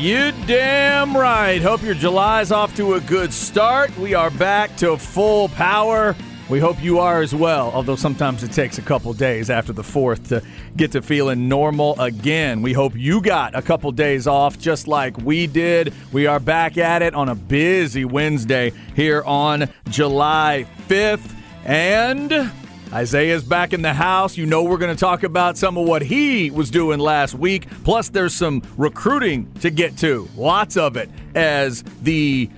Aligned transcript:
You 0.00 0.32
damn 0.46 1.14
right. 1.14 1.60
Hope 1.60 1.82
your 1.82 1.92
July's 1.92 2.50
off 2.50 2.74
to 2.76 2.94
a 2.94 3.00
good 3.02 3.34
start. 3.34 3.94
We 3.98 4.14
are 4.14 4.30
back 4.30 4.74
to 4.78 4.96
full 4.96 5.50
power. 5.50 6.16
We 6.48 6.58
hope 6.58 6.82
you 6.82 7.00
are 7.00 7.20
as 7.20 7.34
well, 7.34 7.70
although 7.74 7.96
sometimes 7.96 8.42
it 8.42 8.50
takes 8.50 8.78
a 8.78 8.82
couple 8.82 9.12
days 9.12 9.50
after 9.50 9.74
the 9.74 9.82
4th 9.82 10.28
to 10.28 10.42
get 10.74 10.92
to 10.92 11.02
feeling 11.02 11.50
normal 11.50 12.00
again. 12.00 12.62
We 12.62 12.72
hope 12.72 12.94
you 12.96 13.20
got 13.20 13.54
a 13.54 13.60
couple 13.60 13.92
days 13.92 14.26
off 14.26 14.58
just 14.58 14.88
like 14.88 15.18
we 15.18 15.46
did. 15.46 15.92
We 16.12 16.26
are 16.26 16.40
back 16.40 16.78
at 16.78 17.02
it 17.02 17.14
on 17.14 17.28
a 17.28 17.34
busy 17.34 18.06
Wednesday 18.06 18.72
here 18.96 19.22
on 19.26 19.68
July 19.90 20.66
5th. 20.88 21.36
And 21.66 22.50
Isaiah's 22.92 23.44
back 23.44 23.72
in 23.72 23.82
the 23.82 23.92
house. 23.92 24.36
You 24.36 24.46
know, 24.46 24.64
we're 24.64 24.78
going 24.78 24.94
to 24.94 25.00
talk 25.00 25.22
about 25.22 25.56
some 25.56 25.78
of 25.78 25.86
what 25.86 26.02
he 26.02 26.50
was 26.50 26.70
doing 26.70 26.98
last 26.98 27.34
week. 27.34 27.68
Plus, 27.84 28.08
there's 28.08 28.34
some 28.34 28.62
recruiting 28.76 29.50
to 29.60 29.70
get 29.70 29.96
to. 29.98 30.28
Lots 30.36 30.76
of 30.76 30.96
it 30.96 31.08
as 31.34 31.84
the 32.02 32.50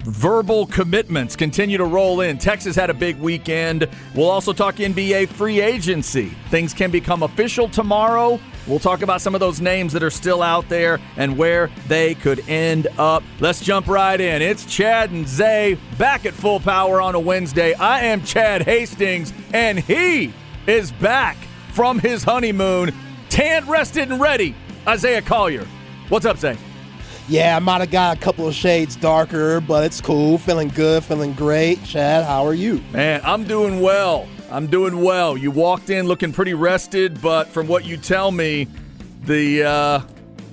verbal 0.00 0.66
commitments 0.66 1.36
continue 1.36 1.78
to 1.78 1.84
roll 1.84 2.20
in. 2.20 2.38
Texas 2.38 2.76
had 2.76 2.90
a 2.90 2.94
big 2.94 3.18
weekend. 3.18 3.88
We'll 4.14 4.30
also 4.30 4.52
talk 4.52 4.76
NBA 4.76 5.28
free 5.28 5.60
agency. 5.60 6.32
Things 6.50 6.74
can 6.74 6.90
become 6.90 7.22
official 7.22 7.68
tomorrow. 7.68 8.40
We'll 8.68 8.78
talk 8.78 9.00
about 9.00 9.22
some 9.22 9.34
of 9.34 9.40
those 9.40 9.62
names 9.62 9.94
that 9.94 10.02
are 10.02 10.10
still 10.10 10.42
out 10.42 10.68
there 10.68 11.00
and 11.16 11.38
where 11.38 11.70
they 11.86 12.14
could 12.14 12.46
end 12.48 12.86
up. 12.98 13.22
Let's 13.40 13.60
jump 13.60 13.86
right 13.86 14.20
in. 14.20 14.42
It's 14.42 14.66
Chad 14.66 15.10
and 15.10 15.26
Zay 15.26 15.78
back 15.96 16.26
at 16.26 16.34
full 16.34 16.60
power 16.60 17.00
on 17.00 17.14
a 17.14 17.20
Wednesday. 17.20 17.72
I 17.72 18.04
am 18.04 18.22
Chad 18.22 18.62
Hastings, 18.62 19.32
and 19.54 19.78
he 19.78 20.34
is 20.66 20.92
back 20.92 21.38
from 21.72 21.98
his 21.98 22.22
honeymoon, 22.22 22.92
tan, 23.30 23.66
rested, 23.66 24.10
and 24.10 24.20
ready. 24.20 24.54
Isaiah 24.86 25.22
Collier. 25.22 25.66
What's 26.10 26.26
up, 26.26 26.36
Zay? 26.36 26.58
Yeah, 27.26 27.56
I 27.56 27.58
might 27.60 27.80
have 27.80 27.90
got 27.90 28.16
a 28.16 28.20
couple 28.20 28.46
of 28.46 28.54
shades 28.54 28.96
darker, 28.96 29.60
but 29.60 29.84
it's 29.84 30.00
cool. 30.00 30.36
Feeling 30.36 30.68
good, 30.68 31.04
feeling 31.04 31.32
great. 31.32 31.82
Chad, 31.84 32.24
how 32.24 32.46
are 32.46 32.54
you? 32.54 32.82
Man, 32.92 33.22
I'm 33.24 33.44
doing 33.44 33.80
well. 33.80 34.28
I'm 34.50 34.66
doing 34.66 35.02
well. 35.02 35.36
You 35.36 35.50
walked 35.50 35.90
in 35.90 36.06
looking 36.06 36.32
pretty 36.32 36.54
rested, 36.54 37.20
but 37.20 37.48
from 37.48 37.68
what 37.68 37.84
you 37.84 37.96
tell 37.96 38.30
me, 38.30 38.66
the 39.24 39.64
uh, 39.64 40.00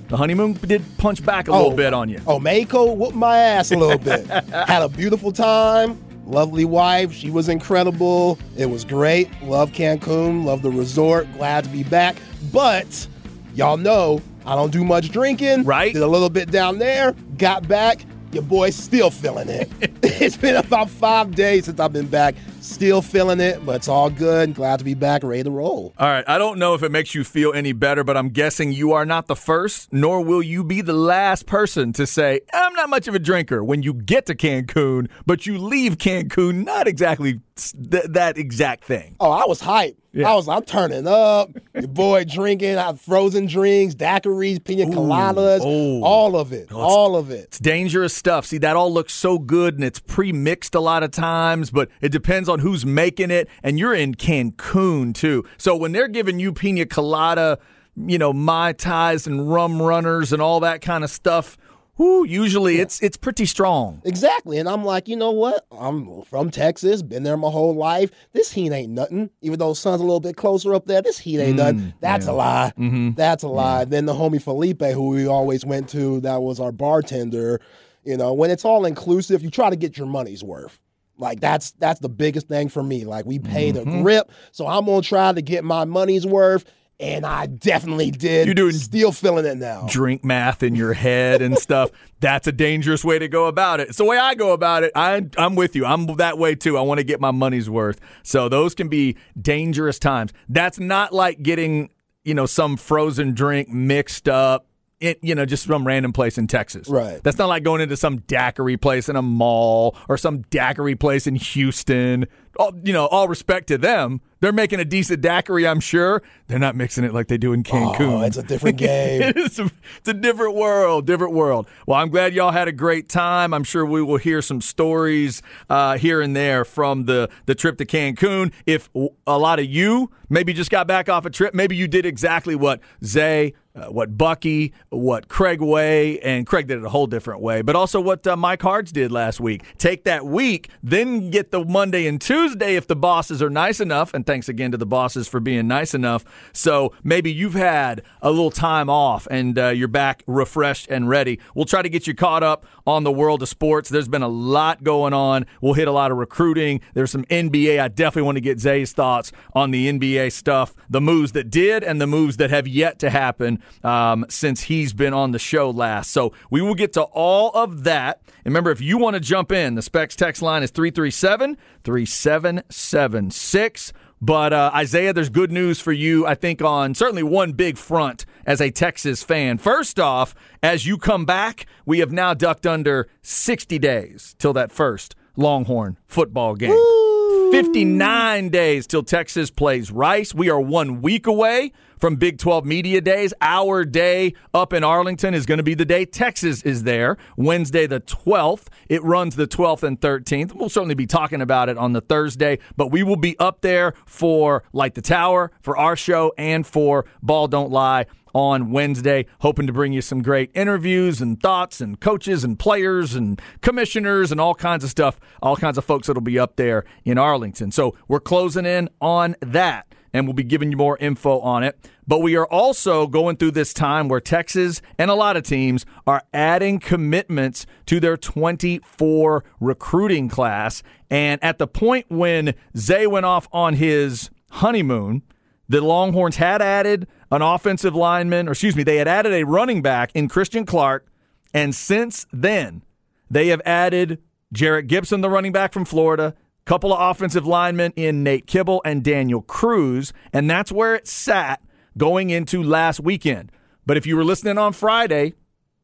the 0.08 0.16
honeymoon 0.16 0.52
did 0.54 0.84
punch 0.98 1.24
back 1.24 1.48
a 1.48 1.50
oh, 1.50 1.56
little 1.56 1.76
bit 1.76 1.94
on 1.94 2.08
you. 2.08 2.20
Oh, 2.26 2.38
Mako 2.38 2.92
whooped 2.92 3.16
my 3.16 3.38
ass 3.38 3.72
a 3.72 3.76
little 3.76 3.98
bit. 3.98 4.26
Had 4.52 4.82
a 4.82 4.88
beautiful 4.88 5.32
time. 5.32 6.02
Lovely 6.26 6.64
wife. 6.64 7.12
She 7.12 7.30
was 7.30 7.48
incredible. 7.48 8.38
It 8.56 8.66
was 8.66 8.84
great. 8.84 9.30
Love 9.42 9.72
Cancun. 9.72 10.44
Love 10.44 10.62
the 10.62 10.70
resort. 10.70 11.32
Glad 11.34 11.64
to 11.64 11.70
be 11.70 11.82
back. 11.84 12.16
But 12.52 13.06
y'all 13.54 13.76
know 13.76 14.20
I 14.44 14.54
don't 14.54 14.72
do 14.72 14.84
much 14.84 15.10
drinking. 15.10 15.64
Right. 15.64 15.92
Did 15.92 16.02
a 16.02 16.06
little 16.06 16.30
bit 16.30 16.50
down 16.50 16.78
there. 16.78 17.12
Got 17.38 17.66
back. 17.66 18.04
Your 18.32 18.42
boy's 18.42 18.76
still 18.76 19.10
feeling 19.10 19.48
it. 19.48 19.70
it's 20.02 20.36
been 20.36 20.56
about 20.56 20.90
five 20.90 21.34
days 21.34 21.64
since 21.64 21.80
I've 21.80 21.92
been 21.92 22.08
back. 22.08 22.34
Still 22.66 23.00
feeling 23.00 23.38
it, 23.40 23.64
but 23.64 23.76
it's 23.76 23.88
all 23.88 24.10
good. 24.10 24.54
Glad 24.54 24.80
to 24.80 24.84
be 24.84 24.94
back, 24.94 25.22
ready 25.22 25.44
to 25.44 25.50
roll. 25.50 25.94
All 25.96 26.08
right. 26.08 26.24
I 26.26 26.36
don't 26.36 26.58
know 26.58 26.74
if 26.74 26.82
it 26.82 26.90
makes 26.90 27.14
you 27.14 27.22
feel 27.22 27.52
any 27.54 27.72
better, 27.72 28.02
but 28.02 28.16
I'm 28.16 28.28
guessing 28.28 28.72
you 28.72 28.92
are 28.92 29.06
not 29.06 29.28
the 29.28 29.36
first, 29.36 29.92
nor 29.92 30.20
will 30.20 30.42
you 30.42 30.64
be 30.64 30.80
the 30.80 30.92
last 30.92 31.46
person 31.46 31.92
to 31.94 32.06
say, 32.06 32.40
I'm 32.52 32.74
not 32.74 32.90
much 32.90 33.06
of 33.06 33.14
a 33.14 33.20
drinker 33.20 33.62
when 33.62 33.82
you 33.84 33.94
get 33.94 34.26
to 34.26 34.34
Cancun, 34.34 35.08
but 35.24 35.46
you 35.46 35.58
leave 35.58 35.96
Cancun 35.96 36.64
not 36.64 36.88
exactly 36.88 37.40
th- 37.56 38.04
that 38.10 38.36
exact 38.36 38.84
thing. 38.84 39.16
Oh, 39.20 39.30
I 39.30 39.46
was 39.46 39.62
hyped. 39.62 39.96
Yeah. 40.12 40.30
I 40.30 40.34
was, 40.34 40.48
I'm 40.48 40.62
turning 40.62 41.06
up. 41.06 41.50
Your 41.74 41.88
boy 41.88 42.24
drinking, 42.24 42.78
I 42.78 42.86
have 42.86 42.98
frozen 42.98 43.44
drinks, 43.44 43.94
daiquiris, 43.94 44.64
pina 44.64 44.86
coladas, 44.86 45.60
Ooh, 45.60 46.00
oh. 46.00 46.02
all 46.02 46.36
of 46.36 46.54
it, 46.54 46.72
all 46.72 47.16
of 47.16 47.30
it. 47.30 47.44
It's 47.44 47.58
dangerous 47.58 48.14
stuff. 48.14 48.46
See, 48.46 48.56
that 48.58 48.76
all 48.76 48.90
looks 48.90 49.14
so 49.14 49.38
good, 49.38 49.74
and 49.74 49.84
it's 49.84 49.98
pre-mixed 49.98 50.74
a 50.74 50.80
lot 50.80 51.02
of 51.02 51.10
times, 51.10 51.70
but 51.70 51.90
it 52.00 52.12
depends 52.12 52.48
on 52.48 52.55
who's 52.60 52.86
making 52.86 53.30
it. 53.30 53.48
And 53.62 53.78
you're 53.78 53.94
in 53.94 54.14
Cancun 54.14 55.14
too, 55.14 55.44
so 55.58 55.76
when 55.76 55.92
they're 55.92 56.08
giving 56.08 56.38
you 56.38 56.52
pina 56.52 56.86
colada, 56.86 57.58
you 57.96 58.18
know, 58.18 58.32
mai 58.32 58.72
tais 58.72 59.26
and 59.26 59.50
rum 59.50 59.80
runners 59.80 60.32
and 60.32 60.42
all 60.42 60.60
that 60.60 60.80
kind 60.80 61.04
of 61.04 61.10
stuff 61.10 61.56
Whoo, 61.98 62.26
usually 62.26 62.76
yeah. 62.76 62.82
it's 62.82 63.00
it's 63.00 63.16
pretty 63.16 63.46
strong. 63.46 64.02
Exactly. 64.04 64.58
And 64.58 64.68
I'm 64.68 64.84
like, 64.84 65.08
you 65.08 65.16
know 65.16 65.30
what? 65.30 65.66
I'm 65.72 66.22
from 66.22 66.50
Texas, 66.50 67.02
been 67.02 67.22
there 67.22 67.36
my 67.36 67.50
whole 67.50 67.74
life. 67.74 68.10
This 68.32 68.52
heat 68.52 68.70
ain't 68.70 68.92
nothing. 68.92 69.30
Even 69.40 69.58
though 69.58 69.70
the 69.70 69.76
sun's 69.76 70.00
a 70.00 70.04
little 70.04 70.20
bit 70.20 70.36
closer 70.36 70.74
up 70.74 70.86
there, 70.86 71.00
this 71.00 71.18
heat 71.18 71.40
ain't 71.40 71.54
mm, 71.54 71.64
nothing. 71.64 71.94
That's 72.00 72.26
yeah. 72.26 72.32
a 72.32 72.34
lie. 72.34 72.72
Mm-hmm. 72.78 73.10
That's 73.12 73.44
a 73.44 73.48
lie. 73.48 73.80
Yeah. 73.80 73.84
Then 73.86 74.06
the 74.06 74.12
homie 74.12 74.42
Felipe, 74.42 74.82
who 74.82 75.08
we 75.08 75.26
always 75.26 75.64
went 75.64 75.88
to, 75.90 76.20
that 76.20 76.42
was 76.42 76.60
our 76.60 76.72
bartender. 76.72 77.60
You 78.04 78.18
know, 78.18 78.34
when 78.34 78.50
it's 78.50 78.64
all 78.64 78.84
inclusive, 78.84 79.42
you 79.42 79.50
try 79.50 79.70
to 79.70 79.76
get 79.76 79.96
your 79.96 80.06
money's 80.06 80.44
worth. 80.44 80.78
Like 81.18 81.40
that's 81.40 81.72
that's 81.72 82.00
the 82.00 82.08
biggest 82.08 82.48
thing 82.48 82.68
for 82.68 82.82
me. 82.82 83.04
Like 83.04 83.24
we 83.24 83.38
pay 83.38 83.72
mm-hmm. 83.72 83.90
the 83.90 84.02
grip, 84.02 84.30
so 84.52 84.66
I'm 84.66 84.86
gonna 84.86 85.02
try 85.02 85.32
to 85.32 85.42
get 85.42 85.64
my 85.64 85.84
money's 85.84 86.26
worth 86.26 86.64
and 86.98 87.26
I 87.26 87.46
definitely 87.46 88.10
did. 88.10 88.46
You're 88.46 88.54
doing 88.54 88.72
still 88.72 89.12
feeling 89.12 89.44
it 89.44 89.58
now. 89.58 89.86
Drink 89.88 90.24
math 90.24 90.62
in 90.62 90.74
your 90.74 90.94
head 90.94 91.42
and 91.42 91.58
stuff. 91.58 91.90
That's 92.20 92.46
a 92.46 92.52
dangerous 92.52 93.04
way 93.04 93.18
to 93.18 93.28
go 93.28 93.46
about 93.46 93.80
it. 93.80 93.88
It's 93.88 93.98
the 93.98 94.04
way 94.04 94.16
I 94.16 94.34
go 94.34 94.52
about 94.52 94.82
it. 94.82 94.92
I, 94.94 95.26
I'm 95.36 95.54
with 95.54 95.76
you. 95.76 95.84
I'm 95.84 96.06
that 96.16 96.38
way 96.38 96.54
too. 96.54 96.78
I 96.78 96.80
want 96.80 96.98
to 96.98 97.04
get 97.04 97.20
my 97.20 97.30
money's 97.30 97.68
worth. 97.68 98.00
So 98.22 98.48
those 98.48 98.74
can 98.74 98.88
be 98.88 99.16
dangerous 99.40 99.98
times. 99.98 100.32
That's 100.48 100.80
not 100.80 101.12
like 101.12 101.42
getting 101.42 101.90
you 102.24 102.34
know 102.34 102.46
some 102.46 102.76
frozen 102.76 103.34
drink 103.34 103.68
mixed 103.68 104.28
up 104.28 104.66
it, 105.00 105.18
you 105.22 105.34
know, 105.34 105.44
just 105.44 105.64
some 105.64 105.86
random 105.86 106.12
place 106.12 106.38
in 106.38 106.46
Texas. 106.46 106.88
Right. 106.88 107.22
That's 107.22 107.36
not 107.38 107.48
like 107.48 107.62
going 107.62 107.80
into 107.80 107.96
some 107.96 108.18
daiquiri 108.20 108.76
place 108.76 109.08
in 109.08 109.16
a 109.16 109.22
mall 109.22 109.96
or 110.08 110.16
some 110.16 110.42
daiquiri 110.42 110.94
place 110.94 111.26
in 111.26 111.34
Houston. 111.34 112.26
All, 112.58 112.72
you 112.82 112.94
know, 112.94 113.06
all 113.06 113.28
respect 113.28 113.66
to 113.68 113.76
them. 113.76 114.22
They're 114.40 114.52
making 114.52 114.80
a 114.80 114.84
decent 114.84 115.20
daiquiri, 115.20 115.66
I'm 115.66 115.80
sure. 115.80 116.22
They're 116.46 116.58
not 116.58 116.76
mixing 116.76 117.04
it 117.04 117.12
like 117.12 117.28
they 117.28 117.36
do 117.36 117.52
in 117.52 117.62
Cancun. 117.62 118.00
Oh, 118.00 118.22
it's 118.22 118.36
a 118.38 118.42
different 118.42 118.78
game. 118.78 119.22
it's, 119.36 119.58
a, 119.58 119.70
it's 119.98 120.08
a 120.08 120.14
different 120.14 120.54
world, 120.54 121.06
different 121.06 121.34
world. 121.34 121.66
Well, 121.86 121.98
I'm 121.98 122.08
glad 122.08 122.32
y'all 122.32 122.52
had 122.52 122.68
a 122.68 122.72
great 122.72 123.08
time. 123.08 123.52
I'm 123.52 123.64
sure 123.64 123.84
we 123.84 124.02
will 124.02 124.18
hear 124.18 124.40
some 124.40 124.60
stories 124.60 125.42
uh, 125.68 125.98
here 125.98 126.22
and 126.22 126.34
there 126.34 126.64
from 126.64 127.04
the, 127.04 127.28
the 127.44 127.54
trip 127.54 127.76
to 127.78 127.86
Cancun. 127.86 128.52
If 128.64 128.88
a 129.26 129.38
lot 129.38 129.58
of 129.58 129.66
you 129.66 130.10
maybe 130.30 130.52
just 130.54 130.70
got 130.70 130.86
back 130.86 131.08
off 131.08 131.26
a 131.26 131.30
trip, 131.30 131.54
maybe 131.54 131.76
you 131.76 131.88
did 131.88 132.06
exactly 132.06 132.54
what 132.54 132.80
Zay, 133.04 133.54
uh, 133.76 133.86
what 133.86 134.16
Bucky, 134.16 134.72
what 134.88 135.28
Craig 135.28 135.60
Way, 135.60 136.18
and 136.20 136.46
Craig 136.46 136.66
did 136.66 136.78
it 136.78 136.84
a 136.84 136.88
whole 136.88 137.06
different 137.06 137.40
way, 137.40 137.62
but 137.62 137.76
also 137.76 138.00
what 138.00 138.26
uh, 138.26 138.36
Mike 138.36 138.62
Hards 138.62 138.90
did 138.90 139.12
last 139.12 139.38
week. 139.38 139.62
Take 139.78 140.04
that 140.04 140.24
week, 140.26 140.70
then 140.82 141.30
get 141.30 141.50
the 141.50 141.64
Monday 141.64 142.06
and 142.06 142.20
Tuesday 142.20 142.76
if 142.76 142.86
the 142.86 142.96
bosses 142.96 143.42
are 143.42 143.50
nice 143.50 143.80
enough. 143.80 144.14
And 144.14 144.24
thanks 144.24 144.48
again 144.48 144.72
to 144.72 144.78
the 144.78 144.86
bosses 144.86 145.28
for 145.28 145.40
being 145.40 145.68
nice 145.68 145.94
enough. 145.94 146.24
So 146.52 146.92
maybe 147.04 147.32
you've 147.32 147.54
had 147.54 148.02
a 148.22 148.30
little 148.30 148.50
time 148.50 148.88
off 148.88 149.28
and 149.30 149.58
uh, 149.58 149.68
you're 149.68 149.88
back 149.88 150.22
refreshed 150.26 150.88
and 150.88 151.08
ready. 151.08 151.38
We'll 151.54 151.66
try 151.66 151.82
to 151.82 151.88
get 151.88 152.06
you 152.06 152.14
caught 152.14 152.42
up 152.42 152.64
on 152.86 153.04
the 153.04 153.12
world 153.12 153.42
of 153.42 153.48
sports. 153.48 153.88
There's 153.88 154.08
been 154.08 154.22
a 154.22 154.28
lot 154.28 154.84
going 154.84 155.12
on. 155.12 155.46
We'll 155.60 155.74
hit 155.74 155.88
a 155.88 155.92
lot 155.92 156.10
of 156.10 156.18
recruiting. 156.18 156.80
There's 156.94 157.10
some 157.10 157.24
NBA. 157.24 157.80
I 157.80 157.88
definitely 157.88 158.22
want 158.22 158.36
to 158.36 158.42
get 158.42 158.60
Zay's 158.60 158.92
thoughts 158.92 159.32
on 159.54 159.70
the 159.70 159.92
NBA 159.92 160.32
stuff, 160.32 160.74
the 160.88 161.00
moves 161.00 161.32
that 161.32 161.50
did 161.50 161.82
and 161.82 162.00
the 162.00 162.06
moves 162.06 162.36
that 162.36 162.50
have 162.50 162.68
yet 162.68 162.98
to 163.00 163.10
happen 163.10 163.62
um, 163.82 164.24
since 164.28 164.62
he's 164.62 164.92
been 164.92 165.14
on 165.14 165.32
the 165.32 165.38
show 165.38 165.70
last. 165.70 166.10
So 166.10 166.32
we 166.50 166.62
will 166.62 166.74
get 166.74 166.92
to 166.94 167.02
all 167.02 167.50
of 167.50 167.84
that. 167.84 168.22
And 168.44 168.46
remember, 168.46 168.70
if 168.70 168.80
you 168.80 168.98
want 168.98 169.14
to 169.14 169.20
jump 169.20 169.50
in, 169.50 169.74
the 169.74 169.82
Specs 169.82 170.14
text 170.14 170.42
line 170.42 170.62
is 170.62 170.70
337 170.70 171.56
3776. 171.84 173.92
But 174.20 174.52
uh, 174.52 174.70
Isaiah, 174.74 175.12
there's 175.12 175.28
good 175.28 175.52
news 175.52 175.80
for 175.80 175.92
you, 175.92 176.26
I 176.26 176.34
think, 176.34 176.62
on 176.62 176.94
certainly 176.94 177.22
one 177.22 177.52
big 177.52 177.76
front 177.76 178.24
as 178.46 178.60
a 178.60 178.70
Texas 178.70 179.22
fan. 179.22 179.58
First 179.58 180.00
off, 180.00 180.34
as 180.62 180.86
you 180.86 180.96
come 180.96 181.24
back, 181.26 181.66
we 181.84 181.98
have 181.98 182.12
now 182.12 182.32
ducked 182.32 182.66
under 182.66 183.08
60 183.22 183.78
days 183.78 184.34
till 184.38 184.52
that 184.54 184.72
first 184.72 185.14
Longhorn 185.36 185.98
football 186.06 186.54
game. 186.54 186.70
Woo! 186.70 187.52
59 187.52 188.48
days 188.48 188.86
till 188.86 189.02
Texas 189.02 189.50
plays 189.50 189.90
Rice. 189.90 190.34
We 190.34 190.50
are 190.50 190.60
one 190.60 191.02
week 191.02 191.26
away 191.26 191.72
from 191.98 192.16
Big 192.16 192.38
12 192.38 192.64
Media 192.64 193.00
Days. 193.00 193.32
Our 193.40 193.84
day 193.84 194.34
up 194.54 194.72
in 194.72 194.84
Arlington 194.84 195.34
is 195.34 195.46
going 195.46 195.58
to 195.58 195.64
be 195.64 195.74
the 195.74 195.84
day 195.84 196.04
Texas 196.04 196.62
is 196.62 196.84
there, 196.84 197.16
Wednesday 197.36 197.86
the 197.86 198.00
12th. 198.00 198.66
It 198.88 199.02
runs 199.02 199.36
the 199.36 199.46
12th 199.46 199.82
and 199.82 200.00
13th. 200.00 200.54
We'll 200.54 200.68
certainly 200.68 200.94
be 200.94 201.06
talking 201.06 201.40
about 201.40 201.68
it 201.68 201.78
on 201.78 201.92
the 201.92 202.00
Thursday, 202.00 202.58
but 202.76 202.90
we 202.90 203.02
will 203.02 203.16
be 203.16 203.38
up 203.38 203.60
there 203.60 203.94
for 204.04 204.62
Light 204.72 204.94
the 204.94 205.02
Tower, 205.02 205.52
for 205.60 205.76
our 205.76 205.96
show, 205.96 206.32
and 206.38 206.66
for 206.66 207.06
Ball 207.22 207.48
Don't 207.48 207.70
Lie 207.70 208.06
on 208.36 208.70
Wednesday. 208.70 209.24
Hoping 209.40 209.66
to 209.66 209.72
bring 209.72 209.94
you 209.94 210.02
some 210.02 210.20
great 210.20 210.50
interviews 210.54 211.22
and 211.22 211.40
thoughts 211.40 211.80
and 211.80 211.98
coaches 211.98 212.44
and 212.44 212.58
players 212.58 213.14
and 213.14 213.40
commissioners 213.62 214.30
and 214.30 214.38
all 214.38 214.54
kinds 214.54 214.84
of 214.84 214.90
stuff, 214.90 215.18
all 215.42 215.56
kinds 215.56 215.78
of 215.78 215.84
folks 215.86 216.06
that'll 216.06 216.20
be 216.20 216.38
up 216.38 216.56
there 216.56 216.84
in 217.06 217.16
Arlington. 217.16 217.70
So 217.72 217.96
we're 218.08 218.20
closing 218.20 218.66
in 218.66 218.90
on 219.00 219.36
that. 219.40 219.86
And 220.16 220.26
we'll 220.26 220.34
be 220.34 220.42
giving 220.42 220.70
you 220.70 220.78
more 220.78 220.96
info 220.96 221.40
on 221.40 221.62
it. 221.62 221.78
But 222.06 222.20
we 222.20 222.36
are 222.36 222.46
also 222.46 223.06
going 223.06 223.36
through 223.36 223.50
this 223.50 223.74
time 223.74 224.08
where 224.08 224.20
Texas 224.20 224.80
and 224.98 225.10
a 225.10 225.14
lot 225.14 225.36
of 225.36 225.42
teams 225.42 225.84
are 226.06 226.22
adding 226.32 226.78
commitments 226.78 227.66
to 227.86 228.00
their 228.00 228.16
24 228.16 229.44
recruiting 229.60 230.28
class. 230.28 230.82
And 231.10 231.42
at 231.44 231.58
the 231.58 231.66
point 231.66 232.06
when 232.08 232.54
Zay 232.76 233.06
went 233.06 233.26
off 233.26 233.46
on 233.52 233.74
his 233.74 234.30
honeymoon, 234.52 235.22
the 235.68 235.80
Longhorns 235.80 236.36
had 236.36 236.62
added 236.62 237.06
an 237.30 237.42
offensive 237.42 237.94
lineman, 237.94 238.48
or 238.48 238.52
excuse 238.52 238.74
me, 238.76 238.84
they 238.84 238.96
had 238.96 239.08
added 239.08 239.32
a 239.32 239.44
running 239.44 239.82
back 239.82 240.12
in 240.14 240.28
Christian 240.28 240.64
Clark. 240.64 241.06
And 241.52 241.74
since 241.74 242.26
then, 242.32 242.82
they 243.30 243.48
have 243.48 243.60
added 243.66 244.22
Jerrick 244.54 244.86
Gibson, 244.86 245.20
the 245.20 245.28
running 245.28 245.52
back 245.52 245.72
from 245.72 245.84
Florida, 245.84 246.34
couple 246.66 246.92
of 246.92 247.10
offensive 247.10 247.46
linemen 247.46 247.92
in 247.96 248.22
Nate 248.22 248.46
Kibble 248.46 248.82
and 248.84 249.02
Daniel 249.02 249.40
Cruz, 249.40 250.12
and 250.32 250.50
that's 250.50 250.70
where 250.70 250.94
it 250.94 251.06
sat 251.06 251.62
going 251.96 252.30
into 252.30 252.62
last 252.62 253.00
weekend. 253.00 253.50
But 253.86 253.96
if 253.96 254.04
you 254.04 254.16
were 254.16 254.24
listening 254.24 254.58
on 254.58 254.72
Friday, 254.72 255.34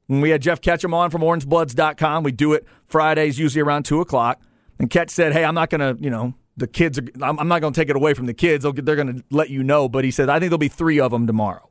when 0.08 0.20
we 0.20 0.30
had 0.30 0.42
Jeff 0.42 0.60
Ketchum 0.60 0.92
on 0.92 1.10
from 1.10 1.22
orangebloods.com, 1.22 2.24
we 2.24 2.32
do 2.32 2.52
it 2.52 2.66
Fridays, 2.86 3.38
usually 3.38 3.62
around 3.62 3.84
2 3.84 4.00
o'clock. 4.00 4.42
And 4.78 4.90
Ketch 4.90 5.10
said, 5.10 5.32
Hey, 5.32 5.44
I'm 5.44 5.54
not 5.54 5.70
going 5.70 5.80
to, 5.80 6.02
you 6.02 6.10
know, 6.10 6.34
the 6.56 6.66
kids, 6.66 6.98
are, 6.98 7.04
I'm 7.22 7.48
not 7.48 7.60
going 7.60 7.72
to 7.72 7.80
take 7.80 7.88
it 7.88 7.96
away 7.96 8.12
from 8.12 8.26
the 8.26 8.34
kids. 8.34 8.64
They're 8.64 8.96
going 8.96 9.14
to 9.14 9.24
let 9.30 9.48
you 9.48 9.62
know. 9.62 9.88
But 9.88 10.04
he 10.04 10.10
said, 10.10 10.28
I 10.28 10.38
think 10.38 10.50
there'll 10.50 10.58
be 10.58 10.68
three 10.68 11.00
of 11.00 11.12
them 11.12 11.26
tomorrow. 11.26 11.70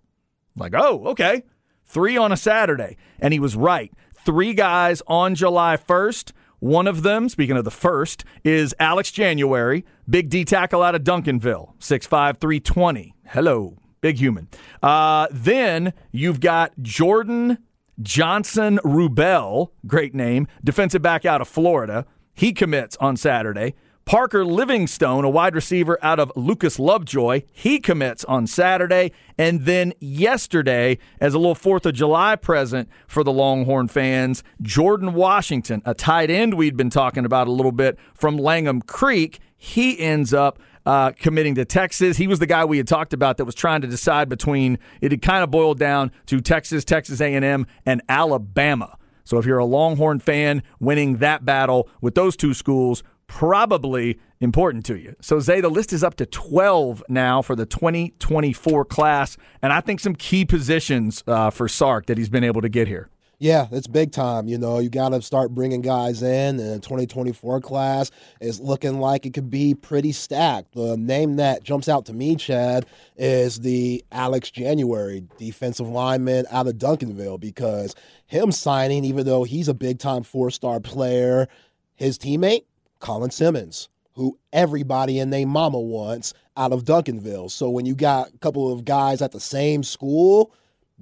I'm 0.55 0.59
like, 0.59 0.73
oh, 0.75 1.07
okay. 1.07 1.43
Three 1.85 2.17
on 2.17 2.31
a 2.31 2.37
Saturday. 2.37 2.97
And 3.19 3.33
he 3.33 3.39
was 3.39 3.55
right. 3.55 3.91
Three 4.25 4.53
guys 4.53 5.01
on 5.07 5.35
July 5.35 5.77
1st. 5.77 6.31
One 6.61 6.85
of 6.85 7.01
them, 7.01 7.27
speaking 7.27 7.57
of 7.57 7.63
the 7.65 7.71
first, 7.71 8.23
is 8.43 8.75
Alex 8.79 9.11
January, 9.11 9.83
big 10.07 10.29
D 10.29 10.45
tackle 10.45 10.83
out 10.83 10.93
of 10.93 11.03
Duncanville, 11.03 11.75
6'5, 11.79 12.39
320. 12.39 13.15
Hello, 13.29 13.79
big 13.99 14.17
human. 14.17 14.47
Uh, 14.83 15.25
then 15.31 15.91
you've 16.11 16.39
got 16.39 16.79
Jordan 16.79 17.57
Johnson 17.99 18.79
Rubel, 18.83 19.71
great 19.87 20.13
name, 20.13 20.47
defensive 20.63 21.01
back 21.01 21.25
out 21.25 21.41
of 21.41 21.47
Florida. 21.47 22.05
He 22.35 22.53
commits 22.53 22.95
on 22.97 23.17
Saturday. 23.17 23.73
Parker 24.05 24.43
Livingstone, 24.43 25.23
a 25.23 25.29
wide 25.29 25.55
receiver 25.55 25.97
out 26.01 26.19
of 26.19 26.31
Lucas 26.35 26.79
Lovejoy, 26.79 27.43
he 27.51 27.79
commits 27.79 28.25
on 28.25 28.47
Saturday. 28.47 29.11
And 29.37 29.65
then 29.65 29.93
yesterday, 29.99 30.97
as 31.19 31.33
a 31.33 31.39
little 31.39 31.55
4th 31.55 31.85
of 31.85 31.93
July 31.93 32.35
present 32.35 32.89
for 33.07 33.23
the 33.23 33.31
Longhorn 33.31 33.87
fans, 33.87 34.43
Jordan 34.61 35.13
Washington, 35.13 35.81
a 35.85 35.93
tight 35.93 36.29
end 36.29 36.55
we'd 36.55 36.75
been 36.75 36.89
talking 36.89 37.25
about 37.25 37.47
a 37.47 37.51
little 37.51 37.71
bit 37.71 37.97
from 38.13 38.37
Langham 38.37 38.81
Creek, 38.81 39.39
he 39.55 39.99
ends 39.99 40.33
up 40.33 40.59
uh, 40.85 41.11
committing 41.11 41.55
to 41.55 41.65
Texas. 41.65 42.17
He 42.17 42.27
was 42.27 42.39
the 42.39 42.47
guy 42.47 42.65
we 42.65 42.77
had 42.77 42.87
talked 42.87 43.13
about 43.13 43.37
that 43.37 43.45
was 43.45 43.55
trying 43.55 43.81
to 43.81 43.87
decide 43.87 44.29
between. 44.29 44.79
It 44.99 45.11
had 45.11 45.21
kind 45.21 45.43
of 45.43 45.51
boiled 45.51 45.79
down 45.79 46.11
to 46.25 46.41
Texas, 46.41 46.83
Texas 46.83 47.21
A&M, 47.21 47.67
and 47.85 48.01
Alabama. 48.09 48.97
So 49.23 49.37
if 49.37 49.45
you're 49.45 49.59
a 49.59 49.65
Longhorn 49.65 50.19
fan, 50.19 50.63
winning 50.79 51.17
that 51.17 51.45
battle 51.45 51.87
with 52.01 52.15
those 52.15 52.35
two 52.35 52.53
schools 52.53 53.03
probably 53.31 54.19
important 54.41 54.85
to 54.85 54.99
you. 54.99 55.15
So, 55.21 55.39
Zay, 55.39 55.61
the 55.61 55.69
list 55.69 55.93
is 55.93 56.03
up 56.03 56.15
to 56.15 56.25
12 56.25 57.01
now 57.07 57.41
for 57.41 57.55
the 57.55 57.65
2024 57.65 58.83
class, 58.85 59.37
and 59.61 59.71
I 59.71 59.79
think 59.79 60.01
some 60.01 60.15
key 60.15 60.43
positions 60.43 61.23
uh, 61.27 61.49
for 61.49 61.69
Sark 61.69 62.07
that 62.07 62.17
he's 62.17 62.27
been 62.27 62.43
able 62.43 62.61
to 62.61 62.67
get 62.67 62.89
here. 62.89 63.09
Yeah, 63.39 63.67
it's 63.71 63.87
big 63.87 64.11
time. 64.11 64.49
You 64.49 64.57
know, 64.57 64.79
you 64.79 64.89
got 64.89 65.09
to 65.09 65.21
start 65.21 65.55
bringing 65.55 65.81
guys 65.81 66.21
in. 66.21 66.59
And 66.59 66.75
the 66.75 66.79
2024 66.79 67.61
class 67.61 68.11
is 68.39 68.59
looking 68.59 68.99
like 68.99 69.25
it 69.25 69.33
could 69.33 69.49
be 69.49 69.73
pretty 69.73 70.11
stacked. 70.11 70.73
The 70.73 70.95
name 70.95 71.37
that 71.37 71.63
jumps 71.63 71.89
out 71.89 72.05
to 72.05 72.13
me, 72.13 72.35
Chad, 72.35 72.85
is 73.17 73.61
the 73.61 74.05
Alex 74.11 74.51
January 74.51 75.23
defensive 75.39 75.87
lineman 75.87 76.45
out 76.51 76.67
of 76.67 76.75
Duncanville 76.75 77.39
because 77.39 77.95
him 78.27 78.51
signing, 78.51 79.05
even 79.05 79.25
though 79.25 79.43
he's 79.43 79.69
a 79.69 79.73
big 79.73 79.97
time 79.97 80.21
four 80.21 80.51
star 80.51 80.79
player, 80.79 81.47
his 81.95 82.19
teammate, 82.19 82.65
Colin 83.01 83.31
Simmons, 83.31 83.89
who 84.13 84.37
everybody 84.53 85.19
and 85.19 85.33
their 85.33 85.45
mama 85.47 85.79
wants 85.79 86.33
out 86.55 86.71
of 86.71 86.85
Duncanville. 86.85 87.51
So 87.51 87.69
when 87.69 87.85
you 87.85 87.95
got 87.95 88.29
a 88.29 88.37
couple 88.37 88.71
of 88.71 88.85
guys 88.85 89.21
at 89.21 89.31
the 89.31 89.39
same 89.39 89.83
school 89.83 90.53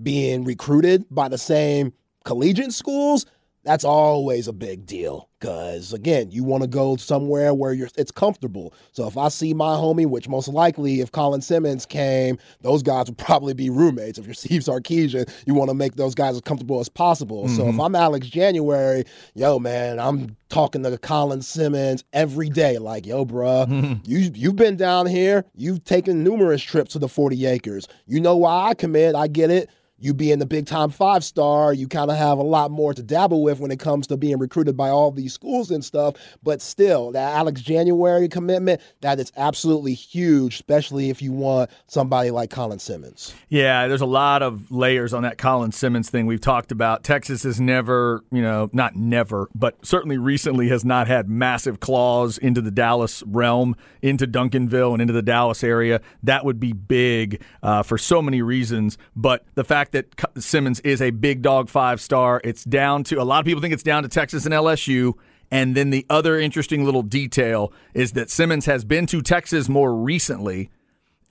being 0.01 0.43
recruited 0.43 1.05
by 1.11 1.27
the 1.27 1.37
same 1.37 1.93
collegiate 2.23 2.73
schools, 2.73 3.25
that's 3.63 3.83
always 3.83 4.47
a 4.47 4.53
big 4.53 4.85
deal 4.85 5.29
because 5.39 5.93
again 5.93 6.31
you 6.31 6.43
want 6.43 6.63
to 6.63 6.67
go 6.67 6.95
somewhere 6.95 7.53
where 7.53 7.73
you're 7.73 7.89
it's 7.97 8.11
comfortable 8.11 8.73
so 8.91 9.07
if 9.07 9.17
i 9.17 9.27
see 9.27 9.53
my 9.53 9.75
homie 9.75 10.05
which 10.05 10.27
most 10.27 10.47
likely 10.47 11.01
if 11.01 11.11
colin 11.11 11.41
simmons 11.41 11.85
came 11.85 12.37
those 12.61 12.83
guys 12.83 13.07
would 13.07 13.17
probably 13.17 13.53
be 13.53 13.69
roommates 13.69 14.17
if 14.17 14.25
you're 14.25 14.33
steve 14.33 14.61
sarkisian 14.61 15.29
you 15.45 15.53
want 15.53 15.69
to 15.69 15.73
make 15.73 15.95
those 15.95 16.15
guys 16.15 16.35
as 16.35 16.41
comfortable 16.41 16.79
as 16.79 16.89
possible 16.89 17.45
mm-hmm. 17.45 17.55
so 17.55 17.63
if 17.63 17.71
mm-hmm. 17.71 17.81
i'm 17.81 17.95
alex 17.95 18.27
january 18.27 19.03
yo 19.33 19.59
man 19.59 19.99
i'm 19.99 20.35
talking 20.49 20.83
to 20.83 20.97
colin 20.97 21.41
simmons 21.41 22.03
every 22.13 22.49
day 22.49 22.77
like 22.77 23.05
yo 23.05 23.25
bruh 23.25 23.67
mm-hmm. 23.67 23.93
you, 24.03 24.31
you've 24.33 24.55
been 24.55 24.75
down 24.75 25.05
here 25.05 25.45
you've 25.55 25.83
taken 25.83 26.23
numerous 26.23 26.61
trips 26.61 26.93
to 26.93 26.99
the 26.99 27.09
40 27.09 27.45
acres 27.45 27.87
you 28.07 28.19
know 28.19 28.35
why 28.35 28.69
i 28.69 28.73
commit 28.73 29.15
i 29.15 29.27
get 29.27 29.51
it 29.51 29.69
you 29.99 30.13
being 30.13 30.39
the 30.39 30.45
big 30.45 30.65
time 30.65 30.89
five 30.89 31.23
star, 31.23 31.73
you 31.73 31.87
kind 31.87 32.09
of 32.09 32.17
have 32.17 32.37
a 32.37 32.43
lot 32.43 32.71
more 32.71 32.93
to 32.93 33.03
dabble 33.03 33.43
with 33.43 33.59
when 33.59 33.71
it 33.71 33.79
comes 33.79 34.07
to 34.07 34.17
being 34.17 34.37
recruited 34.37 34.77
by 34.77 34.89
all 34.89 35.11
these 35.11 35.33
schools 35.33 35.71
and 35.71 35.83
stuff. 35.83 36.15
But 36.43 36.61
still, 36.61 37.11
that 37.11 37.35
Alex 37.35 37.61
January 37.61 38.27
commitment, 38.27 38.81
that 39.01 39.19
is 39.19 39.31
absolutely 39.37 39.93
huge, 39.93 40.55
especially 40.55 41.09
if 41.09 41.21
you 41.21 41.31
want 41.31 41.69
somebody 41.87 42.31
like 42.31 42.49
Colin 42.49 42.79
Simmons. 42.79 43.33
Yeah, 43.49 43.87
there's 43.87 44.01
a 44.01 44.05
lot 44.05 44.41
of 44.41 44.71
layers 44.71 45.13
on 45.13 45.23
that 45.23 45.37
Colin 45.37 45.71
Simmons 45.71 46.09
thing 46.09 46.25
we've 46.25 46.41
talked 46.41 46.71
about. 46.71 47.03
Texas 47.03 47.43
has 47.43 47.59
never, 47.59 48.23
you 48.31 48.41
know, 48.41 48.69
not 48.73 48.95
never, 48.95 49.49
but 49.53 49.85
certainly 49.85 50.17
recently 50.17 50.69
has 50.69 50.85
not 50.85 51.07
had 51.07 51.29
massive 51.29 51.79
claws 51.79 52.37
into 52.37 52.61
the 52.61 52.71
Dallas 52.71 53.23
realm, 53.25 53.75
into 54.01 54.25
Duncanville 54.27 54.93
and 54.93 55.01
into 55.01 55.13
the 55.13 55.21
Dallas 55.21 55.63
area. 55.63 56.01
That 56.23 56.45
would 56.45 56.59
be 56.59 56.73
big 56.73 57.41
uh, 57.61 57.83
for 57.83 57.97
so 57.97 58.21
many 58.21 58.41
reasons. 58.41 58.97
But 59.15 59.45
the 59.55 59.63
fact 59.63 59.88
fact 59.89 60.15
that 60.33 60.41
Simmons 60.41 60.79
is 60.81 61.01
a 61.01 61.11
big 61.11 61.41
dog 61.41 61.69
five 61.69 62.01
star. 62.01 62.41
It's 62.43 62.63
down 62.63 63.03
to 63.05 63.21
a 63.21 63.23
lot 63.23 63.39
of 63.39 63.45
people 63.45 63.61
think 63.61 63.73
it's 63.73 63.83
down 63.83 64.03
to 64.03 64.09
Texas 64.09 64.45
and 64.45 64.53
LSU. 64.53 65.13
And 65.51 65.75
then 65.75 65.89
the 65.89 66.05
other 66.09 66.39
interesting 66.39 66.85
little 66.85 67.01
detail 67.01 67.73
is 67.93 68.11
that 68.11 68.29
Simmons 68.29 68.65
has 68.65 68.85
been 68.85 69.07
to 69.07 69.21
Texas 69.21 69.67
more 69.67 69.95
recently, 69.95 70.69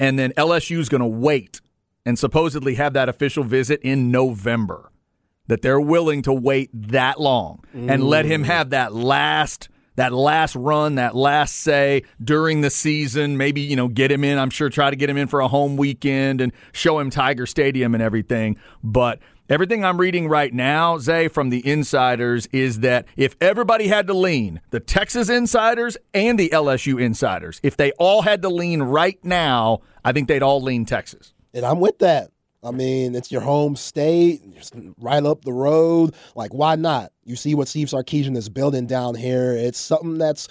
and 0.00 0.18
then 0.18 0.32
LSU 0.32 0.78
is 0.78 0.88
going 0.88 1.02
to 1.02 1.06
wait 1.06 1.60
and 2.04 2.18
supposedly 2.18 2.74
have 2.74 2.94
that 2.94 3.08
official 3.08 3.44
visit 3.44 3.80
in 3.82 4.10
November. 4.10 4.90
That 5.46 5.62
they're 5.62 5.80
willing 5.80 6.22
to 6.22 6.32
wait 6.32 6.68
that 6.74 7.18
long 7.18 7.64
and 7.72 8.04
let 8.04 8.26
him 8.26 8.42
have 8.42 8.70
that 8.70 8.92
last 8.92 9.70
that 9.98 10.12
last 10.12 10.54
run, 10.54 10.94
that 10.94 11.16
last 11.16 11.56
say 11.56 12.04
during 12.22 12.60
the 12.60 12.70
season. 12.70 13.36
Maybe, 13.36 13.60
you 13.60 13.74
know, 13.74 13.88
get 13.88 14.12
him 14.12 14.22
in. 14.22 14.38
I'm 14.38 14.48
sure 14.48 14.70
try 14.70 14.90
to 14.90 14.96
get 14.96 15.10
him 15.10 15.16
in 15.16 15.26
for 15.26 15.40
a 15.40 15.48
home 15.48 15.76
weekend 15.76 16.40
and 16.40 16.52
show 16.72 17.00
him 17.00 17.10
Tiger 17.10 17.46
Stadium 17.46 17.94
and 17.94 18.02
everything. 18.02 18.58
But 18.84 19.18
everything 19.48 19.84
I'm 19.84 19.98
reading 19.98 20.28
right 20.28 20.54
now, 20.54 20.98
Zay, 20.98 21.26
from 21.26 21.50
the 21.50 21.68
insiders, 21.68 22.46
is 22.52 22.78
that 22.80 23.06
if 23.16 23.34
everybody 23.40 23.88
had 23.88 24.06
to 24.06 24.14
lean, 24.14 24.60
the 24.70 24.78
Texas 24.78 25.28
insiders 25.28 25.96
and 26.14 26.38
the 26.38 26.50
LSU 26.50 27.02
insiders, 27.02 27.58
if 27.64 27.76
they 27.76 27.90
all 27.98 28.22
had 28.22 28.42
to 28.42 28.48
lean 28.48 28.82
right 28.82 29.18
now, 29.24 29.80
I 30.04 30.12
think 30.12 30.28
they'd 30.28 30.44
all 30.44 30.62
lean 30.62 30.84
Texas. 30.84 31.34
And 31.52 31.66
I'm 31.66 31.80
with 31.80 31.98
that. 31.98 32.30
I 32.62 32.72
mean, 32.72 33.14
it's 33.14 33.30
your 33.30 33.40
home 33.40 33.76
state, 33.76 34.42
right 34.98 35.24
up 35.24 35.44
the 35.44 35.52
road. 35.52 36.14
Like, 36.34 36.52
why 36.52 36.74
not? 36.74 37.12
You 37.24 37.36
see 37.36 37.54
what 37.54 37.68
Steve 37.68 37.88
Sarkisian 37.88 38.36
is 38.36 38.48
building 38.48 38.86
down 38.86 39.14
here. 39.14 39.52
It's 39.52 39.78
something 39.78 40.18
that's 40.18 40.48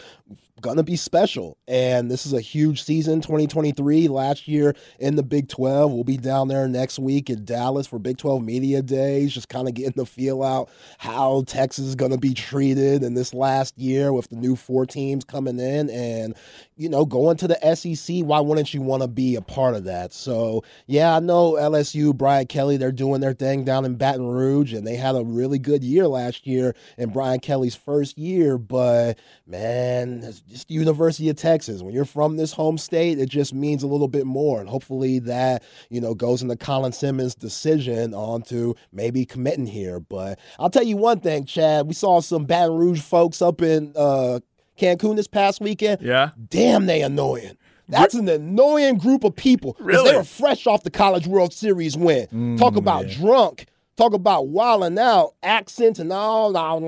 to 0.62 0.84
be 0.84 0.96
special. 0.96 1.58
And 1.68 2.10
this 2.10 2.26
is 2.26 2.34
a 2.34 2.42
huge 2.42 2.84
season, 2.84 3.22
2023. 3.22 4.08
Last 4.08 4.48
year 4.48 4.76
in 5.00 5.16
the 5.16 5.24
Big 5.24 5.50
12. 5.50 5.92
We'll 5.92 6.04
be 6.04 6.18
down 6.18 6.48
there 6.48 6.68
next 6.68 7.00
week 7.00 7.30
in 7.30 7.46
Dallas 7.46 7.88
for 7.88 8.00
Big 8.00 8.18
12 8.18 8.44
Media 8.44 8.82
Days, 8.82 9.34
just 9.34 9.50
kind 9.50 9.68
of 9.68 9.74
getting 9.74 9.94
the 9.96 10.06
feel 10.06 10.44
out 10.44 10.70
how 10.98 11.44
Texas 11.48 11.86
is 11.86 11.96
to 11.96 12.18
be 12.18 12.34
treated 12.34 13.04
in 13.04 13.14
this 13.14 13.34
last 13.34 13.78
year 13.78 14.14
with 14.14 14.30
the 14.30 14.36
new 14.36 14.56
four 14.56 14.86
teams 14.86 15.24
coming 15.24 15.60
in. 15.60 15.90
And, 15.90 16.36
you 16.76 16.90
know, 16.90 17.06
going 17.06 17.38
to 17.38 17.48
the 17.48 17.76
SEC, 17.76 18.20
why 18.20 18.40
wouldn't 18.40 18.74
you 18.74 18.82
want 18.82 19.02
to 19.02 19.08
be 19.08 19.36
a 19.36 19.42
part 19.42 19.76
of 19.76 19.84
that? 19.86 20.14
So, 20.14 20.64
yeah, 20.86 21.16
I 21.16 21.20
know 21.20 21.54
LSU, 21.54 22.16
Brian 22.16 22.48
Kelly, 22.48 22.78
they're 22.78 22.92
doing 22.92 23.22
their 23.22 23.34
thing 23.34 23.64
down 23.64 23.86
in 23.86 23.96
Baton 23.96 24.28
Rouge, 24.28 24.74
and 24.74 24.86
they 24.86 24.96
had 24.96 25.16
a 25.16 25.24
really 25.24 25.60
good 25.60 25.84
year 25.84 26.08
last 26.08 26.48
year 26.48 26.76
in 26.98 27.10
Brian 27.10 27.40
Kelly's 27.40 27.76
first 27.76 28.18
year. 28.18 28.58
But, 28.58 29.20
man, 29.46 30.24
just 30.48 30.72
University 30.72 31.30
of 31.30 31.36
Texas. 31.36 31.82
When 31.82 31.94
you're 31.94 32.06
from 32.06 32.38
this 32.38 32.54
home 32.54 32.78
state, 32.78 33.20
it 33.20 33.30
just 33.30 33.54
means 33.54 33.84
a 33.84 33.88
little 33.88 34.08
bit 34.08 34.26
more. 34.26 34.60
And 34.60 34.70
hopefully 34.70 35.20
that, 35.20 35.64
you 35.90 36.02
know, 36.02 36.14
goes 36.14 36.42
into 36.42 36.56
Colin 36.56 36.92
Simmons' 36.92 37.36
decision 37.36 38.14
on 38.14 38.42
to 38.44 38.76
maybe 38.92 39.26
committing 39.26 39.68
here. 39.68 40.00
But 40.00 40.40
I'll 40.60 40.70
tell 40.70 40.84
you 40.84 40.98
one 40.98 41.20
thing, 41.20 41.46
Chad. 41.46 41.88
We 41.88 41.94
saw 41.94 42.22
some 42.22 42.46
Baton 42.46 42.76
Rouge 42.76 43.02
folks 43.02 43.42
up 43.42 43.62
in 43.62 43.94
uh, 43.96 44.40
Cancun 44.80 45.16
this 45.16 45.28
past 45.28 45.62
weekend. 45.62 46.02
Yeah. 46.02 46.32
Damn, 46.50 46.86
they 46.86 47.02
annoying. 47.02 47.58
That's 47.90 48.16
an 48.16 48.28
annoying 48.28 48.98
group 48.98 49.24
of 49.24 49.36
people. 49.36 49.78
Really? 49.80 50.12
They 50.12 50.18
were 50.18 50.24
fresh 50.24 50.68
off 50.68 50.84
the 50.84 50.92
College 50.92 51.26
World 51.26 51.54
Series 51.54 51.96
win. 51.96 52.58
Talk 52.58 52.76
about 52.76 53.08
drunk. 53.08 53.66
Talk 53.98 54.14
about 54.14 54.50
wilding 54.50 55.00
out, 55.00 55.34
accents 55.42 55.98
and 55.98 56.14
all. 56.14 56.56
I'm 56.56 56.84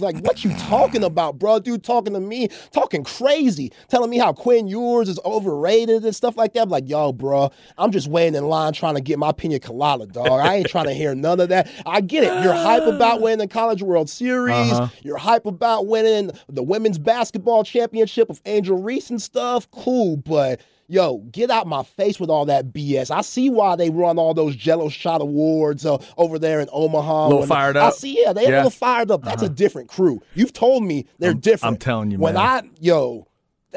like, 0.00 0.18
what 0.18 0.44
you 0.44 0.52
talking 0.56 1.04
about, 1.04 1.38
bro? 1.38 1.60
Dude 1.60 1.84
talking 1.84 2.14
to 2.14 2.20
me, 2.20 2.48
talking 2.72 3.04
crazy, 3.04 3.70
telling 3.88 4.10
me 4.10 4.18
how 4.18 4.32
Quinn 4.32 4.66
Ewers 4.66 5.08
is 5.08 5.20
overrated 5.24 6.04
and 6.04 6.14
stuff 6.14 6.36
like 6.36 6.52
that. 6.54 6.62
I'm 6.62 6.68
like, 6.68 6.88
yo, 6.88 7.12
bro, 7.12 7.52
I'm 7.78 7.92
just 7.92 8.08
waiting 8.08 8.34
in 8.34 8.48
line 8.48 8.72
trying 8.72 8.96
to 8.96 9.00
get 9.00 9.20
my 9.20 9.30
pina 9.30 9.60
colada, 9.60 10.06
dog. 10.06 10.26
I 10.26 10.56
ain't 10.56 10.68
trying 10.68 10.86
to 10.86 10.94
hear 10.94 11.14
none 11.14 11.38
of 11.38 11.48
that. 11.50 11.70
I 11.86 12.00
get 12.00 12.24
it. 12.24 12.42
You're 12.42 12.54
hype 12.54 12.82
about 12.82 13.20
winning 13.20 13.38
the 13.38 13.46
College 13.46 13.82
World 13.82 14.10
Series. 14.10 14.72
Uh-huh. 14.72 14.88
You're 15.02 15.16
hype 15.16 15.46
about 15.46 15.86
winning 15.86 16.32
the 16.48 16.64
women's 16.64 16.98
basketball 16.98 17.62
championship 17.62 18.30
of 18.30 18.42
Angel 18.46 18.82
Reese 18.82 19.10
and 19.10 19.22
stuff. 19.22 19.70
Cool, 19.70 20.16
but 20.16 20.60
yo, 20.88 21.18
get 21.30 21.50
out 21.50 21.66
my 21.66 21.82
face 21.82 22.18
with 22.20 22.30
all 22.30 22.44
that 22.46 22.72
BS. 22.72 23.10
I 23.10 23.20
see 23.22 23.50
why 23.50 23.76
they 23.76 23.90
run 23.90 24.18
all 24.18 24.34
those 24.34 24.54
Jello 24.56 24.88
shot 24.88 25.20
awards 25.20 25.84
uh, 25.86 25.98
over 26.16 26.38
there 26.38 26.60
in 26.60 26.68
Omaha. 26.72 27.26
A 27.26 27.28
Little 27.28 27.46
fired 27.46 27.76
I 27.76 27.90
see, 27.90 28.20
yeah, 28.22 28.32
they 28.32 28.46
a 28.46 28.50
Yeah. 28.50 28.56
little 28.56 28.70
fired 28.70 29.10
up. 29.10 29.22
That's 29.22 29.42
a 29.42 29.48
different 29.48 29.88
crew. 29.88 30.20
You've 30.34 30.52
told 30.52 30.82
me 30.84 31.06
they're 31.18 31.34
different. 31.34 31.74
I'm 31.74 31.78
telling 31.78 32.10
you, 32.10 32.18
man. 32.18 32.22
when 32.22 32.34
man. 32.34 32.44
I 32.44 32.70
yo, 32.80 33.26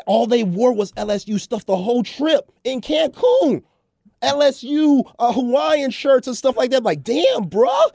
all 0.06 0.28
they 0.28 0.44
wore 0.44 0.74
was 0.74 0.92
LSU 0.94 1.40
stuff 1.40 1.66
the 1.66 1.76
whole 1.78 2.04
trip 2.04 2.52
in 2.64 2.82
Cancun. 2.82 3.64
LSU 4.22 5.10
uh, 5.20 5.32
Hawaiian 5.32 5.92
shirts 5.92 6.28
and 6.28 6.36
stuff 6.36 6.58
like 6.58 6.72
that. 6.72 6.84
Like, 6.84 7.04
damn, 7.04 7.46
bruh, 7.46 7.90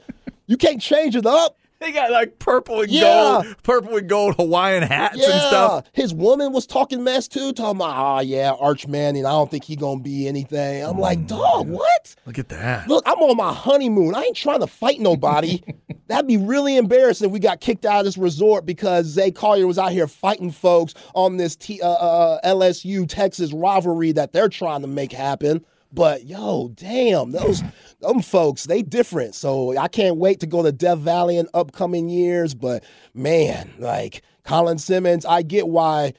you 0.47 0.57
can't 0.57 0.81
change 0.81 1.15
it 1.15 1.25
up. 1.25 1.57
They 1.83 1.91
got 1.91 2.11
like 2.11 2.39
purple 2.39 2.79
and 2.81 2.89
Yeah. 2.89 3.41
gold, 3.43 3.55
purple 3.63 3.97
and 3.97 4.07
gold 4.07 4.35
Hawaiian 4.35 4.83
hats 4.83 5.17
Yeah, 5.17 5.31
and 5.31 5.41
stuff. 5.41 5.85
his 5.91 6.13
woman 6.13 6.53
was 6.53 6.65
talking 6.65 7.03
mess 7.03 7.27
too, 7.27 7.51
talking 7.51 7.75
about, 7.81 8.17
oh 8.17 8.21
yeah, 8.21 8.53
Arch 8.57 8.87
Manning. 8.87 9.25
I 9.25 9.31
don't 9.31 9.51
think 9.51 9.65
he 9.65 9.75
gonna 9.75 9.99
be 10.01 10.27
anything. 10.27 10.83
I'm 10.85 10.95
Mm. 10.95 10.99
like, 10.99 11.27
dog, 11.27 11.67
what? 11.69 12.15
Look 12.25 12.39
at 12.39 12.47
that. 12.49 12.87
Look, 12.87 13.03
I'm 13.05 13.19
on 13.19 13.35
my 13.35 13.51
honeymoon. 13.53 14.15
I 14.15 14.23
ain't 14.23 14.37
trying 14.37 14.61
to 14.61 14.67
fight 14.67 15.01
nobody. 15.01 15.61
That'd 16.07 16.27
be 16.27 16.37
really 16.37 16.77
embarrassing. 16.77 17.27
if 17.27 17.33
We 17.33 17.39
got 17.39 17.59
kicked 17.59 17.85
out 17.85 17.99
of 17.99 18.05
this 18.05 18.17
resort 18.17 18.65
because 18.65 19.05
Zay 19.05 19.31
Collier 19.31 19.67
was 19.67 19.77
out 19.77 19.91
here 19.91 20.07
fighting 20.07 20.51
folks 20.51 20.93
on 21.15 21.35
this 21.37 21.55
T, 21.57 21.81
uh, 21.81 21.89
uh, 21.89 22.39
LSU 22.45 23.05
Texas 23.07 23.51
rivalry 23.51 24.11
that 24.13 24.31
they're 24.31 24.49
trying 24.49 24.81
to 24.81 24.87
make 24.87 25.11
happen. 25.11 25.65
But 25.93 26.25
yo, 26.25 26.69
damn, 26.69 27.31
those 27.31 27.61
them 28.01 28.21
folks, 28.21 28.63
they 28.65 28.81
different. 28.81 29.35
So 29.35 29.77
I 29.77 29.87
can't 29.87 30.17
wait 30.17 30.39
to 30.41 30.47
go 30.47 30.63
to 30.63 30.71
Death 30.71 30.99
Valley 30.99 31.37
in 31.37 31.47
upcoming 31.53 32.09
years. 32.09 32.53
But 32.53 32.83
man, 33.13 33.71
like 33.77 34.23
Colin 34.43 34.79
Simmons, 34.79 35.25
I 35.25 35.43
get 35.43 35.67
why 35.67 36.13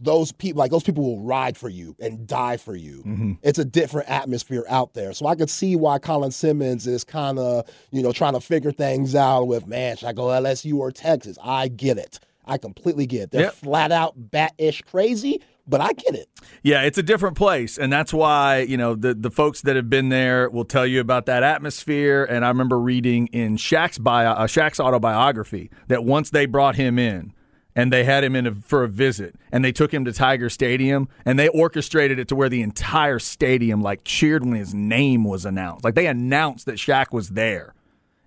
those 0.00 0.32
people 0.32 0.58
like 0.58 0.70
those 0.70 0.82
people 0.82 1.04
will 1.04 1.20
ride 1.20 1.56
for 1.56 1.68
you 1.68 1.96
and 2.00 2.26
die 2.26 2.56
for 2.56 2.76
you. 2.76 2.98
Mm-hmm. 3.06 3.32
It's 3.42 3.58
a 3.58 3.64
different 3.64 4.10
atmosphere 4.10 4.64
out 4.68 4.92
there. 4.94 5.12
So 5.12 5.26
I 5.26 5.34
could 5.34 5.50
see 5.50 5.76
why 5.76 5.98
Colin 5.98 6.30
Simmons 6.30 6.86
is 6.86 7.04
kind 7.04 7.38
of, 7.38 7.68
you 7.90 8.02
know, 8.02 8.12
trying 8.12 8.34
to 8.34 8.40
figure 8.40 8.72
things 8.72 9.14
out 9.14 9.44
with, 9.44 9.66
man, 9.66 9.96
should 9.96 10.08
I 10.08 10.12
go 10.12 10.24
LSU 10.24 10.74
or 10.76 10.90
Texas? 10.90 11.38
I 11.42 11.68
get 11.68 11.96
it. 11.96 12.18
I 12.44 12.58
completely 12.58 13.06
get 13.06 13.22
it. 13.22 13.30
They're 13.30 13.42
Yep. 13.42 13.54
flat 13.54 13.92
out 13.92 14.12
bat-ish 14.16 14.82
crazy, 14.82 15.40
but 15.66 15.80
I 15.80 15.92
get 15.92 16.14
it. 16.14 16.28
Yeah, 16.62 16.82
it's 16.82 16.98
a 16.98 17.02
different 17.02 17.36
place, 17.36 17.78
and 17.78 17.92
that's 17.92 18.12
why 18.12 18.60
you 18.60 18.76
know 18.76 18.94
the 18.94 19.14
the 19.14 19.30
folks 19.30 19.62
that 19.62 19.76
have 19.76 19.88
been 19.88 20.08
there 20.08 20.48
will 20.50 20.64
tell 20.64 20.86
you 20.86 21.00
about 21.00 21.26
that 21.26 21.42
atmosphere. 21.42 22.24
And 22.24 22.44
I 22.44 22.48
remember 22.48 22.78
reading 22.78 23.28
in 23.28 23.56
Shaq's 23.56 23.98
bio, 23.98 24.32
uh, 24.32 24.46
Shaq's 24.46 24.80
autobiography 24.80 25.70
that 25.88 26.04
once 26.04 26.30
they 26.30 26.46
brought 26.46 26.76
him 26.76 26.98
in. 26.98 27.32
And 27.76 27.92
they 27.92 28.04
had 28.04 28.22
him 28.22 28.36
in 28.36 28.46
a, 28.46 28.54
for 28.54 28.84
a 28.84 28.88
visit, 28.88 29.34
and 29.50 29.64
they 29.64 29.72
took 29.72 29.92
him 29.92 30.04
to 30.04 30.12
Tiger 30.12 30.48
Stadium, 30.48 31.08
and 31.24 31.36
they 31.36 31.48
orchestrated 31.48 32.20
it 32.20 32.28
to 32.28 32.36
where 32.36 32.48
the 32.48 32.62
entire 32.62 33.18
stadium 33.18 33.82
like 33.82 34.04
cheered 34.04 34.44
when 34.44 34.54
his 34.54 34.72
name 34.72 35.24
was 35.24 35.44
announced. 35.44 35.84
Like 35.84 35.96
they 35.96 36.06
announced 36.06 36.66
that 36.66 36.76
Shaq 36.76 37.12
was 37.12 37.30
there, 37.30 37.74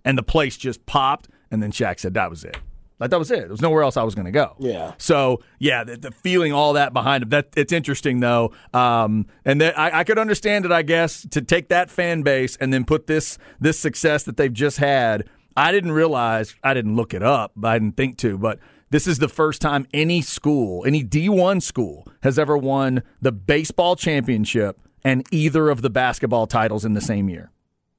and 0.04 0.18
the 0.18 0.24
place 0.24 0.58
just 0.58 0.86
popped. 0.86 1.30
And 1.50 1.64
then 1.64 1.72
Shaq 1.72 2.02
said 2.02 2.14
that 2.16 2.30
was 2.30 2.44
it. 2.44 2.58
Like 3.00 3.12
that 3.12 3.20
was 3.20 3.30
it. 3.30 3.42
There 3.42 3.50
was 3.50 3.62
nowhere 3.62 3.84
else 3.84 3.96
I 3.96 4.04
was 4.04 4.16
going 4.16 4.26
to 4.26 4.32
go. 4.32 4.56
Yeah. 4.60 4.94
So 4.98 5.42
yeah, 5.60 5.84
the, 5.84 5.98
the 5.98 6.12
feeling 6.12 6.52
all 6.52 6.74
that 6.74 6.94
behind 6.94 7.24
it. 7.24 7.30
That 7.30 7.50
it's 7.56 7.72
interesting 7.72 8.20
though, 8.20 8.54
um, 8.74 9.28
and 9.46 9.62
that 9.62 9.78
I, 9.78 10.00
I 10.00 10.04
could 10.04 10.18
understand 10.18 10.66
it. 10.66 10.72
I 10.72 10.82
guess 10.82 11.26
to 11.30 11.42
take 11.42 11.70
that 11.70 11.90
fan 11.90 12.24
base 12.24 12.58
and 12.58 12.74
then 12.74 12.86
put 12.86 13.08
this 13.08 13.38
this 13.60 13.80
success 13.80 14.24
that 14.24 14.38
they've 14.38 14.54
just 14.54 14.78
had. 14.78 15.26
I 15.56 15.72
didn't 15.72 15.92
realize. 15.92 16.56
I 16.64 16.74
didn't 16.74 16.96
look 16.96 17.14
it 17.14 17.24
up. 17.24 17.52
But 17.56 17.68
I 17.70 17.80
didn't 17.80 17.98
think 17.98 18.18
to. 18.20 18.38
But 18.38 18.60
this 18.90 19.08
is 19.08 19.20
the 19.20 19.28
first 19.28 19.62
time 19.62 19.86
any 19.94 20.22
school, 20.22 20.86
any 20.86 21.04
D 21.04 21.30
one 21.30 21.62
school, 21.62 22.08
has 22.24 22.40
ever 22.40 22.58
won 22.58 23.04
the 23.22 23.32
baseball 23.32 23.96
championship 23.96 24.80
and 25.04 25.26
either 25.32 25.70
of 25.70 25.82
the 25.82 25.90
basketball 25.90 26.48
titles 26.48 26.84
in 26.84 26.94
the 26.94 27.02
same 27.02 27.30
year. 27.30 27.52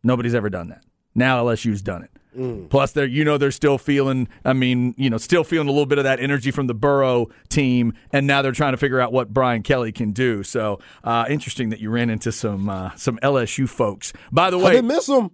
Nobody's 0.03 0.35
ever 0.35 0.51
done 0.51 0.69
that. 0.69 0.85
Now 1.15 1.45
LSU's 1.45 1.83
done 1.83 2.03
it. 2.03 2.11
Plus, 2.71 2.93
they're 2.93 3.07
you 3.07 3.25
know 3.25 3.37
they're 3.39 3.51
still 3.51 3.79
feeling. 3.79 4.29
I 4.45 4.53
mean, 4.53 4.95
you 4.97 5.11
know, 5.11 5.17
still 5.19 5.45
feeling 5.45 5.69
a 5.69 5.71
little 5.73 5.87
bit 5.87 5.99
of 5.99 6.05
that 6.05 6.21
energy 6.21 6.51
from 6.51 6.67
the 6.69 6.75
Burrow 6.75 7.29
team, 7.49 7.95
and 8.13 8.27
now 8.27 8.43
they're 8.43 8.53
trying 8.53 8.73
to 8.73 8.77
figure 8.77 9.01
out 9.01 9.13
what 9.13 9.33
Brian 9.33 9.63
Kelly 9.63 9.93
can 9.93 10.13
do. 10.13 10.43
So 10.43 10.79
uh, 11.05 11.25
interesting 11.29 11.71
that 11.71 11.81
you 11.81 11.91
ran 11.91 12.11
into 12.11 12.31
some 12.33 12.69
uh, 12.69 12.95
some 12.97 13.19
LSU 13.23 13.69
folks. 13.69 14.13
By 14.31 14.51
the 14.51 14.59
way, 14.59 14.73
Couldn't 14.77 14.87
miss 14.87 15.07
them. 15.07 15.31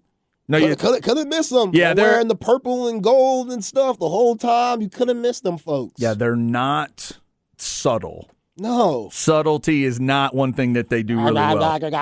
no, 0.48 0.56
you, 0.58 0.64
Couldn't, 0.76 0.78
couldn't, 0.78 1.02
couldn't 1.02 1.28
miss 1.28 1.48
them. 1.50 1.70
Yeah, 1.74 1.92
They're 1.92 2.04
they're- 2.04 2.12
wearing 2.14 2.28
the 2.28 2.36
purple 2.36 2.88
and 2.88 3.02
gold 3.02 3.50
and 3.50 3.64
stuff 3.64 3.98
the 3.98 4.08
whole 4.08 4.36
time. 4.36 4.80
You 4.80 4.88
couldn't 4.88 5.20
miss 5.20 5.40
them 5.40 5.58
folks. 5.58 5.94
yeah, 6.00 6.14
they're 6.14 6.36
not 6.36 7.12
subtle. 7.58 8.30
No. 8.56 9.08
Subtlety 9.12 9.84
is 9.84 9.98
not 9.98 10.32
one 10.32 10.52
thing 10.52 10.74
that 10.74 10.88
they 10.88 11.02
do 11.02 11.16
really 11.18 11.32
well. 11.32 11.62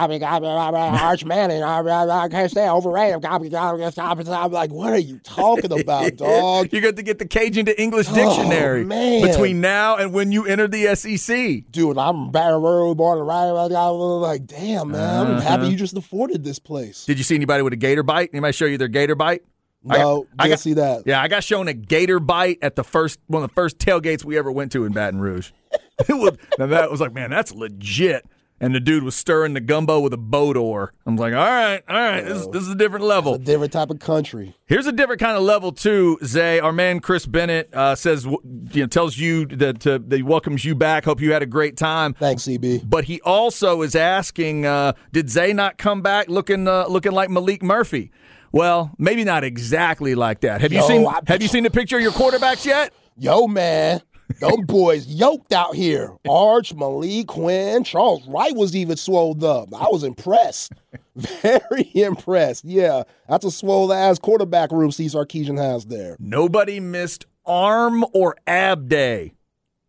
Arch 1.02 1.24
Manning, 1.24 1.62
I 1.62 2.28
can't 2.28 2.50
stay 2.50 2.68
overrated. 2.68 3.24
I'm 3.24 4.52
like, 4.52 4.70
what 4.70 4.92
are 4.92 4.98
you 4.98 5.18
talking 5.20 5.72
about, 5.80 6.16
dog? 6.16 6.70
You 6.70 6.82
got 6.82 6.96
to 6.96 7.02
get 7.02 7.18
the 7.18 7.24
Cajun 7.26 7.64
to 7.66 7.80
English 7.80 8.08
Oh, 8.10 8.14
dictionary 8.14 8.84
man. 8.84 9.22
between 9.26 9.62
now 9.62 9.96
and 9.96 10.12
when 10.12 10.30
you 10.30 10.44
enter 10.44 10.68
the 10.68 10.94
SEC. 10.94 11.70
Dude, 11.70 11.96
I'm 11.96 12.30
Rouge, 12.30 12.94
born 12.94 13.18
and. 13.18 14.20
Like, 14.20 14.44
damn, 14.46 14.90
man, 14.90 15.26
I'm 15.26 15.32
Uh-huh. 15.36 15.40
happy 15.48 15.68
you 15.68 15.76
just 15.76 15.96
afforded 15.96 16.44
this 16.44 16.58
place. 16.58 17.06
Did 17.06 17.16
you 17.16 17.24
see 17.24 17.34
anybody 17.34 17.62
with 17.62 17.72
a 17.72 17.76
gator 17.76 18.02
bite? 18.02 18.28
Anybody 18.34 18.52
show 18.52 18.66
you 18.66 18.76
their 18.76 18.88
gator 18.88 19.14
bite? 19.14 19.42
I 19.88 19.98
No, 19.98 20.20
got- 20.20 20.26
I 20.38 20.48
got- 20.50 20.60
see 20.60 20.74
that. 20.74 21.04
Yeah, 21.06 21.22
I 21.22 21.28
got 21.28 21.42
shown 21.44 21.66
a 21.68 21.72
gator 21.74 22.20
bite 22.20 22.58
at 22.60 22.76
the 22.76 22.84
first 22.84 23.18
one 23.26 23.42
of 23.42 23.48
the 23.48 23.54
first 23.54 23.78
tailgates 23.78 24.22
we 24.22 24.36
ever 24.36 24.52
went 24.52 24.70
to 24.72 24.84
in 24.84 24.92
Baton 24.92 25.18
Rouge. 25.18 25.50
was 26.08 26.36
now 26.58 26.66
that 26.66 26.90
was 26.90 27.00
like, 27.00 27.12
man, 27.12 27.30
that's 27.30 27.52
legit. 27.52 28.26
And 28.60 28.72
the 28.72 28.78
dude 28.78 29.02
was 29.02 29.16
stirring 29.16 29.54
the 29.54 29.60
gumbo 29.60 29.98
with 29.98 30.12
a 30.12 30.16
boat 30.16 30.56
oar. 30.56 30.92
I'm 31.04 31.16
like, 31.16 31.32
all 31.32 31.40
right, 31.40 31.82
all 31.88 31.96
right, 31.96 32.20
this, 32.24 32.46
this 32.46 32.62
is 32.62 32.68
a 32.68 32.76
different 32.76 33.04
A 33.04 33.08
level. 33.08 33.36
different 33.36 33.72
type 33.72 33.90
of 33.90 33.98
country. 33.98 34.54
Here's 34.66 34.86
a 34.86 34.92
different 34.92 35.20
kind 35.20 35.36
of 35.36 35.42
level 35.42 35.72
too. 35.72 36.16
Zay, 36.24 36.60
our 36.60 36.70
man 36.72 37.00
Chris 37.00 37.26
Bennett 37.26 37.74
uh, 37.74 37.96
says, 37.96 38.24
you 38.24 38.38
know, 38.74 38.86
tells 38.86 39.18
you 39.18 39.46
that, 39.46 39.84
uh, 39.84 39.98
that 40.06 40.16
he 40.16 40.22
welcomes 40.22 40.64
you 40.64 40.76
back. 40.76 41.04
Hope 41.04 41.20
you 41.20 41.32
had 41.32 41.42
a 41.42 41.46
great 41.46 41.76
time. 41.76 42.14
Thanks, 42.14 42.44
CB. 42.44 42.88
But 42.88 43.06
he 43.06 43.20
also 43.22 43.82
is 43.82 43.96
asking, 43.96 44.64
uh, 44.64 44.92
did 45.10 45.28
Zay 45.28 45.52
not 45.52 45.76
come 45.76 46.00
back 46.00 46.28
looking 46.28 46.68
uh, 46.68 46.86
looking 46.86 47.10
like 47.12 47.30
Maalik 47.30 47.62
Murphy? 47.62 48.12
Well, 48.52 48.92
maybe 48.96 49.24
not 49.24 49.42
exactly 49.42 50.14
like 50.14 50.42
that. 50.42 50.60
Have 50.60 50.72
you 50.72 50.82
seen 50.82 51.04
I- 51.04 51.18
Have 51.26 51.42
you 51.42 51.48
seen 51.48 51.64
the 51.64 51.70
picture 51.70 51.96
of 51.96 52.02
your 52.02 52.12
quarterbacks 52.12 52.64
yet? 52.64 52.92
Yo, 53.18 53.48
man. 53.48 54.02
Them 54.40 54.62
boys 54.62 55.06
yoked 55.06 55.52
out 55.52 55.74
here. 55.74 56.10
Arch, 56.28 56.74
Maalik, 56.74 57.26
Quinn, 57.26 57.84
Charles 57.84 58.26
Wright 58.26 58.54
was 58.54 58.74
even 58.76 58.96
swolled 58.96 59.42
up. 59.44 59.68
I 59.74 59.86
was 59.90 60.02
impressed. 60.04 60.72
Very 61.16 61.90
impressed. 61.94 62.64
Yeah, 62.64 63.02
that's 63.28 63.44
a 63.44 63.50
swole 63.50 63.92
ass 63.92 64.18
quarterback 64.18 64.72
room 64.72 64.90
C. 64.92 65.06
Sarkisian 65.06 65.58
has 65.58 65.84
there. 65.86 66.16
Nobody 66.18 66.80
missed 66.80 67.26
arm 67.44 68.04
or 68.12 68.36
ab 68.46 68.88
day 68.88 69.34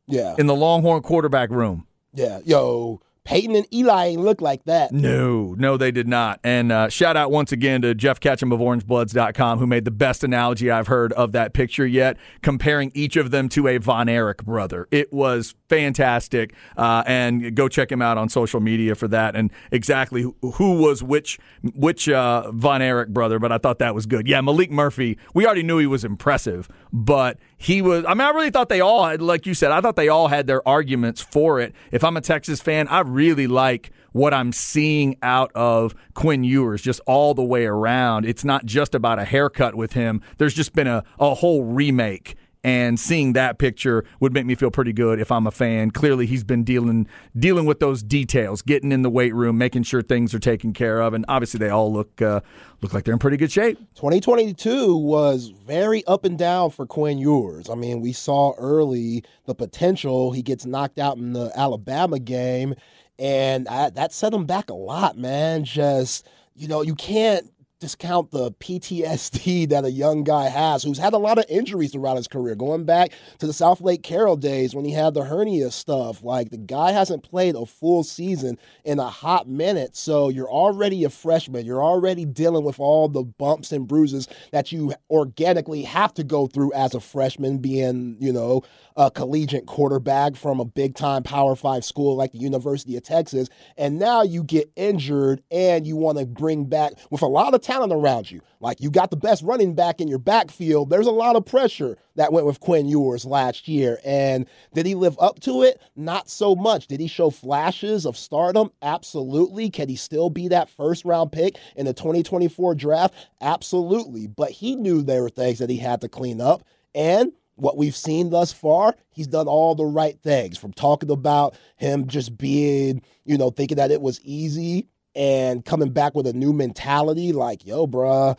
Yeah, 0.07 0.35
in 0.37 0.47
the 0.47 0.55
Longhorn 0.55 1.01
quarterback 1.01 1.49
room. 1.49 1.87
yeah. 2.13 2.39
Yo, 2.45 2.99
Peyton 3.25 3.55
and 3.55 3.73
Eli 3.73 4.07
ain't 4.07 4.21
look 4.21 4.41
like 4.41 4.65
that. 4.65 4.91
No, 4.91 5.55
no, 5.57 5.77
they 5.77 5.91
did 5.91 6.07
not. 6.07 6.39
And 6.43 6.71
uh, 6.71 6.89
shout 6.89 7.15
out 7.15 7.31
once 7.31 7.51
again 7.51 7.81
to 7.83 7.95
Jeff 7.95 8.19
Ketchum 8.19 8.51
of 8.51 8.59
OrangeBloods.com, 8.59 9.59
who 9.59 9.67
made 9.67 9.85
the 9.85 9.91
best 9.91 10.23
analogy 10.23 10.69
I've 10.69 10.87
heard 10.87 11.13
of 11.13 11.31
that 11.31 11.53
picture 11.53 11.85
yet, 11.85 12.17
comparing 12.41 12.91
each 12.93 13.15
of 13.15 13.31
them 13.31 13.47
to 13.49 13.67
a 13.67 13.77
Von 13.77 14.09
Erich 14.09 14.43
brother. 14.43 14.87
It 14.91 15.13
was 15.13 15.55
fantastic. 15.69 16.53
Uh, 16.75 17.03
and 17.07 17.55
go 17.55 17.67
check 17.67 17.91
him 17.91 18.01
out 18.01 18.17
on 18.17 18.29
social 18.29 18.59
media 18.59 18.93
for 18.93 19.07
that 19.07 19.35
and 19.35 19.51
exactly 19.71 20.23
who, 20.41 20.73
was 20.73 21.03
which 21.03 21.39
which 21.75 22.09
uh, 22.09 22.51
Von 22.51 22.81
Erich 22.81 23.09
brother. 23.09 23.39
But 23.39 23.51
I 23.51 23.57
thought 23.57 23.79
that 23.79 23.95
was 23.95 24.05
good. 24.05 24.27
Yeah, 24.27 24.41
Maalik 24.41 24.69
Murphy, 24.69 25.17
we 25.33 25.45
already 25.45 25.63
knew 25.63 25.77
he 25.77 25.87
was 25.87 26.03
impressive, 26.03 26.67
but 26.91 27.37
he 27.63 27.81
was, 27.81 28.03
I 28.03 28.09
mean, 28.09 28.27
I 28.27 28.31
really 28.31 28.49
thought 28.49 28.67
they 28.67 28.81
all 28.81 29.05
had, 29.05 29.21
like 29.21 29.45
you 29.45 29.53
said, 29.53 29.71
I 29.71 29.79
thought 29.79 29.95
they 29.95 30.09
all 30.09 30.27
had 30.27 30.47
their 30.47 30.67
arguments 30.67 31.21
for 31.21 31.61
it. 31.61 31.73
If 31.93 32.03
I'm 32.03 32.17
a 32.17 32.21
Texas 32.21 32.59
fan, 32.59 32.89
I 32.89 32.99
really 32.99 33.47
like 33.47 33.91
what 34.11 34.33
I'm 34.33 34.51
seeing 34.51 35.15
out 35.23 35.49
of 35.55 35.95
Quinn 36.13 36.43
Ewers 36.43 36.81
just 36.81 36.99
all 37.07 37.33
the 37.33 37.41
way 37.41 37.65
around. 37.65 38.25
It's 38.25 38.43
not 38.43 38.65
just 38.65 38.93
about 38.93 39.17
a 39.17 39.23
haircut 39.23 39.75
with 39.75 39.93
him. 39.93 40.21
There's 40.39 40.53
just 40.53 40.73
been 40.73 40.87
a, 40.87 41.05
a 41.21 41.35
whole 41.35 41.63
remake 41.63 42.35
and 42.63 42.97
seeing 42.99 43.33
that 43.33 43.57
picture 43.57 44.05
would 44.19 44.33
make 44.33 44.45
me 44.45 44.55
feel 44.55 44.71
pretty 44.71 44.93
good 44.93 45.19
if 45.19 45.31
I'm 45.31 45.45
a 45.45 45.51
fan. 45.51 45.91
Clearly, 45.91 46.25
he's 46.25 46.43
been 46.43 46.63
dealing 46.63 47.07
dealing 47.37 47.65
with 47.65 47.79
those 47.79 48.01
details, 48.01 48.61
getting 48.61 48.91
in 48.91 49.01
the 49.01 49.09
weight 49.09 49.33
room, 49.33 49.57
making 49.57 49.83
sure 49.83 50.01
things 50.01 50.33
are 50.33 50.39
taken 50.39 50.73
care 50.73 51.01
of, 51.01 51.13
and 51.13 51.25
obviously 51.27 51.57
they 51.57 51.69
all 51.69 51.91
look 51.91 52.21
uh, 52.21 52.39
look 52.81 52.93
like 52.93 53.03
they're 53.03 53.13
in 53.13 53.19
pretty 53.19 53.37
good 53.37 53.51
shape. 53.51 53.77
2022 53.95 54.95
was 54.95 55.49
very 55.65 56.05
up 56.05 56.23
and 56.23 56.37
down 56.37 56.69
for 56.69 56.85
Quinn 56.85 57.17
Ewers. 57.17 57.69
I 57.69 57.75
mean, 57.75 58.01
we 58.01 58.13
saw 58.13 58.53
early 58.57 59.23
the 59.45 59.55
potential. 59.55 60.31
He 60.31 60.41
gets 60.41 60.65
knocked 60.65 60.99
out 60.99 61.17
in 61.17 61.33
the 61.33 61.51
Alabama 61.55 62.19
game, 62.19 62.75
and 63.19 63.67
I, 63.67 63.89
that 63.91 64.13
set 64.13 64.33
him 64.33 64.45
back 64.45 64.69
a 64.69 64.75
lot, 64.75 65.17
man. 65.17 65.65
Just 65.65 66.27
you 66.55 66.67
know, 66.67 66.81
you 66.81 66.95
can't 66.95 67.51
discount 67.83 68.31
the 68.31 68.49
PTSD 68.53 69.67
that 69.69 69.83
a 69.83 69.91
young 69.91 70.23
guy 70.23 70.47
has 70.47 70.83
who's 70.83 70.97
had 70.97 71.11
a 71.11 71.17
lot 71.17 71.37
of 71.37 71.43
injuries 71.49 71.91
throughout 71.91 72.15
his 72.15 72.29
career, 72.29 72.55
going 72.55 72.85
back 72.85 73.11
to 73.39 73.45
the 73.45 73.51
Southlake 73.51 74.03
Carroll 74.03 74.37
days 74.37 74.73
when 74.73 74.85
he 74.85 74.93
had 74.93 75.13
the 75.13 75.25
hernia 75.25 75.69
stuff. 75.69 76.23
Like 76.23 76.49
the 76.49 76.57
guy 76.57 76.93
hasn't 76.93 77.23
played 77.23 77.55
a 77.55 77.65
full 77.65 78.05
season 78.05 78.57
in 78.85 78.99
a 78.99 79.09
hot 79.09 79.49
minute. 79.49 79.97
So 79.97 80.29
you're 80.29 80.49
already 80.49 81.03
a 81.03 81.09
freshman. 81.09 81.65
You're 81.65 81.83
already 81.83 82.23
dealing 82.23 82.63
with 82.63 82.79
all 82.79 83.09
the 83.09 83.23
bumps 83.23 83.73
and 83.73 83.85
bruises 83.85 84.29
that 84.53 84.71
you 84.71 84.93
organically 85.09 85.81
have 85.83 86.13
to 86.13 86.23
go 86.23 86.47
through 86.47 86.71
as 86.71 86.95
a 86.95 87.01
freshman, 87.01 87.57
being, 87.57 88.15
you 88.21 88.31
know, 88.31 88.61
a 88.95 89.11
collegiate 89.11 89.65
quarterback 89.65 90.37
from 90.37 90.61
a 90.61 90.65
big 90.65 90.95
time 90.95 91.23
Power 91.23 91.55
Five 91.57 91.83
school 91.83 92.15
like 92.15 92.31
the 92.31 92.37
University 92.37 92.95
of 92.95 93.03
Texas. 93.03 93.49
And 93.77 93.99
now 93.99 94.21
you 94.21 94.41
get 94.41 94.71
injured 94.77 95.41
and 95.51 95.85
you 95.85 95.97
want 95.97 96.17
to 96.19 96.25
bring 96.25 96.65
back 96.65 96.93
with 97.09 97.23
a 97.23 97.27
lot 97.27 97.53
of 97.53 97.61
talent 97.61 97.72
around 97.81 98.29
you. 98.29 98.41
Like 98.59 98.79
you 98.81 98.91
got 98.91 99.09
the 99.09 99.17
best 99.17 99.43
running 99.43 99.73
back 99.73 99.99
in 99.99 100.07
your 100.07 100.19
backfield. 100.19 100.89
There's 100.89 101.07
a 101.07 101.11
lot 101.11 101.35
of 101.35 101.45
pressure 101.45 101.97
that 102.15 102.31
went 102.31 102.45
with 102.45 102.59
Quinn 102.59 102.85
Ewers 102.85 103.25
last 103.25 103.67
year. 103.67 103.99
And 104.05 104.47
did 104.73 104.85
he 104.85 104.95
live 104.95 105.17
up 105.19 105.39
to 105.41 105.63
it? 105.63 105.81
Not 105.95 106.29
so 106.29 106.55
much. 106.55 106.87
Did 106.87 106.99
he 106.99 107.07
show 107.07 107.29
flashes 107.29 108.05
of 108.05 108.17
stardom? 108.17 108.71
Absolutely. 108.81 109.69
Can 109.69 109.89
he 109.89 109.95
still 109.95 110.29
be 110.29 110.47
that 110.49 110.69
first 110.69 111.05
round 111.05 111.31
pick 111.31 111.57
in 111.75 111.85
the 111.85 111.93
2024 111.93 112.75
draft? 112.75 113.13
Absolutely. 113.41 114.27
But 114.27 114.51
he 114.51 114.75
knew 114.75 115.01
there 115.01 115.23
were 115.23 115.29
things 115.29 115.59
that 115.59 115.69
he 115.69 115.77
had 115.77 116.01
to 116.01 116.09
clean 116.09 116.39
up. 116.39 116.63
And 116.95 117.31
what 117.55 117.77
we've 117.77 117.95
seen 117.95 118.29
thus 118.29 118.51
far, 118.51 118.95
he's 119.11 119.27
done 119.27 119.47
all 119.47 119.75
the 119.75 119.85
right 119.85 120.19
things 120.21 120.57
from 120.57 120.73
talking 120.73 121.11
about 121.11 121.55
him 121.75 122.07
just 122.07 122.37
being, 122.37 123.01
you 123.25 123.37
know, 123.37 123.49
thinking 123.49 123.77
that 123.77 123.91
it 123.91 124.01
was 124.01 124.19
easy 124.23 124.87
and 125.15 125.63
coming 125.63 125.91
back 125.91 126.15
with 126.15 126.27
a 126.27 126.33
new 126.33 126.53
mentality 126.53 127.31
like, 127.31 127.65
yo, 127.65 127.87
bruh, 127.87 128.37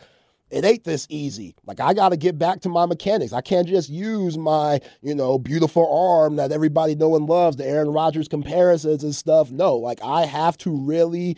it 0.51 0.63
ain't 0.63 0.83
this 0.83 1.07
easy. 1.09 1.55
Like, 1.65 1.79
I 1.79 1.93
got 1.93 2.09
to 2.09 2.17
get 2.17 2.37
back 2.37 2.61
to 2.61 2.69
my 2.69 2.85
mechanics. 2.85 3.33
I 3.33 3.41
can't 3.41 3.67
just 3.67 3.89
use 3.89 4.37
my, 4.37 4.79
you 5.01 5.15
know, 5.15 5.39
beautiful 5.39 5.91
arm 5.91 6.35
that 6.35 6.51
everybody 6.51 6.95
know 6.95 7.15
and 7.15 7.25
loves, 7.25 7.57
the 7.57 7.65
Aaron 7.65 7.89
Rodgers 7.89 8.27
comparisons 8.27 9.03
and 9.03 9.15
stuff. 9.15 9.51
No, 9.51 9.75
like, 9.75 9.99
I 10.03 10.25
have 10.25 10.57
to 10.59 10.75
really 10.75 11.37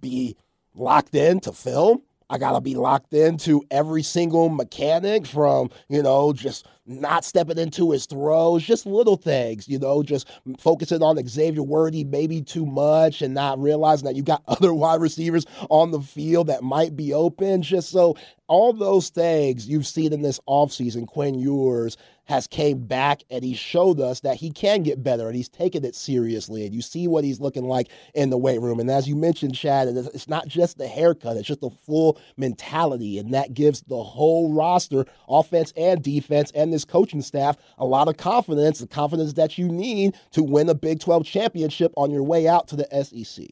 be 0.00 0.36
locked 0.74 1.14
in 1.14 1.40
to 1.40 1.52
film 1.52 2.02
I 2.30 2.38
got 2.38 2.52
to 2.52 2.60
be 2.60 2.74
locked 2.74 3.14
into 3.14 3.62
every 3.70 4.02
single 4.02 4.48
mechanic 4.50 5.26
from, 5.26 5.70
you 5.88 6.02
know, 6.02 6.32
just 6.32 6.66
not 6.84 7.24
stepping 7.24 7.58
into 7.58 7.90
his 7.90 8.06
throws, 8.06 8.62
just 8.62 8.86
little 8.86 9.16
things, 9.16 9.68
you 9.68 9.78
know, 9.78 10.02
just 10.02 10.28
focusing 10.58 11.02
on 11.02 11.26
Xavier 11.26 11.62
Worthy 11.62 12.04
maybe 12.04 12.42
too 12.42 12.66
much 12.66 13.22
and 13.22 13.34
not 13.34 13.58
realizing 13.58 14.06
that 14.06 14.16
you 14.16 14.22
got 14.22 14.42
other 14.48 14.74
wide 14.74 15.00
receivers 15.00 15.46
on 15.70 15.90
the 15.90 16.00
field 16.00 16.48
that 16.48 16.62
might 16.62 16.96
be 16.96 17.12
open. 17.12 17.62
Just 17.62 17.90
so 17.90 18.16
all 18.46 18.72
those 18.72 19.08
things 19.08 19.68
you've 19.68 19.86
seen 19.86 20.12
in 20.12 20.22
this 20.22 20.40
offseason, 20.48 21.06
Quinn 21.06 21.34
Ewers 21.34 21.96
has 22.28 22.46
came 22.46 22.78
back 22.86 23.22
and 23.30 23.42
he 23.42 23.54
showed 23.54 24.00
us 24.00 24.20
that 24.20 24.36
he 24.36 24.50
can 24.50 24.82
get 24.82 25.02
better 25.02 25.26
and 25.26 25.34
he's 25.34 25.48
taken 25.48 25.84
it 25.84 25.94
seriously. 25.94 26.66
And 26.66 26.74
you 26.74 26.82
see 26.82 27.08
what 27.08 27.24
he's 27.24 27.40
looking 27.40 27.64
like 27.64 27.88
in 28.14 28.28
the 28.28 28.36
weight 28.36 28.60
room. 28.60 28.80
And 28.80 28.90
as 28.90 29.08
you 29.08 29.16
mentioned, 29.16 29.54
Chad, 29.54 29.88
it's 29.88 30.28
not 30.28 30.46
just 30.46 30.76
the 30.76 30.86
haircut, 30.86 31.38
it's 31.38 31.48
just 31.48 31.62
the 31.62 31.70
full 31.70 32.20
mentality. 32.36 33.18
And 33.18 33.32
that 33.32 33.54
gives 33.54 33.80
the 33.80 34.02
whole 34.02 34.52
roster, 34.52 35.06
offense 35.28 35.72
and 35.76 36.02
defense, 36.02 36.52
and 36.54 36.72
this 36.72 36.84
coaching 36.84 37.22
staff 37.22 37.56
a 37.78 37.86
lot 37.86 38.08
of 38.08 38.18
confidence, 38.18 38.80
the 38.80 38.86
confidence 38.86 39.32
that 39.32 39.56
you 39.56 39.66
need 39.66 40.14
to 40.32 40.42
win 40.42 40.68
a 40.68 40.74
Big 40.74 41.00
12 41.00 41.24
championship 41.24 41.92
on 41.96 42.10
your 42.10 42.22
way 42.22 42.46
out 42.46 42.68
to 42.68 42.76
the 42.76 43.04
SEC. 43.04 43.46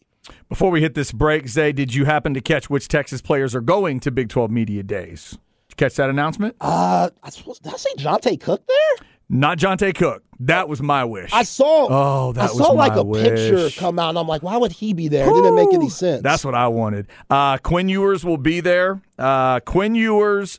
Before 0.48 0.70
we 0.70 0.82
hit 0.82 0.94
this 0.94 1.12
break, 1.12 1.48
Zay, 1.48 1.72
did 1.72 1.94
you 1.94 2.04
happen 2.04 2.34
to 2.34 2.40
catch 2.40 2.68
which 2.68 2.88
Texas 2.88 3.22
players 3.22 3.54
are 3.54 3.60
going 3.60 4.00
to 4.00 4.10
Big 4.10 4.28
12 4.28 4.50
Media 4.50 4.82
Days? 4.82 5.38
Catch 5.76 5.96
that 5.96 6.10
announcement? 6.10 6.56
Uh, 6.60 7.10
I 7.22 7.30
suppose, 7.30 7.58
did 7.58 7.72
I 7.72 7.76
say 7.76 7.90
Johntay 7.98 8.40
Cook 8.40 8.66
there? 8.66 9.06
Not 9.28 9.58
Johntay 9.58 9.94
Cook. 9.94 10.22
That 10.40 10.68
was 10.68 10.80
my 10.80 11.04
wish. 11.04 11.32
I 11.32 11.42
saw. 11.42 11.88
Oh, 11.90 12.32
that 12.32 12.44
I 12.44 12.46
saw 12.46 12.72
like 12.72 12.94
a 12.94 13.02
wish. 13.02 13.22
picture 13.22 13.70
come 13.78 13.98
out, 13.98 14.10
and 14.10 14.18
I'm 14.18 14.28
like, 14.28 14.42
why 14.42 14.56
would 14.56 14.72
he 14.72 14.92
be 14.92 15.08
there? 15.08 15.28
It 15.28 15.32
didn't 15.32 15.54
make 15.54 15.72
any 15.72 15.88
sense. 15.88 16.22
That's 16.22 16.44
what 16.44 16.54
I 16.54 16.68
wanted. 16.68 17.08
Uh, 17.28 17.58
Quinn 17.58 17.88
Ewers 17.88 18.24
will 18.24 18.36
be 18.36 18.60
there. 18.60 19.00
Uh, 19.18 19.60
Quinn 19.60 19.94
Ewers, 19.94 20.58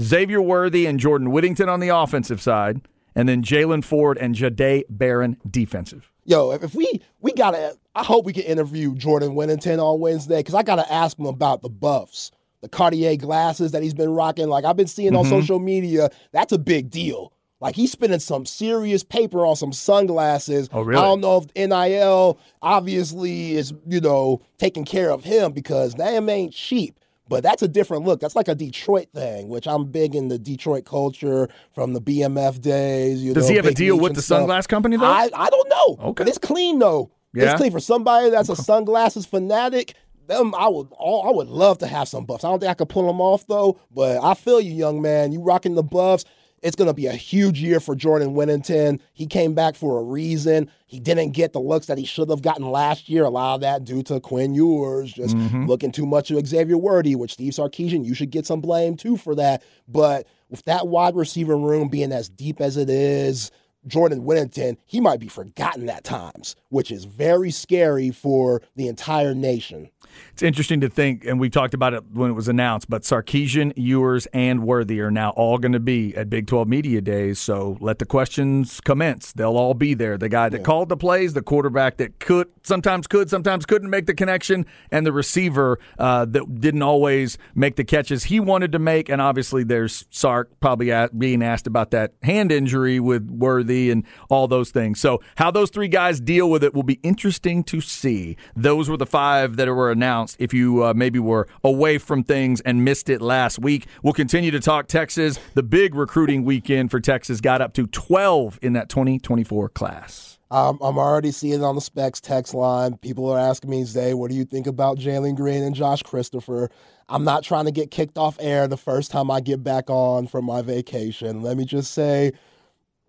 Xavier 0.00 0.42
Worthy, 0.42 0.86
and 0.86 0.98
Jordan 1.00 1.30
Whittington 1.30 1.68
on 1.68 1.80
the 1.80 1.88
offensive 1.88 2.42
side, 2.42 2.80
and 3.14 3.28
then 3.28 3.42
Jaylan 3.42 3.84
Ford 3.84 4.18
and 4.18 4.34
Jahdae 4.34 4.84
Barron 4.90 5.36
defensive. 5.48 6.10
Yo, 6.24 6.52
if 6.52 6.74
we 6.74 7.02
we 7.20 7.32
gotta, 7.32 7.76
I 7.94 8.02
hope 8.02 8.24
we 8.24 8.32
can 8.32 8.44
interview 8.44 8.94
Jordan 8.94 9.34
Whittington 9.34 9.78
on 9.78 10.00
Wednesday 10.00 10.38
because 10.38 10.54
I 10.54 10.62
gotta 10.62 10.90
ask 10.92 11.18
him 11.18 11.26
about 11.26 11.62
the 11.62 11.68
buffs 11.68 12.30
the 12.64 12.68
Cartier 12.70 13.14
glasses 13.16 13.72
that 13.72 13.82
he's 13.82 13.92
been 13.92 14.08
rocking. 14.08 14.48
Like 14.48 14.64
I've 14.64 14.76
been 14.76 14.86
seeing 14.86 15.12
mm-hmm. 15.12 15.32
on 15.32 15.42
social 15.42 15.58
media, 15.58 16.08
that's 16.32 16.50
a 16.50 16.58
big 16.58 16.88
deal. 16.88 17.30
Like 17.60 17.76
he's 17.76 17.92
spending 17.92 18.20
some 18.20 18.46
serious 18.46 19.04
paper 19.04 19.44
on 19.44 19.54
some 19.54 19.70
sunglasses. 19.72 20.70
Oh, 20.72 20.80
really? 20.80 20.98
I 20.98 21.04
don't 21.04 21.20
know 21.20 21.44
if 21.44 21.54
NIL 21.54 22.38
obviously 22.62 23.52
is, 23.52 23.74
you 23.86 24.00
know, 24.00 24.40
taking 24.56 24.86
care 24.86 25.10
of 25.10 25.24
him 25.24 25.52
because 25.52 25.92
them 25.94 26.30
ain't 26.30 26.54
cheap. 26.54 26.98
But 27.28 27.42
that's 27.42 27.62
a 27.62 27.68
different 27.68 28.04
look. 28.04 28.20
That's 28.20 28.36
like 28.36 28.48
a 28.48 28.54
Detroit 28.54 29.08
thing, 29.14 29.48
which 29.48 29.66
I'm 29.66 29.84
big 29.86 30.14
in 30.14 30.28
the 30.28 30.38
Detroit 30.38 30.86
culture 30.86 31.48
from 31.74 31.92
the 31.92 32.00
BMF 32.00 32.62
days. 32.62 33.22
Does 33.24 33.44
know, 33.44 33.50
he 33.50 33.56
have 33.56 33.66
a 33.66 33.74
deal 33.74 33.98
with 33.98 34.14
the 34.14 34.22
stuff. 34.22 34.48
sunglass 34.48 34.66
company 34.66 34.96
though? 34.96 35.04
I, 35.04 35.28
I 35.34 35.50
don't 35.50 35.68
know. 35.68 35.96
Okay. 36.08 36.24
But 36.24 36.28
it's 36.28 36.38
clean 36.38 36.78
though. 36.78 37.10
Yeah. 37.34 37.44
It's 37.44 37.54
clean 37.54 37.72
for 37.72 37.80
somebody 37.80 38.30
that's 38.30 38.48
a 38.48 38.56
sunglasses 38.56 39.26
fanatic 39.26 39.94
them 40.26 40.54
I 40.54 40.68
would 40.68 40.88
all 40.92 41.28
I 41.28 41.30
would 41.30 41.48
love 41.48 41.78
to 41.78 41.86
have 41.86 42.08
some 42.08 42.24
buffs. 42.24 42.44
I 42.44 42.48
don't 42.48 42.60
think 42.60 42.70
I 42.70 42.74
could 42.74 42.88
pull 42.88 43.06
them 43.06 43.20
off 43.20 43.46
though, 43.46 43.78
but 43.92 44.22
I 44.22 44.34
feel 44.34 44.60
you, 44.60 44.72
young 44.72 45.02
man. 45.02 45.32
You 45.32 45.42
rocking 45.42 45.74
the 45.74 45.82
buffs. 45.82 46.24
It's 46.64 46.76
going 46.76 46.88
to 46.88 46.94
be 46.94 47.06
a 47.06 47.12
huge 47.12 47.60
year 47.60 47.78
for 47.78 47.94
Jordan 47.94 48.32
Whittington. 48.32 48.98
He 49.12 49.26
came 49.26 49.52
back 49.52 49.76
for 49.76 50.00
a 50.00 50.02
reason. 50.02 50.70
He 50.86 50.98
didn't 50.98 51.32
get 51.32 51.52
the 51.52 51.60
looks 51.60 51.84
that 51.86 51.98
he 51.98 52.06
should 52.06 52.30
have 52.30 52.40
gotten 52.40 52.70
last 52.70 53.06
year. 53.06 53.24
A 53.24 53.28
lot 53.28 53.56
of 53.56 53.60
that 53.60 53.84
due 53.84 54.02
to 54.04 54.18
Quinn 54.18 54.54
Ewers 54.54 55.12
just 55.12 55.36
mm-hmm. 55.36 55.66
looking 55.66 55.92
too 55.92 56.06
much 56.06 56.30
of 56.30 56.46
Xavier 56.46 56.78
Worthy, 56.78 57.16
which 57.16 57.34
Steve 57.34 57.52
Sarkisian, 57.52 58.02
you 58.02 58.14
should 58.14 58.30
get 58.30 58.46
some 58.46 58.62
blame 58.62 58.96
too 58.96 59.18
for 59.18 59.34
that. 59.34 59.62
But 59.86 60.26
with 60.48 60.64
that 60.64 60.88
wide 60.88 61.16
receiver 61.16 61.58
room 61.58 61.88
being 61.88 62.12
as 62.12 62.30
deep 62.30 62.62
as 62.62 62.78
it 62.78 62.88
is, 62.88 63.50
Jordan 63.86 64.24
Whittington, 64.24 64.78
he 64.86 65.00
might 65.00 65.20
be 65.20 65.28
forgotten 65.28 65.88
at 65.88 66.04
times, 66.04 66.56
which 66.68 66.90
is 66.90 67.04
very 67.04 67.50
scary 67.50 68.10
for 68.10 68.62
the 68.76 68.88
entire 68.88 69.34
nation. 69.34 69.90
It's 70.32 70.42
interesting 70.42 70.80
to 70.80 70.88
think, 70.88 71.24
and 71.24 71.40
we 71.40 71.50
talked 71.50 71.74
about 71.74 71.92
it 71.92 72.04
when 72.12 72.30
it 72.30 72.34
was 72.34 72.46
announced, 72.46 72.88
but 72.88 73.02
Sarkisian, 73.02 73.72
Ewers, 73.76 74.26
and 74.26 74.64
Worthy 74.64 75.00
are 75.00 75.10
now 75.10 75.30
all 75.30 75.58
going 75.58 75.72
to 75.72 75.80
be 75.80 76.14
at 76.16 76.30
Big 76.30 76.46
12 76.46 76.68
Media 76.68 77.00
Days. 77.00 77.38
So 77.40 77.76
let 77.80 77.98
the 77.98 78.06
questions 78.06 78.80
commence. 78.80 79.32
They'll 79.32 79.56
all 79.56 79.74
be 79.74 79.94
there. 79.94 80.16
The 80.16 80.28
guy 80.28 80.48
that 80.48 80.58
yeah. 80.58 80.64
called 80.64 80.88
the 80.88 80.96
plays, 80.96 81.34
the 81.34 81.42
quarterback 81.42 81.96
that 81.96 82.20
could, 82.20 82.48
sometimes 82.62 83.08
could, 83.08 83.28
sometimes 83.28 83.66
couldn't 83.66 83.90
make 83.90 84.06
the 84.06 84.14
connection, 84.14 84.66
and 84.92 85.06
the 85.06 85.12
receiver 85.12 85.78
uh, 85.98 86.24
that 86.26 86.60
didn't 86.60 86.82
always 86.82 87.38
make 87.54 87.74
the 87.76 87.84
catches 87.84 88.24
he 88.24 88.38
wanted 88.38 88.70
to 88.72 88.78
make. 88.78 89.08
And 89.08 89.20
obviously, 89.20 89.64
there's 89.64 90.06
Sark 90.10 90.50
probably 90.60 90.92
being 91.16 91.42
asked 91.42 91.66
about 91.66 91.90
that 91.90 92.12
hand 92.22 92.52
injury 92.52 93.00
with 93.00 93.28
Worthy 93.30 93.73
and 93.74 94.04
all 94.28 94.48
those 94.48 94.70
things. 94.70 95.00
So 95.00 95.20
how 95.36 95.50
those 95.50 95.70
three 95.70 95.88
guys 95.88 96.20
deal 96.20 96.50
with 96.50 96.64
it 96.64 96.74
will 96.74 96.82
be 96.82 97.00
interesting 97.02 97.62
to 97.64 97.80
see. 97.80 98.36
Those 98.56 98.88
were 98.88 98.96
the 98.96 99.06
five 99.06 99.56
that 99.56 99.68
were 99.68 99.90
announced 99.90 100.36
if 100.38 100.52
you 100.54 100.84
uh, 100.84 100.94
maybe 100.94 101.18
were 101.18 101.48
away 101.62 101.98
from 101.98 102.22
things 102.22 102.60
and 102.62 102.84
missed 102.84 103.08
it 103.08 103.20
last 103.20 103.58
week. 103.58 103.86
We'll 104.02 104.14
continue 104.14 104.50
to 104.50 104.60
talk 104.60 104.86
Texas. 104.88 105.38
The 105.54 105.62
big 105.62 105.94
recruiting 105.94 106.44
weekend 106.44 106.90
for 106.90 107.00
Texas 107.00 107.40
got 107.40 107.60
up 107.60 107.74
to 107.74 107.86
12 107.86 108.58
in 108.62 108.72
that 108.74 108.88
2024 108.88 109.68
class. 109.70 110.38
Um, 110.50 110.78
I'm 110.80 110.98
already 110.98 111.32
seeing 111.32 111.64
on 111.64 111.74
the 111.74 111.80
specs 111.80 112.20
text 112.20 112.54
line. 112.54 112.96
People 112.98 113.28
are 113.28 113.38
asking 113.38 113.70
me, 113.70 113.84
Zay, 113.84 114.14
what 114.14 114.30
do 114.30 114.36
you 114.36 114.44
think 114.44 114.68
about 114.68 114.98
Jalen 114.98 115.34
Green 115.34 115.64
and 115.64 115.74
Josh 115.74 116.02
Christopher? 116.04 116.70
I'm 117.08 117.24
not 117.24 117.42
trying 117.42 117.64
to 117.64 117.72
get 117.72 117.90
kicked 117.90 118.16
off 118.16 118.36
air 118.38 118.68
the 118.68 118.76
first 118.76 119.10
time 119.10 119.30
I 119.32 119.40
get 119.40 119.64
back 119.64 119.90
on 119.90 120.26
from 120.28 120.44
my 120.44 120.62
vacation. 120.62 121.42
Let 121.42 121.56
me 121.56 121.64
just 121.64 121.92
say, 121.92 122.32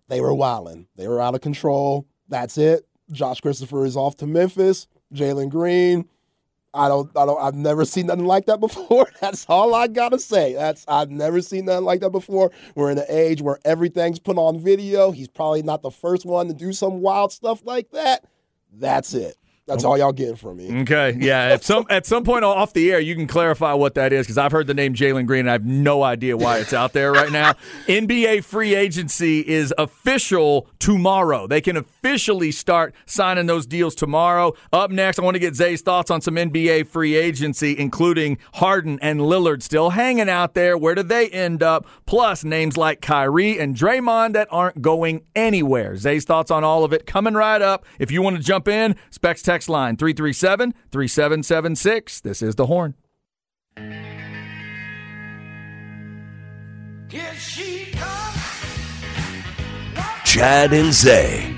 they 0.08 0.20
were 0.20 0.34
wilding. 0.34 0.86
They 0.96 1.08
were 1.08 1.20
out 1.20 1.34
of 1.34 1.40
control. 1.40 2.06
That's 2.28 2.58
it. 2.58 2.86
Josh 3.12 3.40
Christopher 3.40 3.84
is 3.84 3.96
off 3.96 4.16
to 4.18 4.26
Memphis. 4.26 4.86
Jalen 5.14 5.50
Green, 5.50 6.08
I 6.76 6.88
don't, 6.88 7.10
I 7.16 7.24
don't, 7.24 7.40
I've 7.40 7.54
never 7.54 7.84
seen 7.84 8.06
nothing 8.06 8.26
like 8.26 8.46
that 8.46 8.60
before. 8.60 9.08
That's 9.20 9.46
all 9.48 9.74
I 9.74 9.86
gotta 9.86 10.18
say. 10.18 10.54
That's 10.54 10.84
I've 10.86 11.10
never 11.10 11.40
seen 11.40 11.64
nothing 11.64 11.84
like 11.84 12.00
that 12.00 12.10
before. 12.10 12.50
We're 12.74 12.90
in 12.90 12.98
an 12.98 13.06
age 13.08 13.40
where 13.40 13.58
everything's 13.64 14.18
put 14.18 14.36
on 14.36 14.60
video. 14.60 15.10
He's 15.10 15.28
probably 15.28 15.62
not 15.62 15.82
the 15.82 15.90
first 15.90 16.26
one 16.26 16.48
to 16.48 16.54
do 16.54 16.72
some 16.72 17.00
wild 17.00 17.32
stuff 17.32 17.64
like 17.64 17.90
that. 17.92 18.24
That's 18.72 19.14
it. 19.14 19.36
That's 19.66 19.84
oh. 19.84 19.90
all 19.90 19.98
y'all 19.98 20.12
getting 20.12 20.36
from 20.36 20.58
me. 20.58 20.82
Okay, 20.82 21.16
yeah. 21.18 21.40
At 21.40 21.64
some 21.64 21.86
at 21.90 22.06
some 22.06 22.22
point 22.22 22.44
off 22.44 22.72
the 22.72 22.92
air, 22.92 23.00
you 23.00 23.16
can 23.16 23.26
clarify 23.26 23.72
what 23.72 23.94
that 23.94 24.12
is 24.12 24.24
because 24.24 24.38
I've 24.38 24.52
heard 24.52 24.68
the 24.68 24.74
name 24.74 24.94
Jalen 24.94 25.26
Green 25.26 25.40
and 25.40 25.50
I 25.50 25.52
have 25.52 25.66
no 25.66 26.04
idea 26.04 26.36
why 26.36 26.58
it's 26.58 26.72
out 26.72 26.92
there 26.92 27.12
right 27.12 27.32
now. 27.32 27.54
NBA 27.88 28.44
free 28.44 28.76
agency 28.76 29.40
is 29.40 29.74
official 29.76 30.68
tomorrow. 30.78 31.48
They 31.48 31.60
can 31.60 31.76
officially 31.76 32.52
start 32.52 32.94
signing 33.06 33.46
those 33.46 33.66
deals 33.66 33.96
tomorrow. 33.96 34.54
Up 34.72 34.92
next, 34.92 35.18
I 35.18 35.22
want 35.22 35.34
to 35.34 35.40
get 35.40 35.56
Zay's 35.56 35.82
thoughts 35.82 36.12
on 36.12 36.20
some 36.20 36.36
NBA 36.36 36.86
free 36.86 37.16
agency, 37.16 37.76
including 37.76 38.38
Harden 38.54 39.00
and 39.02 39.20
Lillard 39.20 39.62
still 39.62 39.90
hanging 39.90 40.28
out 40.28 40.54
there. 40.54 40.78
Where 40.78 40.94
do 40.94 41.02
they 41.02 41.28
end 41.30 41.64
up? 41.64 41.86
Plus 42.06 42.44
names 42.44 42.76
like 42.76 43.00
Kyrie 43.00 43.58
and 43.58 43.74
Draymond 43.74 44.34
that 44.34 44.46
aren't 44.52 44.80
going 44.80 45.22
anywhere. 45.34 45.96
Zay's 45.96 46.24
thoughts 46.24 46.52
on 46.52 46.62
all 46.62 46.84
of 46.84 46.92
it 46.92 47.04
coming 47.04 47.34
right 47.34 47.60
up. 47.60 47.84
If 47.98 48.12
you 48.12 48.22
want 48.22 48.36
to 48.36 48.42
jump 48.42 48.68
in, 48.68 48.94
Specs 49.10 49.42
Tech 49.42 49.55
text 49.56 49.70
line 49.70 49.96
337 49.96 50.74
3776. 50.92 52.20
This 52.20 52.42
is 52.42 52.56
The 52.56 52.66
Horn. 52.66 52.94
Chad 60.26 60.74
and 60.74 60.92
Zay. 60.92 61.56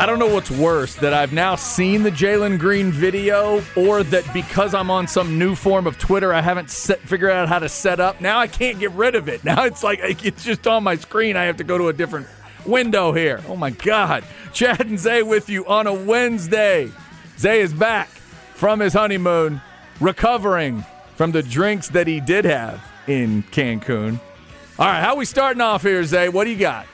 I 0.00 0.06
don't 0.06 0.18
know 0.18 0.32
what's 0.32 0.50
worse 0.50 0.94
that 0.94 1.12
I've 1.12 1.34
now 1.34 1.56
seen 1.56 2.04
the 2.04 2.10
Jalen 2.10 2.58
Green 2.58 2.90
video, 2.90 3.62
or 3.76 4.02
that 4.04 4.32
because 4.32 4.72
I'm 4.72 4.90
on 4.90 5.06
some 5.06 5.38
new 5.38 5.54
form 5.54 5.86
of 5.86 5.98
Twitter, 5.98 6.32
I 6.32 6.40
haven't 6.40 6.70
set, 6.70 7.00
figured 7.00 7.30
out 7.30 7.50
how 7.50 7.58
to 7.58 7.68
set 7.68 8.00
up. 8.00 8.18
Now 8.18 8.38
I 8.38 8.46
can't 8.46 8.78
get 8.78 8.92
rid 8.92 9.14
of 9.14 9.28
it. 9.28 9.44
Now 9.50 9.64
it's 9.64 9.82
like 9.82 10.00
it's 10.24 10.42
just 10.42 10.66
on 10.66 10.84
my 10.84 10.96
screen. 10.96 11.36
I 11.36 11.44
have 11.44 11.58
to 11.58 11.64
go 11.64 11.76
to 11.76 11.88
a 11.88 11.92
different 11.92 12.28
window 12.64 13.12
here. 13.12 13.42
Oh 13.46 13.56
my 13.56 13.68
God. 13.68 14.24
Chad 14.54 14.86
and 14.86 14.98
Zay 14.98 15.22
with 15.22 15.50
you 15.50 15.66
on 15.66 15.86
a 15.86 15.92
Wednesday. 15.92 16.90
Zay 17.36 17.60
is 17.60 17.74
back 17.74 18.08
from 18.54 18.80
his 18.80 18.94
honeymoon, 18.94 19.60
recovering 20.00 20.82
from 21.14 21.32
the 21.32 21.42
drinks 21.42 21.90
that 21.90 22.06
he 22.06 22.20
did 22.20 22.46
have 22.46 22.82
in 23.06 23.42
Cancun. 23.42 24.18
All 24.78 24.86
right, 24.86 25.02
how 25.02 25.16
we 25.16 25.26
starting 25.26 25.60
off 25.60 25.82
here, 25.82 26.02
Zay? 26.04 26.30
What 26.30 26.44
do 26.44 26.50
you 26.50 26.58
got? 26.58 26.86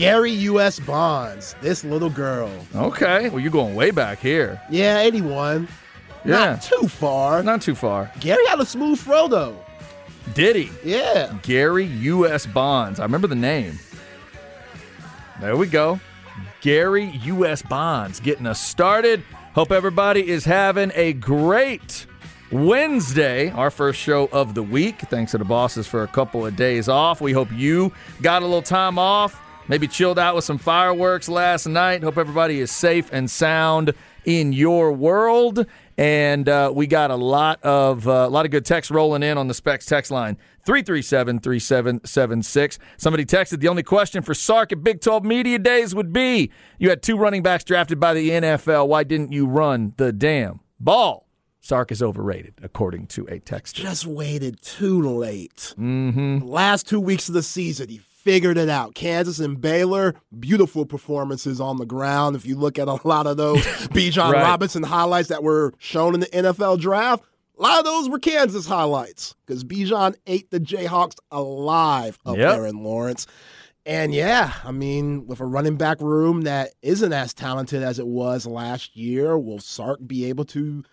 Gary 0.00 0.30
U.S. 0.30 0.80
Bonds, 0.80 1.54
this 1.60 1.84
little 1.84 2.08
girl. 2.08 2.50
Okay. 2.74 3.28
Well, 3.28 3.38
you're 3.38 3.52
going 3.52 3.74
way 3.74 3.90
back 3.90 4.18
here. 4.18 4.58
Yeah, 4.70 4.98
81. 4.98 5.68
Yeah. 6.24 6.30
Not 6.30 6.62
too 6.62 6.88
far. 6.88 7.42
Not 7.42 7.60
too 7.60 7.74
far. 7.74 8.10
Gary 8.18 8.46
had 8.46 8.58
a 8.60 8.64
smooth 8.64 8.98
throw, 8.98 9.28
though. 9.28 9.62
Did 10.32 10.56
he? 10.56 10.70
Yeah. 10.82 11.36
Gary 11.42 11.84
U.S. 11.84 12.46
Bonds. 12.46 12.98
I 12.98 13.02
remember 13.02 13.26
the 13.26 13.34
name. 13.34 13.78
There 15.38 15.58
we 15.58 15.66
go. 15.66 16.00
Gary 16.62 17.10
U.S. 17.24 17.60
Bonds 17.60 18.20
getting 18.20 18.46
us 18.46 18.58
started. 18.58 19.22
Hope 19.54 19.70
everybody 19.70 20.26
is 20.26 20.46
having 20.46 20.92
a 20.94 21.12
great 21.12 22.06
Wednesday, 22.50 23.50
our 23.50 23.70
first 23.70 24.00
show 24.00 24.30
of 24.32 24.54
the 24.54 24.62
week. 24.62 24.98
Thanks 25.00 25.32
to 25.32 25.38
the 25.38 25.44
bosses 25.44 25.86
for 25.86 26.04
a 26.04 26.08
couple 26.08 26.46
of 26.46 26.56
days 26.56 26.88
off. 26.88 27.20
We 27.20 27.32
hope 27.32 27.52
you 27.52 27.92
got 28.22 28.40
a 28.40 28.46
little 28.46 28.62
time 28.62 28.98
off 28.98 29.38
Maybe 29.70 29.86
chilled 29.86 30.18
out 30.18 30.34
with 30.34 30.42
some 30.42 30.58
fireworks 30.58 31.28
last 31.28 31.68
night. 31.68 32.02
Hope 32.02 32.18
everybody 32.18 32.58
is 32.58 32.72
safe 32.72 33.08
and 33.12 33.30
sound 33.30 33.94
in 34.24 34.52
your 34.52 34.90
world. 34.90 35.64
And 35.96 36.48
uh, 36.48 36.72
we 36.74 36.88
got 36.88 37.12
a 37.12 37.14
lot 37.14 37.62
of 37.62 38.08
uh, 38.08 38.26
a 38.26 38.28
lot 38.28 38.46
of 38.46 38.50
good 38.50 38.64
text 38.64 38.90
rolling 38.90 39.22
in 39.22 39.38
on 39.38 39.46
the 39.46 39.54
Specs 39.54 39.86
text 39.86 40.10
line 40.10 40.38
337 40.66 41.38
3776. 41.38 42.80
Somebody 42.96 43.24
texted 43.24 43.60
the 43.60 43.68
only 43.68 43.84
question 43.84 44.24
for 44.24 44.34
Sark 44.34 44.72
at 44.72 44.82
Big 44.82 45.00
12 45.00 45.22
Media 45.22 45.56
Days 45.56 45.94
would 45.94 46.12
be 46.12 46.50
you 46.80 46.90
had 46.90 47.00
two 47.00 47.16
running 47.16 47.44
backs 47.44 47.62
drafted 47.62 48.00
by 48.00 48.12
the 48.12 48.28
NFL. 48.28 48.88
Why 48.88 49.04
didn't 49.04 49.30
you 49.30 49.46
run 49.46 49.94
the 49.98 50.12
damn 50.12 50.58
ball? 50.80 51.28
Sark 51.60 51.92
is 51.92 52.02
overrated, 52.02 52.54
according 52.60 53.06
to 53.08 53.24
a 53.26 53.38
text. 53.38 53.76
Just 53.76 54.04
waited 54.04 54.60
too 54.62 55.00
late. 55.00 55.74
Mm-hmm. 55.78 56.38
Last 56.38 56.88
two 56.88 56.98
weeks 56.98 57.28
of 57.28 57.34
the 57.34 57.42
season, 57.44 57.88
he 57.88 58.00
figured 58.22 58.58
it 58.58 58.68
out. 58.68 58.94
Kansas 58.94 59.38
and 59.38 59.60
Baylor, 59.60 60.14
beautiful 60.38 60.84
performances 60.84 61.60
on 61.60 61.78
the 61.78 61.86
ground. 61.86 62.36
If 62.36 62.44
you 62.44 62.56
look 62.56 62.78
at 62.78 62.88
a 62.88 62.98
lot 63.06 63.26
of 63.26 63.36
those 63.36 63.58
Bijan 63.88 64.32
right. 64.32 64.42
Robinson 64.42 64.82
highlights 64.82 65.28
that 65.28 65.42
were 65.42 65.72
shown 65.78 66.14
in 66.14 66.20
the 66.20 66.26
NFL 66.26 66.80
draft, 66.80 67.24
a 67.58 67.62
lot 67.62 67.78
of 67.78 67.84
those 67.84 68.08
were 68.08 68.18
Kansas 68.18 68.66
highlights 68.66 69.34
because 69.46 69.64
Bijan 69.64 70.14
ate 70.26 70.50
the 70.50 70.60
Jayhawks 70.60 71.16
alive 71.30 72.18
up 72.26 72.36
yep. 72.36 72.52
there 72.52 72.66
in 72.66 72.82
Lawrence. 72.82 73.26
And 73.86 74.14
yeah, 74.14 74.52
I 74.64 74.72
mean, 74.72 75.26
with 75.26 75.40
a 75.40 75.46
running 75.46 75.76
back 75.76 76.00
room 76.00 76.42
that 76.42 76.70
isn't 76.82 77.12
as 77.12 77.32
talented 77.32 77.82
as 77.82 77.98
it 77.98 78.06
was 78.06 78.46
last 78.46 78.96
year, 78.96 79.38
will 79.38 79.58
Sark 79.58 79.98
be 80.06 80.26
able 80.26 80.44
to 80.46 80.84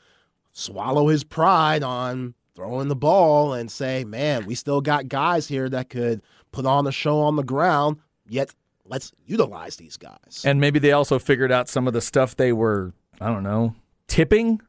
swallow 0.54 1.10
his 1.10 1.24
pride 1.24 1.84
on 1.84 2.34
throwing 2.58 2.89
the 2.89 2.96
ball 2.98 3.54
and 3.54 3.72
say, 3.72 4.04
man, 4.04 4.46
we 4.46 4.56
still 4.56 4.82
got 4.82 5.08
guys 5.08 5.48
here 5.48 5.70
that 5.70 5.89
could– 5.89 6.22
put 6.52 6.65
on 6.65 6.88
a 6.88 6.91
show 6.91 7.20
on 7.20 7.36
the 7.36 7.43
ground, 7.43 7.98
yet 8.28 8.50
let's 8.86 9.12
utilize 9.26 9.76
these 9.76 9.98
guys. 9.98 10.43
And 10.43 10.60
maybe 10.60 10.80
they 10.80 10.91
also 10.91 11.20
figured 11.20 11.52
out 11.52 11.70
some 11.70 11.88
of 11.88 11.93
the 11.93 12.02
stuff 12.02 12.36
they 12.36 12.52
were, 12.52 12.93
I 13.22 13.28
don't 13.28 13.43
know, 13.43 13.76
tipping. 14.08 14.62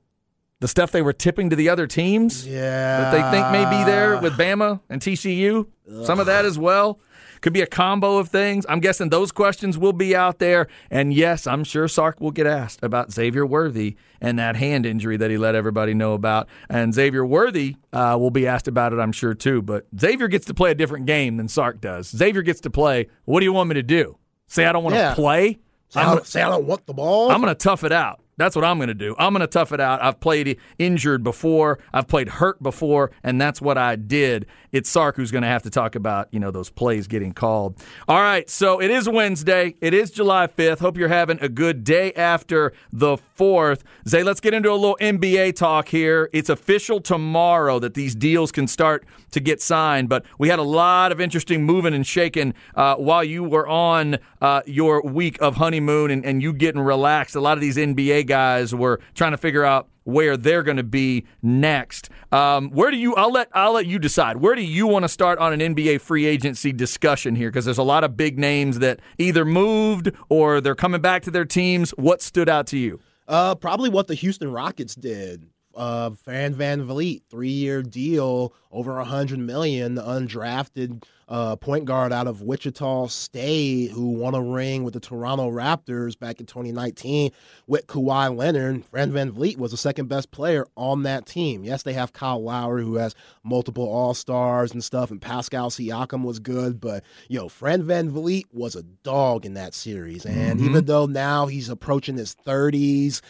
The 0.60 0.68
stuff 0.68 0.90
they 0.90 1.02
were 1.02 1.12
tipping 1.12 1.50
to 1.50 1.56
the 1.56 1.68
other 1.68 1.86
teams. 1.86 2.46
Yeah. 2.46 2.60
That 3.00 3.12
they 3.12 3.22
think 3.30 3.52
may 3.52 3.64
be 3.78 3.84
there 3.84 4.20
with 4.20 4.32
Bama 4.34 4.80
and 4.90 5.00
TCU. 5.00 5.66
Ugh. 5.90 6.04
Some 6.04 6.18
of 6.18 6.26
that 6.26 6.44
as 6.44 6.58
well. 6.58 6.98
Could 7.40 7.52
be 7.52 7.60
a 7.60 7.66
combo 7.66 8.18
of 8.18 8.28
things. 8.28 8.66
I'm 8.68 8.80
guessing 8.80 9.10
those 9.10 9.32
questions 9.32 9.78
will 9.78 9.92
be 9.92 10.14
out 10.14 10.38
there. 10.38 10.68
And 10.90 11.12
yes, 11.12 11.46
I'm 11.46 11.64
sure 11.64 11.88
Sark 11.88 12.20
will 12.20 12.30
get 12.30 12.46
asked 12.46 12.80
about 12.82 13.12
Xavier 13.12 13.46
Worthy 13.46 13.96
and 14.20 14.38
that 14.38 14.56
hand 14.56 14.86
injury 14.86 15.16
that 15.16 15.30
he 15.30 15.38
let 15.38 15.54
everybody 15.54 15.94
know 15.94 16.14
about. 16.14 16.48
And 16.68 16.92
Xavier 16.92 17.24
Worthy 17.24 17.76
uh, 17.92 18.16
will 18.18 18.30
be 18.30 18.46
asked 18.46 18.68
about 18.68 18.92
it, 18.92 18.98
I'm 18.98 19.12
sure, 19.12 19.34
too. 19.34 19.62
But 19.62 19.86
Xavier 19.98 20.28
gets 20.28 20.46
to 20.46 20.54
play 20.54 20.70
a 20.70 20.74
different 20.74 21.06
game 21.06 21.36
than 21.36 21.48
Sark 21.48 21.80
does. 21.80 22.08
Xavier 22.08 22.42
gets 22.42 22.60
to 22.62 22.70
play, 22.70 23.08
what 23.24 23.40
do 23.40 23.44
you 23.44 23.52
want 23.52 23.68
me 23.68 23.74
to 23.74 23.82
do? 23.82 24.18
Say 24.46 24.64
I 24.64 24.72
don't 24.72 24.82
want 24.82 24.94
to 24.94 25.00
yeah. 25.00 25.14
play? 25.14 25.58
Say 25.90 26.00
I, 26.00 26.22
say 26.22 26.42
I 26.42 26.48
don't 26.48 26.66
want 26.66 26.86
the 26.86 26.94
ball? 26.94 27.30
I'm 27.30 27.40
going 27.40 27.54
to 27.54 27.58
tough 27.58 27.84
it 27.84 27.92
out. 27.92 28.20
That's 28.38 28.54
what 28.54 28.64
I'm 28.64 28.78
going 28.78 28.88
to 28.88 28.94
do. 28.94 29.16
I'm 29.18 29.32
going 29.32 29.40
to 29.40 29.48
tough 29.48 29.72
it 29.72 29.80
out. 29.80 30.00
I've 30.00 30.20
played 30.20 30.58
injured 30.78 31.24
before. 31.24 31.80
I've 31.92 32.06
played 32.06 32.28
hurt 32.28 32.62
before, 32.62 33.10
and 33.24 33.40
that's 33.40 33.60
what 33.60 33.76
I 33.76 33.96
did. 33.96 34.46
It's 34.70 34.88
Sark 34.88 35.16
who's 35.16 35.32
going 35.32 35.42
to 35.42 35.48
have 35.48 35.64
to 35.64 35.70
talk 35.70 35.96
about, 35.96 36.28
you 36.30 36.38
know, 36.38 36.50
those 36.50 36.70
plays 36.70 37.08
getting 37.08 37.32
called. 37.32 37.82
All 38.06 38.20
right, 38.20 38.48
so 38.48 38.80
it 38.80 38.90
is 38.90 39.08
Wednesday. 39.08 39.74
It 39.80 39.92
is 39.92 40.10
July 40.10 40.46
5th. 40.46 40.78
Hope 40.78 40.96
you're 40.96 41.08
having 41.08 41.38
a 41.40 41.48
good 41.48 41.82
day 41.82 42.12
after 42.12 42.72
the 42.92 43.18
4th. 43.36 43.80
Zay, 44.06 44.22
let's 44.22 44.40
get 44.40 44.54
into 44.54 44.70
a 44.70 44.74
little 44.74 44.98
NBA 45.00 45.56
talk 45.56 45.88
here. 45.88 46.30
It's 46.32 46.48
official 46.48 47.00
tomorrow 47.00 47.80
that 47.80 47.94
these 47.94 48.14
deals 48.14 48.52
can 48.52 48.68
start 48.68 49.04
to 49.32 49.40
get 49.40 49.60
signed, 49.60 50.08
but 50.08 50.24
we 50.38 50.48
had 50.48 50.58
a 50.58 50.62
lot 50.62 51.12
of 51.12 51.20
interesting 51.20 51.64
moving 51.64 51.92
and 51.92 52.06
shaking 52.06 52.54
uh, 52.76 52.94
while 52.96 53.24
you 53.24 53.42
were 53.42 53.66
on 53.66 54.18
uh, 54.40 54.62
your 54.64 55.02
week 55.02 55.40
of 55.40 55.56
honeymoon 55.56 56.10
and, 56.10 56.24
and 56.24 56.40
you 56.40 56.52
getting 56.52 56.80
relaxed. 56.80 57.34
A 57.34 57.40
lot 57.40 57.56
of 57.56 57.60
these 57.60 57.76
NBA 57.76 58.27
guys 58.28 58.74
were 58.74 59.00
trying 59.14 59.32
to 59.32 59.36
figure 59.36 59.64
out 59.64 59.88
where 60.04 60.36
they're 60.36 60.62
going 60.62 60.76
to 60.78 60.82
be 60.82 61.24
next. 61.42 62.08
Um, 62.32 62.70
where 62.70 62.90
do 62.90 62.96
you? 62.96 63.14
I'll 63.16 63.32
let 63.32 63.48
I'll 63.52 63.72
let 63.72 63.86
you 63.86 63.98
decide. 63.98 64.38
Where 64.38 64.54
do 64.54 64.62
you 64.62 64.86
want 64.86 65.02
to 65.02 65.08
start 65.08 65.38
on 65.38 65.52
an 65.52 65.74
NBA 65.74 66.00
free 66.00 66.24
agency 66.24 66.72
discussion 66.72 67.34
here? 67.34 67.50
Because 67.50 67.64
there's 67.64 67.78
a 67.78 67.82
lot 67.82 68.04
of 68.04 68.16
big 68.16 68.38
names 68.38 68.78
that 68.78 69.00
either 69.18 69.44
moved 69.44 70.12
or 70.28 70.60
they're 70.60 70.74
coming 70.74 71.00
back 71.00 71.22
to 71.22 71.30
their 71.30 71.44
teams. 71.44 71.90
What 71.92 72.22
stood 72.22 72.48
out 72.48 72.66
to 72.68 72.78
you? 72.78 73.00
Uh, 73.26 73.54
probably 73.54 73.90
what 73.90 74.06
the 74.06 74.14
Houston 74.14 74.50
Rockets 74.50 74.94
did 74.94 75.48
uh, 75.78 76.10
Van 76.10 76.54
VanVleet, 76.54 77.22
three 77.30 77.48
year 77.48 77.82
deal, 77.82 78.52
over 78.70 78.98
a 78.98 79.04
hundred 79.04 79.38
million, 79.38 79.94
the 79.94 80.02
undrafted 80.02 81.04
uh, 81.28 81.56
point 81.56 81.84
guard 81.84 82.12
out 82.12 82.26
of 82.26 82.42
Wichita 82.42 83.06
State 83.08 83.90
who 83.90 84.08
won 84.08 84.34
a 84.34 84.42
ring 84.42 84.82
with 84.82 84.94
the 84.94 85.00
Toronto 85.00 85.50
Raptors 85.50 86.18
back 86.18 86.40
in 86.40 86.46
2019 86.46 87.30
with 87.66 87.86
Kawhi 87.86 88.34
Leonard. 88.34 88.84
Fran 88.86 89.12
Van 89.12 89.32
VanVleet 89.32 89.58
was 89.58 89.70
the 89.70 89.76
second 89.76 90.08
best 90.08 90.30
player 90.30 90.66
on 90.76 91.02
that 91.02 91.26
team. 91.26 91.64
Yes, 91.64 91.82
they 91.82 91.92
have 91.92 92.12
Kyle 92.12 92.42
Lowry 92.42 92.82
who 92.82 92.96
has 92.96 93.14
multiple 93.44 93.84
All 93.84 94.14
Stars 94.14 94.72
and 94.72 94.82
stuff, 94.82 95.10
and 95.10 95.20
Pascal 95.20 95.70
Siakam 95.70 96.24
was 96.24 96.38
good, 96.38 96.80
but 96.80 97.04
yo, 97.28 97.48
Van 97.48 97.82
VanVleet 97.82 98.44
was 98.52 98.74
a 98.74 98.82
dog 98.82 99.44
in 99.46 99.54
that 99.54 99.74
series. 99.74 100.24
And 100.24 100.58
mm-hmm. 100.58 100.68
even 100.68 100.84
though 100.86 101.06
now 101.06 101.46
he's 101.46 101.68
approaching 101.68 102.16
his 102.16 102.34
30s, 102.46 103.20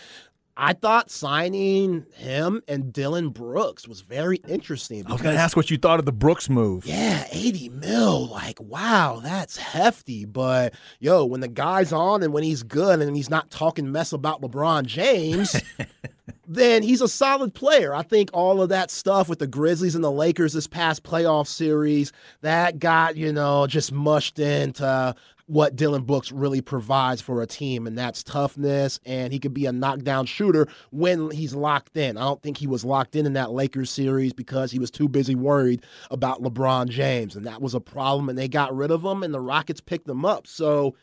I 0.60 0.72
thought 0.72 1.08
signing 1.08 2.04
him 2.14 2.62
and 2.66 2.92
Dillon 2.92 3.28
Brooks 3.28 3.86
was 3.86 4.00
very 4.00 4.38
interesting. 4.48 5.06
I 5.06 5.12
was 5.12 5.22
going 5.22 5.36
to 5.36 5.40
ask 5.40 5.56
what 5.56 5.70
you 5.70 5.78
thought 5.78 6.00
of 6.00 6.04
the 6.04 6.10
Brooks 6.10 6.50
move. 6.50 6.84
Yeah, 6.84 7.26
80 7.30 7.68
mil. 7.68 8.26
Like, 8.26 8.60
wow, 8.60 9.20
that's 9.22 9.56
hefty. 9.56 10.24
But 10.24 10.74
yo, 10.98 11.24
when 11.24 11.42
the 11.42 11.48
guy's 11.48 11.92
on 11.92 12.24
and 12.24 12.32
when 12.32 12.42
he's 12.42 12.64
good 12.64 13.00
and 13.00 13.16
he's 13.16 13.30
not 13.30 13.52
talking 13.52 13.92
mess 13.92 14.12
about 14.12 14.42
LeBron 14.42 14.84
James, 14.86 15.54
then 16.48 16.82
he's 16.82 17.00
a 17.00 17.08
solid 17.08 17.54
player. 17.54 17.94
I 17.94 18.02
think 18.02 18.30
all 18.32 18.60
of 18.60 18.68
that 18.70 18.90
stuff 18.90 19.28
with 19.28 19.38
the 19.38 19.46
Grizzlies 19.46 19.94
and 19.94 20.02
the 20.02 20.10
Lakers 20.10 20.54
this 20.54 20.66
past 20.66 21.04
playoff 21.04 21.46
series, 21.46 22.10
that 22.40 22.80
got, 22.80 23.16
you 23.16 23.32
know, 23.32 23.68
just 23.68 23.92
mushed 23.92 24.40
into 24.40 25.14
what 25.48 25.76
Dillon 25.76 26.02
Brooks 26.02 26.30
really 26.30 26.60
provides 26.60 27.22
for 27.22 27.40
a 27.40 27.46
team, 27.46 27.86
and 27.86 27.96
that's 27.96 28.22
toughness. 28.22 29.00
And 29.06 29.32
he 29.32 29.38
could 29.38 29.54
be 29.54 29.64
a 29.64 29.72
knockdown 29.72 30.26
shooter 30.26 30.68
when 30.90 31.30
he's 31.30 31.54
locked 31.54 31.96
in. 31.96 32.18
I 32.18 32.20
don't 32.20 32.42
think 32.42 32.58
he 32.58 32.66
was 32.66 32.84
locked 32.84 33.16
in 33.16 33.24
in 33.24 33.32
that 33.32 33.50
Lakers 33.50 33.90
series 33.90 34.34
because 34.34 34.70
he 34.70 34.78
was 34.78 34.90
too 34.90 35.08
busy 35.08 35.34
worried 35.34 35.82
about 36.10 36.42
LeBron 36.42 36.90
James, 36.90 37.34
and 37.34 37.46
that 37.46 37.62
was 37.62 37.74
a 37.74 37.80
problem. 37.80 38.28
And 38.28 38.38
they 38.38 38.46
got 38.46 38.76
rid 38.76 38.90
of 38.90 39.02
him, 39.02 39.22
and 39.22 39.32
the 39.32 39.40
Rockets 39.40 39.80
picked 39.80 40.08
him 40.08 40.26
up. 40.26 40.46
So 40.46 40.94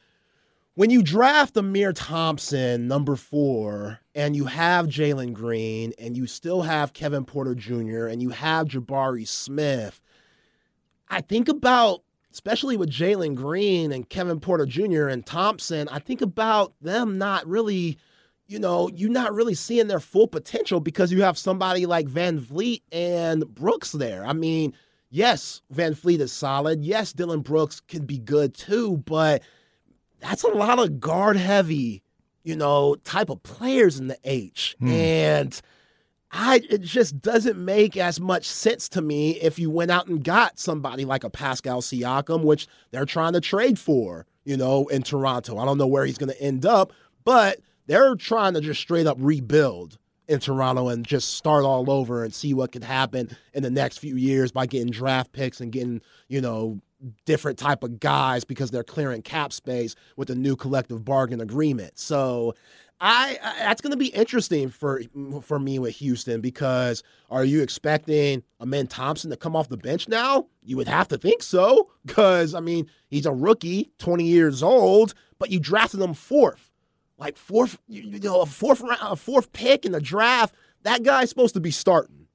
when 0.76 0.92
you 0.92 1.02
draft 1.02 1.58
Amen 1.58 1.96
Thompson, 1.96 2.88
number 2.88 3.16
four, 3.16 4.00
and 4.14 4.36
you 4.36 4.46
have 4.46 4.86
Jalen 4.86 5.34
Green, 5.34 5.92
and 5.98 6.16
you 6.16 6.28
still 6.28 6.62
have 6.62 6.94
Kevin 6.94 7.26
Porter 7.26 7.56
Jr., 7.56 8.06
and 8.06 8.22
you 8.22 8.30
have 8.30 8.68
Jabari 8.68 9.28
Smith, 9.28 10.00
I 11.10 11.22
think 11.22 11.50
about 11.50 12.04
especially 12.36 12.76
with 12.76 12.90
Jalen 12.90 13.34
Green 13.34 13.94
and 13.94 14.10
Kevin 14.10 14.42
Porter 14.42 14.66
Jr. 14.66 15.08
and 15.08 15.26
Thompson, 15.26 15.88
I 15.88 16.00
think 16.00 16.22
about 16.22 16.74
them 16.82 17.18
not 17.18 17.48
really, 17.48 17.98
you 18.46 18.60
know, 18.60 18.90
you're 18.94 19.10
not 19.10 19.34
really 19.34 19.54
seeing 19.54 19.88
their 19.88 20.02
full 20.02 20.28
potential 20.28 20.82
because 20.82 21.14
you 21.14 21.22
have 21.22 21.38
somebody 21.38 21.86
like 21.86 22.08
VanVleet 22.08 22.82
and 22.92 23.48
Brooks 23.56 23.94
there. 23.94 24.26
I 24.26 24.34
mean, 24.34 24.74
yes, 25.10 25.62
VanVleet 25.74 26.20
is 26.20 26.34
solid. 26.34 26.84
Yes, 26.84 27.14
Dillon 27.14 27.40
Brooks 27.40 27.80
can 27.80 28.06
be 28.06 28.18
good 28.18 28.54
too, 28.54 28.98
but 29.06 29.42
that's 30.20 30.44
a 30.44 30.50
lot 30.50 30.78
of 30.78 31.00
guard 31.00 31.38
heavy, 31.38 32.04
you 32.44 32.58
know, 32.58 32.96
type 33.06 33.30
of 33.30 33.44
players 33.44 33.98
in 33.98 34.08
the 34.08 34.18
H. 34.26 34.76
Hmm. 34.80 34.90
And 34.90 35.62
I 36.32 36.62
it 36.70 36.82
just 36.82 37.22
doesn't 37.22 37.64
make 37.64 37.98
as 37.98 38.20
much 38.20 38.46
sense 38.46 38.90
to 38.90 39.02
me 39.02 39.40
if 39.42 39.58
you 39.58 39.70
went 39.70 39.92
out 39.92 40.08
and 40.08 40.24
got 40.24 40.60
somebody 40.60 41.06
like 41.06 41.24
a 41.24 41.30
Pascal 41.30 41.82
Siakam, 41.82 42.44
which 42.44 42.68
they're 42.92 43.06
trying 43.06 43.34
to 43.34 43.42
trade 43.42 43.80
for, 43.80 44.26
you 44.44 44.58
know, 44.58 44.88
in 44.88 45.04
Toronto. 45.04 45.58
I 45.58 45.66
don't 45.66 45.78
know 45.78 45.88
where 45.88 46.06
he's 46.06 46.18
going 46.18 46.32
to 46.32 46.42
end 46.42 46.66
up, 46.66 46.92
but 47.24 47.60
they're 47.88 48.16
trying 48.16 48.54
to 48.56 48.62
just 48.62 48.82
straight 48.82 49.08
up 49.08 49.18
rebuild 49.20 49.98
in 50.28 50.40
Toronto 50.40 50.90
and 50.90 51.06
just 51.06 51.36
start 51.36 51.64
all 51.64 51.90
over 51.90 52.24
and 52.24 52.34
see 52.34 52.54
what 52.54 52.72
could 52.72 52.84
happen 52.84 53.30
in 53.54 53.64
the 53.64 53.70
next 53.70 54.00
few 54.00 54.16
years 54.16 54.52
by 54.52 54.66
getting 54.66 54.90
draft 54.90 55.32
picks 55.32 55.62
and 55.62 55.72
getting, 55.72 56.02
you 56.28 56.42
know, 56.42 56.80
different 57.26 57.60
type 57.60 57.84
of 57.84 58.00
guys 58.00 58.44
because 58.44 58.72
they're 58.72 58.84
clearing 58.84 59.22
cap 59.22 59.54
space 59.54 59.96
with 60.16 60.28
the 60.28 60.36
new 60.36 60.56
collective 60.56 61.06
bargain 61.06 61.42
agreement. 61.42 62.00
So 62.00 62.56
I, 63.02 63.38
I 63.44 63.60
that's 63.60 63.82
going 63.82 63.92
to 63.92 63.98
be 63.98 64.08
interesting 64.08 64.70
for 64.70 65.02
for 65.42 65.60
me 65.60 65.80
with 65.80 65.96
Houston 65.96 66.42
because 66.42 67.04
are 67.30 67.44
you 67.44 67.62
expecting 67.62 68.42
Amen 68.62 68.88
Thompson 68.88 69.30
to 69.32 69.38
come 69.38 69.56
off 69.56 69.70
the 69.70 69.78
bench 69.78 70.08
now? 70.08 70.48
You 70.64 70.78
would 70.78 70.88
have 70.88 71.08
to 71.10 71.18
think 71.18 71.44
so 71.44 71.92
because 72.06 72.54
I 72.54 72.62
mean 72.62 72.90
he's 73.10 73.26
a 73.26 73.34
rookie, 73.34 73.92
20 74.00 74.24
years 74.24 74.64
old, 74.64 75.14
but 75.40 75.52
you 75.52 75.60
drafted 75.60 76.00
him 76.00 76.14
fourth, 76.14 76.72
like 77.18 77.38
fourth, 77.38 77.78
you 77.88 78.20
know, 78.20 78.42
a 78.42 78.46
fourth 78.46 78.82
round, 78.82 79.00
a 79.02 79.16
fourth 79.16 79.52
pick 79.52 79.86
in 79.86 79.92
the 79.92 80.02
draft. 80.02 80.56
That 80.84 81.04
guy's 81.04 81.30
supposed 81.30 81.56
to 81.56 81.62
be 81.62 81.72
starting. 81.72 82.28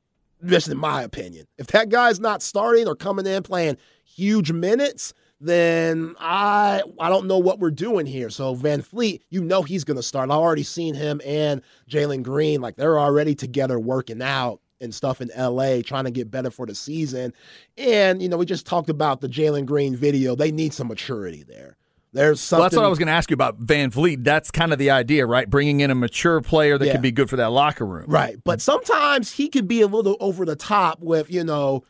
Just 0.44 0.68
in 0.68 0.78
my 0.78 1.02
opinion, 1.02 1.46
if 1.58 1.66
that 1.68 1.90
guy's 1.90 2.18
not 2.18 2.42
starting 2.42 2.88
or 2.88 2.96
coming 2.96 3.26
in 3.26 3.42
playing 3.42 3.76
huge 4.04 4.52
minutes, 4.52 5.12
then 5.40 6.14
I 6.18 6.82
I 6.98 7.08
don't 7.08 7.26
know 7.26 7.38
what 7.38 7.58
we're 7.58 7.70
doing 7.70 8.06
here. 8.06 8.30
So 8.30 8.54
VanVleet, 8.54 9.22
you 9.30 9.42
know 9.42 9.62
he's 9.62 9.84
going 9.84 9.96
to 9.96 10.02
start. 10.02 10.30
I've 10.30 10.36
already 10.36 10.62
seen 10.62 10.94
him 10.94 11.20
and 11.24 11.62
Jalen 11.88 12.22
Green 12.22 12.60
like 12.60 12.76
they're 12.76 12.98
already 12.98 13.34
together 13.34 13.78
working 13.78 14.20
out 14.20 14.60
and 14.82 14.94
stuff 14.94 15.20
in 15.20 15.30
LA 15.36 15.80
trying 15.82 16.04
to 16.04 16.10
get 16.10 16.30
better 16.30 16.50
for 16.50 16.66
the 16.66 16.74
season. 16.74 17.32
And 17.78 18.22
you 18.22 18.28
know 18.28 18.36
we 18.36 18.46
just 18.46 18.66
talked 18.66 18.90
about 18.90 19.20
the 19.20 19.28
Jalen 19.28 19.66
Green 19.66 19.96
video. 19.96 20.34
They 20.34 20.52
need 20.52 20.74
some 20.74 20.88
maturity 20.88 21.42
there. 21.42 21.76
There's 22.12 22.40
something. 22.40 22.60
Well, 22.60 22.68
that's 22.68 22.76
what 22.76 22.84
I 22.84 22.88
was 22.88 22.98
going 22.98 23.06
to 23.06 23.12
ask 23.12 23.30
you 23.30 23.34
about 23.34 23.60
VanVleet. 23.60 24.24
That's 24.24 24.50
kind 24.50 24.72
of 24.72 24.78
the 24.78 24.90
idea, 24.90 25.26
right? 25.26 25.48
Bringing 25.48 25.80
in 25.80 25.90
a 25.90 25.94
mature 25.94 26.40
player 26.40 26.76
that 26.76 26.86
yeah. 26.86 26.92
could 26.92 27.02
be 27.02 27.12
good 27.12 27.30
for 27.30 27.36
that 27.36 27.52
locker 27.52 27.86
room. 27.86 28.06
Right. 28.08 28.36
But 28.42 28.60
sometimes 28.60 29.30
he 29.30 29.48
could 29.48 29.68
be 29.68 29.80
a 29.80 29.86
little 29.86 30.16
over 30.18 30.44
the 30.44 30.56
top 30.56 31.00
with, 31.00 31.30
you 31.30 31.44
know, 31.44 31.84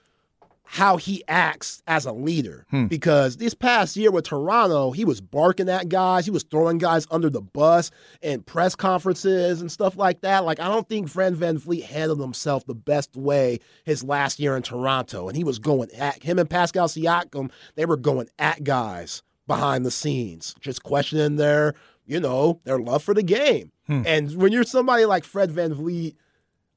how 0.72 0.96
he 0.96 1.24
acts 1.26 1.82
as 1.88 2.06
a 2.06 2.12
leader. 2.12 2.64
Hmm. 2.70 2.86
Because 2.86 3.38
this 3.38 3.54
past 3.54 3.96
year 3.96 4.12
with 4.12 4.26
Toronto, 4.26 4.92
he 4.92 5.04
was 5.04 5.20
barking 5.20 5.68
at 5.68 5.88
guys, 5.88 6.24
he 6.24 6.30
was 6.30 6.44
throwing 6.44 6.78
guys 6.78 7.08
under 7.10 7.28
the 7.28 7.40
bus 7.40 7.90
in 8.22 8.42
press 8.42 8.76
conferences 8.76 9.60
and 9.60 9.72
stuff 9.72 9.96
like 9.96 10.20
that. 10.20 10.44
Like, 10.44 10.60
I 10.60 10.68
don't 10.68 10.88
think 10.88 11.08
Fred 11.08 11.34
VanVleet 11.34 11.82
handled 11.82 12.20
himself 12.20 12.66
the 12.66 12.76
best 12.76 13.16
way 13.16 13.58
his 13.84 14.04
last 14.04 14.38
year 14.38 14.56
in 14.56 14.62
Toronto. 14.62 15.26
And 15.26 15.36
he 15.36 15.42
was 15.42 15.58
going 15.58 15.90
at 15.90 16.22
him 16.22 16.38
and 16.38 16.48
Pascal 16.48 16.86
Siakam, 16.86 17.50
they 17.74 17.84
were 17.84 17.96
going 17.96 18.28
at 18.38 18.62
guys 18.62 19.24
behind 19.48 19.84
the 19.84 19.90
scenes, 19.90 20.54
just 20.60 20.84
questioning 20.84 21.34
their, 21.34 21.74
you 22.06 22.20
know, 22.20 22.60
their 22.62 22.78
love 22.78 23.02
for 23.02 23.12
the 23.12 23.24
game. 23.24 23.72
Hmm. 23.88 24.02
And 24.06 24.36
when 24.36 24.52
you're 24.52 24.62
somebody 24.62 25.04
like 25.04 25.24
Fred 25.24 25.50
VanVleet, 25.50 26.14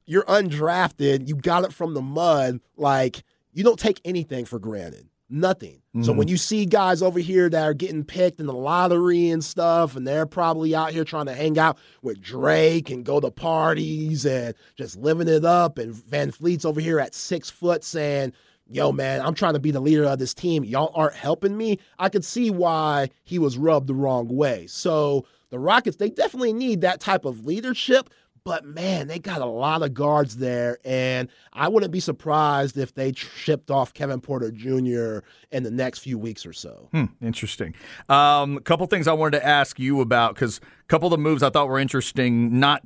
you're 0.04 0.24
undrafted, 0.24 1.28
you 1.28 1.36
got 1.36 1.62
it 1.64 1.72
from 1.72 1.94
the 1.94 2.02
mud, 2.02 2.58
like 2.76 3.22
you 3.54 3.64
don't 3.64 3.78
take 3.78 4.00
anything 4.04 4.44
for 4.44 4.58
granted. 4.58 5.08
Nothing. 5.30 5.76
Mm-hmm. 5.96 6.02
So 6.02 6.12
when 6.12 6.28
you 6.28 6.36
see 6.36 6.66
guys 6.66 7.00
over 7.00 7.18
here 7.18 7.48
that 7.48 7.62
are 7.62 7.74
getting 7.74 8.04
picked 8.04 8.40
in 8.40 8.46
the 8.46 8.52
lottery 8.52 9.30
and 9.30 9.42
stuff, 9.42 9.96
and 9.96 10.06
they're 10.06 10.26
probably 10.26 10.74
out 10.74 10.92
here 10.92 11.04
trying 11.04 11.26
to 11.26 11.34
hang 11.34 11.58
out 11.58 11.78
with 12.02 12.20
Drake 12.20 12.90
and 12.90 13.04
go 13.04 13.20
to 13.20 13.30
parties 13.30 14.26
and 14.26 14.54
just 14.76 14.96
living 14.96 15.28
it 15.28 15.44
up, 15.44 15.78
and 15.78 15.94
VanVleet's 15.94 16.66
over 16.66 16.80
here 16.80 17.00
at 17.00 17.14
six 17.14 17.48
foot 17.48 17.82
saying, 17.84 18.32
Yo, 18.66 18.92
man, 18.92 19.20
I'm 19.20 19.34
trying 19.34 19.52
to 19.52 19.60
be 19.60 19.70
the 19.70 19.80
leader 19.80 20.04
of 20.04 20.18
this 20.18 20.32
team. 20.32 20.64
Y'all 20.64 20.92
aren't 20.94 21.14
helping 21.14 21.56
me. 21.56 21.78
I 21.98 22.08
could 22.08 22.24
see 22.24 22.50
why 22.50 23.10
he 23.24 23.38
was 23.38 23.58
rubbed 23.58 23.88
the 23.88 23.94
wrong 23.94 24.26
way. 24.28 24.66
So 24.66 25.26
the 25.50 25.58
Rockets, 25.58 25.98
they 25.98 26.08
definitely 26.08 26.54
need 26.54 26.80
that 26.80 27.00
type 27.00 27.26
of 27.26 27.44
leadership, 27.44 28.08
but 28.44 28.66
man, 28.66 29.08
they 29.08 29.18
got 29.18 29.40
a 29.40 29.46
lot 29.46 29.82
of 29.82 29.94
guards 29.94 30.36
there, 30.36 30.78
and 30.84 31.28
I 31.54 31.68
wouldn't 31.68 31.92
be 31.92 32.00
surprised 32.00 32.76
if 32.76 32.94
they 32.94 33.12
shipped 33.14 33.70
off 33.70 33.94
Kevin 33.94 34.20
Porter 34.20 34.50
Jr. 34.50 35.26
in 35.50 35.62
the 35.62 35.70
next 35.70 36.00
few 36.00 36.18
weeks 36.18 36.44
or 36.44 36.52
so. 36.52 36.88
Hmm, 36.92 37.06
interesting. 37.22 37.74
Um, 38.10 38.58
a 38.58 38.60
couple 38.60 38.86
things 38.86 39.08
I 39.08 39.14
wanted 39.14 39.38
to 39.38 39.46
ask 39.46 39.78
you 39.78 40.02
about 40.02 40.34
because 40.34 40.58
a 40.58 40.86
couple 40.88 41.06
of 41.06 41.12
the 41.12 41.18
moves 41.18 41.42
I 41.42 41.48
thought 41.48 41.68
were 41.68 41.78
interesting. 41.78 42.60
Not 42.60 42.84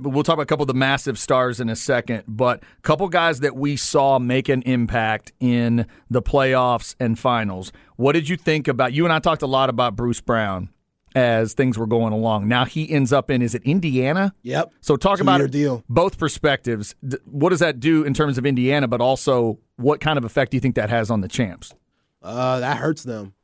we'll 0.00 0.22
talk 0.22 0.34
about 0.34 0.44
a 0.44 0.46
couple 0.46 0.62
of 0.62 0.68
the 0.68 0.74
massive 0.74 1.18
stars 1.18 1.60
in 1.60 1.68
a 1.68 1.76
second, 1.76 2.24
but 2.26 2.62
a 2.62 2.82
couple 2.82 3.06
guys 3.08 3.40
that 3.40 3.54
we 3.54 3.76
saw 3.76 4.18
make 4.18 4.48
an 4.48 4.62
impact 4.62 5.32
in 5.38 5.86
the 6.08 6.22
playoffs 6.22 6.94
and 6.98 7.18
finals. 7.18 7.72
What 7.96 8.12
did 8.12 8.28
you 8.28 8.38
think 8.38 8.68
about? 8.68 8.94
You 8.94 9.04
and 9.04 9.12
I 9.12 9.18
talked 9.18 9.42
a 9.42 9.46
lot 9.46 9.68
about 9.68 9.96
Bruce 9.96 10.22
Brown 10.22 10.70
as 11.14 11.54
things 11.54 11.78
were 11.78 11.86
going 11.86 12.12
along. 12.12 12.48
Now 12.48 12.64
he 12.64 12.90
ends 12.90 13.12
up 13.12 13.30
in 13.30 13.42
is 13.42 13.54
it 13.54 13.62
Indiana? 13.62 14.34
Yep. 14.42 14.72
So 14.80 14.96
talk 14.96 15.20
about 15.20 15.40
it, 15.40 15.50
deal. 15.50 15.84
both 15.88 16.18
perspectives. 16.18 16.94
What 17.24 17.50
does 17.50 17.60
that 17.60 17.80
do 17.80 18.04
in 18.04 18.14
terms 18.14 18.38
of 18.38 18.46
Indiana, 18.46 18.88
but 18.88 19.00
also 19.00 19.58
what 19.76 20.00
kind 20.00 20.18
of 20.18 20.24
effect 20.24 20.50
do 20.50 20.56
you 20.56 20.60
think 20.60 20.74
that 20.74 20.90
has 20.90 21.10
on 21.10 21.20
the 21.20 21.28
champs? 21.28 21.72
Uh, 22.22 22.60
that 22.60 22.78
hurts 22.78 23.02
them. 23.02 23.34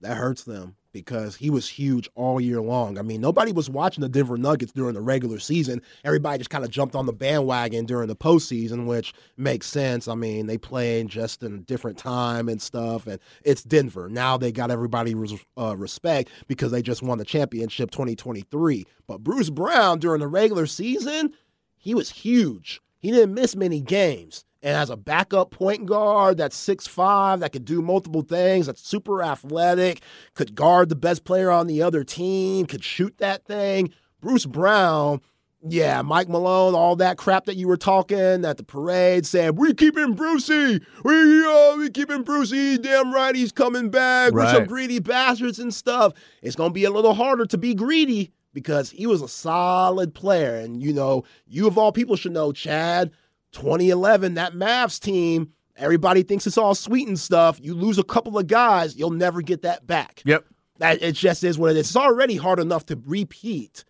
That 0.00 0.16
hurts 0.16 0.44
them 0.44 0.76
because 0.92 1.36
he 1.36 1.50
was 1.50 1.68
huge 1.68 2.08
all 2.14 2.40
year 2.40 2.60
long. 2.60 2.98
I 2.98 3.02
mean, 3.02 3.20
nobody 3.20 3.52
was 3.52 3.70
watching 3.70 4.02
the 4.02 4.08
Denver 4.08 4.36
Nuggets 4.36 4.72
during 4.72 4.94
the 4.94 5.00
regular 5.00 5.38
season. 5.38 5.82
Everybody 6.04 6.38
just 6.38 6.50
kind 6.50 6.64
of 6.64 6.70
jumped 6.70 6.94
on 6.94 7.06
the 7.06 7.12
bandwagon 7.12 7.86
during 7.86 8.08
the 8.08 8.16
postseason, 8.16 8.86
which 8.86 9.14
makes 9.36 9.66
sense. 9.66 10.08
I 10.08 10.14
mean, 10.14 10.46
they 10.46 10.58
play 10.58 11.02
just 11.04 11.42
in 11.42 11.54
a 11.54 11.58
different 11.58 11.98
time 11.98 12.48
and 12.48 12.60
stuff, 12.60 13.06
and 13.06 13.18
it's 13.42 13.62
Denver. 13.62 14.08
Now 14.08 14.36
they 14.36 14.52
got 14.52 14.70
everybody 14.70 15.14
uh, 15.58 15.76
respect 15.76 16.30
because 16.46 16.70
they 16.70 16.82
just 16.82 17.02
won 17.02 17.18
the 17.18 17.24
championship 17.24 17.90
2023. 17.90 18.84
But 19.06 19.22
Bruce 19.22 19.50
Brown 19.50 19.98
during 19.98 20.20
the 20.20 20.28
regular 20.28 20.66
season, 20.66 21.32
he 21.76 21.94
was 21.94 22.10
huge. 22.10 22.80
He 22.98 23.10
didn't 23.10 23.34
miss 23.34 23.56
many 23.56 23.80
games 23.80 24.44
and 24.62 24.76
has 24.76 24.90
a 24.90 24.96
backup 24.96 25.50
point 25.50 25.86
guard 25.86 26.36
that's 26.36 26.56
six 26.56 26.86
five 26.86 27.40
that 27.40 27.52
could 27.52 27.64
do 27.64 27.82
multiple 27.82 28.22
things, 28.22 28.66
that's 28.66 28.86
super 28.86 29.22
athletic, 29.22 30.02
could 30.34 30.54
guard 30.54 30.88
the 30.88 30.96
best 30.96 31.24
player 31.24 31.50
on 31.50 31.66
the 31.66 31.82
other 31.82 32.04
team, 32.04 32.66
could 32.66 32.84
shoot 32.84 33.16
that 33.18 33.44
thing. 33.44 33.92
Bruce 34.20 34.46
Brown, 34.46 35.20
yeah, 35.68 36.02
Mike 36.02 36.28
Malone, 36.28 36.74
all 36.74 36.96
that 36.96 37.18
crap 37.18 37.44
that 37.46 37.56
you 37.56 37.68
were 37.68 37.76
talking 37.76 38.44
at 38.44 38.56
the 38.56 38.64
parade 38.64 39.26
said, 39.26 39.58
we 39.58 39.74
keeping 39.74 40.14
Brucey. 40.14 40.80
We 41.04 41.46
uh, 41.46 41.76
we 41.76 41.90
keeping 41.90 42.22
Brucey. 42.22 42.78
Damn 42.78 43.12
right 43.12 43.34
he's 43.34 43.52
coming 43.52 43.90
back. 43.90 44.32
Right. 44.32 44.46
We're 44.46 44.52
some 44.52 44.66
greedy 44.66 45.00
bastards 45.00 45.58
and 45.58 45.72
stuff. 45.72 46.12
It's 46.42 46.56
gonna 46.56 46.72
be 46.72 46.84
a 46.84 46.90
little 46.90 47.14
harder 47.14 47.46
to 47.46 47.58
be 47.58 47.74
greedy 47.74 48.32
because 48.54 48.90
he 48.90 49.06
was 49.06 49.22
a 49.22 49.28
solid 49.28 50.14
player. 50.14 50.54
And, 50.56 50.82
you 50.82 50.92
know, 50.92 51.24
you 51.46 51.66
of 51.66 51.78
all 51.78 51.92
people 51.92 52.16
should 52.16 52.32
know, 52.32 52.52
Chad, 52.52 53.10
2011, 53.52 54.34
that 54.34 54.54
Mavs 54.54 54.98
team, 55.00 55.52
everybody 55.76 56.22
thinks 56.22 56.46
it's 56.46 56.58
all 56.58 56.74
sweet 56.74 57.08
and 57.08 57.18
stuff. 57.18 57.58
You 57.60 57.74
lose 57.74 57.98
a 57.98 58.04
couple 58.04 58.38
of 58.38 58.46
guys, 58.46 58.96
you'll 58.96 59.10
never 59.10 59.42
get 59.42 59.62
that 59.62 59.86
back. 59.86 60.22
Yep. 60.24 60.44
That 60.78 61.02
it 61.02 61.12
just 61.12 61.44
is 61.44 61.58
what 61.58 61.72
it 61.72 61.76
is. 61.76 61.88
It's 61.88 61.96
already 61.96 62.36
hard 62.36 62.58
enough 62.58 62.86
to 62.86 63.00
repeat. 63.06 63.84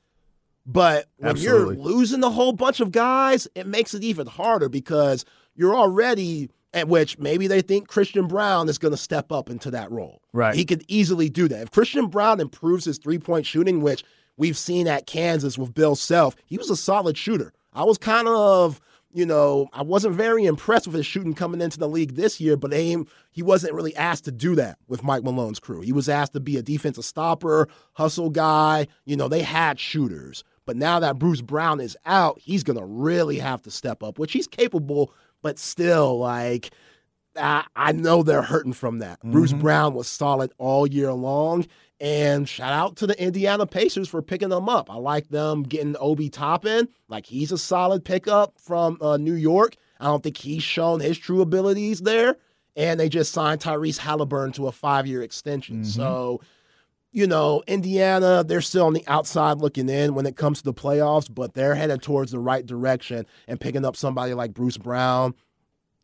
But 0.66 1.06
when 1.16 1.30
Absolutely. 1.30 1.76
you're 1.76 1.84
losing 1.84 2.22
a 2.22 2.30
whole 2.30 2.52
bunch 2.52 2.80
of 2.80 2.92
guys, 2.92 3.48
it 3.54 3.66
makes 3.66 3.94
it 3.94 4.04
even 4.04 4.26
harder 4.26 4.68
because 4.68 5.24
you're 5.54 5.74
already 5.74 6.50
at 6.74 6.88
which 6.88 7.18
maybe 7.18 7.46
they 7.46 7.60
think 7.60 7.88
Christian 7.88 8.26
Braun 8.26 8.68
is 8.68 8.78
going 8.78 8.92
to 8.92 8.98
step 8.98 9.30
up 9.30 9.50
into 9.50 9.70
that 9.72 9.90
role. 9.90 10.22
Right. 10.32 10.54
He 10.54 10.64
could 10.64 10.84
easily 10.88 11.28
do 11.28 11.48
that. 11.48 11.62
If 11.62 11.70
Christian 11.70 12.06
Braun 12.06 12.40
improves 12.40 12.84
his 12.84 12.98
three 12.98 13.18
point 13.18 13.44
shooting, 13.44 13.80
which 13.80 14.04
we've 14.36 14.56
seen 14.56 14.88
at 14.88 15.06
Kansas 15.06 15.58
with 15.58 15.74
Bill 15.74 15.94
Self, 15.94 16.34
he 16.46 16.56
was 16.56 16.70
a 16.70 16.76
solid 16.76 17.18
shooter. 17.18 17.52
I 17.74 17.84
was 17.84 17.98
kind 17.98 18.28
of, 18.28 18.80
you 19.12 19.26
know, 19.26 19.68
I 19.72 19.82
wasn't 19.82 20.14
very 20.14 20.44
impressed 20.44 20.86
with 20.86 20.96
his 20.96 21.06
shooting 21.06 21.34
coming 21.34 21.60
into 21.60 21.78
the 21.78 21.88
league 21.88 22.14
this 22.14 22.40
year, 22.40 22.56
but 22.56 22.72
aim, 22.72 23.06
he 23.30 23.42
wasn't 23.42 23.74
really 23.74 23.94
asked 23.96 24.24
to 24.24 24.32
do 24.32 24.54
that 24.54 24.78
with 24.88 25.02
Mike 25.02 25.22
Malone's 25.22 25.58
crew. 25.58 25.80
He 25.80 25.92
was 25.92 26.08
asked 26.08 26.32
to 26.32 26.40
be 26.40 26.56
a 26.56 26.62
defensive 26.62 27.04
stopper, 27.04 27.68
hustle 27.92 28.30
guy. 28.30 28.86
You 29.04 29.16
know, 29.16 29.28
they 29.28 29.42
had 29.42 29.78
shooters. 29.78 30.44
But 30.64 30.76
now 30.76 31.00
that 31.00 31.18
Bruce 31.18 31.42
Brown 31.42 31.80
is 31.80 31.96
out, 32.06 32.38
he's 32.38 32.62
going 32.62 32.78
to 32.78 32.84
really 32.84 33.38
have 33.38 33.62
to 33.62 33.70
step 33.70 34.02
up, 34.02 34.18
which 34.18 34.32
he's 34.32 34.46
capable, 34.46 35.12
but 35.42 35.58
still, 35.58 36.18
like, 36.18 36.70
I, 37.36 37.64
I 37.74 37.92
know 37.92 38.22
they're 38.22 38.42
hurting 38.42 38.72
from 38.72 39.00
that. 39.00 39.20
Bruce 39.22 39.52
mm-hmm. 39.52 39.62
Brown 39.62 39.94
was 39.94 40.06
solid 40.08 40.52
all 40.58 40.86
year 40.86 41.12
long. 41.12 41.66
And 42.02 42.48
shout 42.48 42.72
out 42.72 42.96
to 42.96 43.06
the 43.06 43.22
Indiana 43.22 43.64
Pacers 43.64 44.08
for 44.08 44.20
picking 44.22 44.48
them 44.48 44.68
up. 44.68 44.90
I 44.90 44.96
like 44.96 45.28
them 45.28 45.62
getting 45.62 45.94
Obi 46.00 46.28
Toppin. 46.28 46.88
Like, 47.06 47.24
he's 47.24 47.52
a 47.52 47.58
solid 47.58 48.04
pickup 48.04 48.58
from 48.58 48.98
uh, 49.00 49.16
New 49.18 49.34
York. 49.34 49.76
I 50.00 50.06
don't 50.06 50.20
think 50.20 50.36
he's 50.36 50.64
shown 50.64 50.98
his 50.98 51.16
true 51.16 51.42
abilities 51.42 52.00
there. 52.00 52.36
And 52.74 52.98
they 52.98 53.08
just 53.08 53.32
signed 53.32 53.60
Tyrese 53.60 53.98
Halliburton 53.98 54.52
to 54.54 54.66
a 54.66 54.72
five 54.72 55.06
year 55.06 55.22
extension. 55.22 55.84
So, 55.84 56.40
you 57.12 57.26
know, 57.28 57.62
Indiana, 57.68 58.42
they're 58.42 58.62
still 58.62 58.86
on 58.86 58.94
the 58.94 59.06
outside 59.06 59.58
looking 59.58 59.88
in 59.88 60.14
when 60.14 60.26
it 60.26 60.36
comes 60.36 60.58
to 60.58 60.64
the 60.64 60.74
playoffs, 60.74 61.32
but 61.32 61.54
they're 61.54 61.76
headed 61.76 62.02
towards 62.02 62.32
the 62.32 62.40
right 62.40 62.66
direction 62.66 63.26
and 63.46 63.60
picking 63.60 63.84
up 63.84 63.94
somebody 63.94 64.34
like 64.34 64.54
Bruce 64.54 64.78
Brown. 64.78 65.34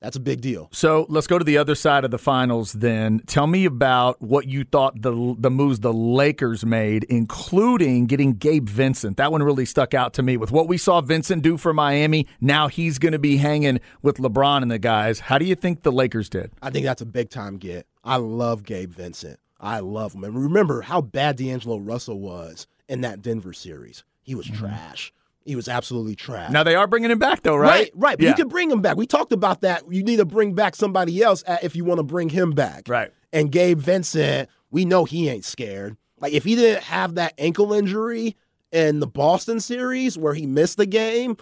That's 0.01 0.17
a 0.17 0.21
big 0.21 0.41
deal. 0.41 0.69
So 0.73 1.07
let's 1.09 1.27
go 1.27 1.39
to 1.39 1.45
the 1.45 1.59
other 1.59 1.75
side 1.75 2.05
of 2.05 2.13
the 2.13 2.19
finals 2.19 2.73
then. 2.73 3.21
Tell 3.27 3.49
me 3.49 3.65
about 3.65 4.23
what 4.23 4.47
you 4.47 4.65
thought 4.65 5.01
the 5.03 5.35
the 5.39 5.51
moves 5.51 5.81
the 5.81 5.93
Lakers 5.93 6.65
made, 6.65 7.05
including 7.05 8.07
getting 8.07 8.35
Gabe 8.35 8.69
Vincent. 8.69 9.17
That 9.17 9.33
one 9.33 9.43
really 9.43 9.65
stuck 9.65 9.95
out 9.95 10.15
to 10.15 10.23
me 10.23 10.37
with 10.37 10.53
what 10.53 10.69
we 10.69 10.79
saw 10.79 11.01
Vincent 11.01 11.43
do 11.43 11.57
for 11.57 11.75
Miami. 11.75 12.27
Now 12.41 12.69
he's 12.69 12.99
going 12.99 13.13
to 13.13 13.19
be 13.19 13.39
hanging 13.39 13.81
with 14.03 14.19
LeBron 14.19 14.63
and 14.63 14.71
the 14.71 14.79
guys. 14.79 15.19
How 15.19 15.37
do 15.39 15.45
you 15.45 15.57
think 15.57 15.83
the 15.83 15.93
Lakers 15.93 16.29
did? 16.29 16.53
I 16.63 16.71
think 16.71 16.87
that's 16.87 17.03
a 17.03 17.07
big 17.07 17.31
time 17.31 17.57
get. 17.57 17.87
I 18.05 18.17
love 18.17 18.63
Gabe 18.63 18.93
Vincent. 18.93 19.41
I 19.61 19.81
love 19.81 20.15
him. 20.15 20.23
And 20.23 20.41
remember 20.41 20.81
how 20.81 21.01
bad 21.01 21.37
D'Angelo 21.37 21.79
Russell 21.79 22.21
was 22.21 22.69
in 22.89 23.01
that 23.01 23.23
Denver 23.23 23.53
series. 23.53 24.05
He 24.23 24.37
was 24.37 24.47
mm-hmm. 24.47 24.59
trash. 24.59 25.13
He 25.49 25.57
was 25.57 25.67
absolutely 25.67 26.15
trash. 26.15 26.51
Now 26.51 26.63
they 26.63 26.75
are 26.75 26.87
bringing 26.87 27.11
him 27.11 27.19
back 27.19 27.43
though, 27.43 27.57
right? 27.57 27.71
Right, 27.71 27.91
right. 27.95 28.19
But 28.19 28.25
Yeah. 28.25 28.29
you 28.31 28.35
can 28.37 28.49
bring 28.49 28.71
him 28.71 28.83
back. 28.83 28.99
We 28.99 29.07
talked 29.07 29.33
about 29.33 29.63
that. 29.63 29.83
You 29.91 30.03
need 30.03 30.19
to 30.19 30.27
bring 30.27 30.53
back 30.53 30.77
somebody 30.77 31.23
else 31.23 31.43
uh, 31.47 31.57
if 31.63 31.75
you 31.75 31.85
want 31.87 31.99
to 32.01 32.03
bring 32.05 32.29
him 32.29 32.51
back. 32.51 32.83
Right. 32.87 33.11
And 33.33 33.51
Gabe 33.51 33.79
Vincent, 33.79 34.51
we 34.71 34.85
know 34.85 35.07
he 35.07 35.29
ain't 35.31 35.47
scared. 35.47 35.97
Like 36.21 36.35
if 36.35 36.45
he 36.45 36.55
didn't 36.55 36.83
have 36.83 37.15
that 37.15 37.33
ankle 37.39 37.73
injury 37.73 38.37
in 38.73 39.01
the 39.01 39.07
Boston 39.07 39.59
series 39.61 40.19
where 40.19 40.35
he 40.35 40.45
missed 40.47 40.77
the 40.77 40.85
game, 40.85 41.39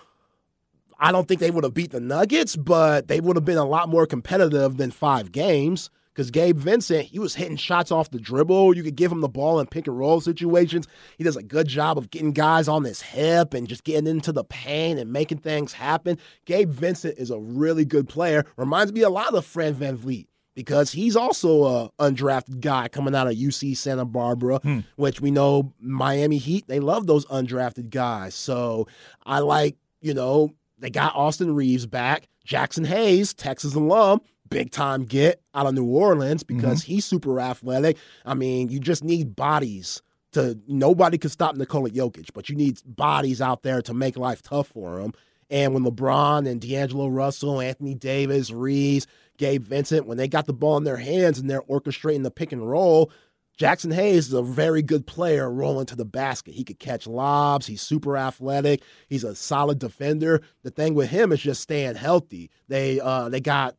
I 1.00 1.10
don't 1.10 1.26
think 1.26 1.40
they 1.40 1.50
would 1.50 1.64
have 1.64 1.74
beat 1.74 1.90
the 1.90 1.98
Nuggets, 2.00 2.54
but 2.54 3.08
they 3.08 3.20
would 3.20 3.36
have 3.36 3.44
been 3.44 3.58
a 3.58 3.64
lot 3.64 3.88
more 3.88 4.06
competitive 4.06 4.76
than 4.76 4.92
five 4.92 5.32
games. 5.32 5.90
Because 6.16 6.30
Gabe 6.30 6.56
Vincent, 6.56 7.04
he 7.04 7.18
was 7.18 7.34
hitting 7.34 7.58
shots 7.58 7.92
off 7.92 8.10
the 8.10 8.18
dribble. 8.18 8.74
You 8.74 8.82
could 8.82 8.96
give 8.96 9.12
him 9.12 9.20
the 9.20 9.28
ball 9.28 9.60
in 9.60 9.66
pick 9.66 9.86
and 9.86 9.98
roll 9.98 10.22
situations. 10.22 10.88
He 11.18 11.24
does 11.24 11.36
a 11.36 11.42
good 11.42 11.68
job 11.68 11.98
of 11.98 12.10
getting 12.10 12.32
guys 12.32 12.68
on 12.68 12.84
his 12.84 13.02
hip 13.02 13.52
and 13.52 13.68
just 13.68 13.84
getting 13.84 14.06
into 14.06 14.32
the 14.32 14.44
paint 14.44 14.98
and 14.98 15.12
making 15.12 15.38
things 15.38 15.74
happen. 15.74 16.16
Gabe 16.46 16.70
Vincent 16.70 17.18
is 17.18 17.30
a 17.30 17.38
really 17.38 17.84
good 17.84 18.08
player. 18.08 18.46
Reminds 18.56 18.94
me 18.94 19.02
a 19.02 19.10
lot 19.10 19.34
of 19.34 19.44
Fred 19.44 19.74
VanVleet 19.74 20.26
because 20.54 20.90
he's 20.90 21.16
also 21.16 21.64
a 21.64 21.90
undrafted 22.00 22.60
guy 22.60 22.88
coming 22.88 23.14
out 23.14 23.26
of 23.26 23.34
UC 23.34 23.76
Santa 23.76 24.06
Barbara, 24.06 24.58
hmm. 24.60 24.80
which 24.96 25.20
we 25.20 25.30
know 25.30 25.74
Miami 25.80 26.38
Heat, 26.38 26.66
they 26.66 26.80
love 26.80 27.06
those 27.06 27.26
undrafted 27.26 27.90
guys. 27.90 28.34
So 28.34 28.88
I 29.26 29.40
like, 29.40 29.76
you 30.00 30.14
know, 30.14 30.54
they 30.78 30.88
got 30.88 31.14
Austin 31.14 31.54
Reaves 31.54 31.84
back. 31.84 32.26
Jaxson 32.46 32.86
Hayes, 32.86 33.34
Texas 33.34 33.74
alum, 33.74 34.20
big 34.48 34.70
time 34.70 35.04
get 35.04 35.42
out 35.54 35.66
of 35.66 35.74
New 35.74 35.86
Orleans 35.86 36.42
because 36.42 36.82
he's 36.82 37.04
super 37.04 37.40
athletic. 37.40 37.96
I 38.24 38.34
mean, 38.34 38.68
you 38.68 38.80
just 38.80 39.04
need 39.04 39.36
bodies 39.36 40.02
to 40.32 40.58
nobody 40.68 41.18
can 41.18 41.30
stop 41.30 41.56
Nikola 41.56 41.90
Jokic, 41.90 42.30
but 42.34 42.48
you 42.48 42.56
need 42.56 42.80
bodies 42.84 43.40
out 43.40 43.62
there 43.62 43.80
to 43.82 43.94
make 43.94 44.16
life 44.16 44.42
tough 44.42 44.68
for 44.68 44.98
him. 45.00 45.12
And 45.48 45.72
when 45.72 45.84
LeBron 45.84 46.48
and 46.48 46.60
D'Angelo 46.60 47.08
Russell, 47.08 47.60
Anthony 47.60 47.94
Davis, 47.94 48.50
Reaves, 48.50 49.06
Gabe 49.38 49.64
Vincent, 49.64 50.06
when 50.06 50.18
they 50.18 50.28
got 50.28 50.46
the 50.46 50.52
ball 50.52 50.76
in 50.76 50.84
their 50.84 50.96
hands 50.96 51.38
and 51.38 51.48
they're 51.48 51.62
orchestrating 51.62 52.24
the 52.24 52.30
pick 52.30 52.52
and 52.52 52.68
roll, 52.68 53.12
Jaxson 53.58 53.94
Hayes 53.94 54.28
is 54.28 54.32
a 54.34 54.42
very 54.42 54.82
good 54.82 55.06
player 55.06 55.50
rolling 55.50 55.86
to 55.86 55.96
the 55.96 56.04
basket. 56.04 56.52
He 56.54 56.64
could 56.64 56.78
catch 56.78 57.06
lobs. 57.06 57.66
He's 57.66 57.80
super 57.80 58.16
athletic. 58.16 58.82
He's 59.08 59.24
a 59.24 59.34
solid 59.34 59.78
defender. 59.78 60.42
The 60.62 60.70
thing 60.70 60.94
with 60.94 61.08
him 61.08 61.32
is 61.32 61.40
just 61.40 61.62
staying 61.62 61.94
healthy. 61.94 62.50
They 62.68 63.00
uh, 63.00 63.30
they 63.30 63.40
got 63.40 63.76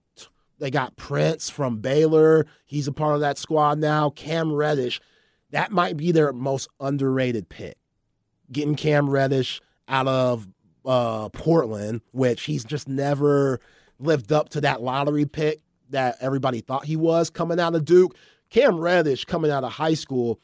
they 0.59 0.71
got 0.71 0.95
Prince 0.95 1.49
from 1.49 1.77
Baylor. 1.77 2.45
He's 2.65 2.87
a 2.87 2.91
part 2.91 3.15
of 3.15 3.21
that 3.21 3.37
squad 3.37 3.77
now. 3.79 4.09
Cam 4.11 4.51
Reddish, 4.51 4.99
that 5.51 5.71
might 5.71 5.97
be 5.97 6.11
their 6.11 6.33
most 6.33 6.67
underrated 6.79 7.49
pick. 7.49 7.77
Getting 8.51 8.75
Cam 8.75 9.09
Reddish 9.09 9.61
out 9.87 10.07
of 10.07 10.47
uh, 10.85 11.29
Portland, 11.29 12.01
which 12.11 12.43
he's 12.43 12.63
just 12.63 12.87
never 12.87 13.59
lived 13.99 14.31
up 14.31 14.49
to 14.49 14.61
that 14.61 14.81
lottery 14.81 15.25
pick 15.25 15.61
that 15.89 16.17
everybody 16.21 16.61
thought 16.61 16.85
he 16.85 16.95
was 16.95 17.29
coming 17.29 17.59
out 17.59 17.75
of 17.75 17.85
Duke. 17.85 18.15
Cam 18.49 18.79
Reddish 18.79 19.25
coming 19.25 19.51
out 19.51 19.63
of 19.63 19.71
high 19.71 19.93
school, 19.93 20.39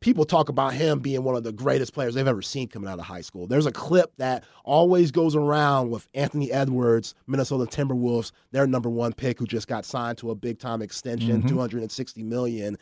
people 0.00 0.24
talk 0.24 0.48
about 0.48 0.72
him 0.72 0.98
being 0.98 1.22
one 1.22 1.36
of 1.36 1.44
the 1.44 1.52
greatest 1.52 1.92
players 1.92 2.14
they've 2.14 2.26
ever 2.26 2.42
seen 2.42 2.68
coming 2.68 2.88
out 2.88 2.98
of 2.98 3.04
high 3.04 3.20
school. 3.20 3.46
There's 3.46 3.66
a 3.66 3.72
clip 3.72 4.12
that 4.16 4.44
always 4.64 5.10
goes 5.10 5.36
around 5.36 5.90
with 5.90 6.08
Anthony 6.14 6.50
Edwards, 6.50 7.14
Minnesota 7.26 7.64
Timberwolves, 7.64 8.32
their 8.50 8.66
number 8.66 8.88
one 8.88 9.12
pick, 9.12 9.38
who 9.38 9.46
just 9.46 9.68
got 9.68 9.84
signed 9.84 10.18
to 10.18 10.30
a 10.30 10.34
big 10.34 10.58
time 10.58 10.82
extension, 10.82 11.40
mm-hmm. 11.40 11.48
260 11.48 12.22
million, 12.22 12.78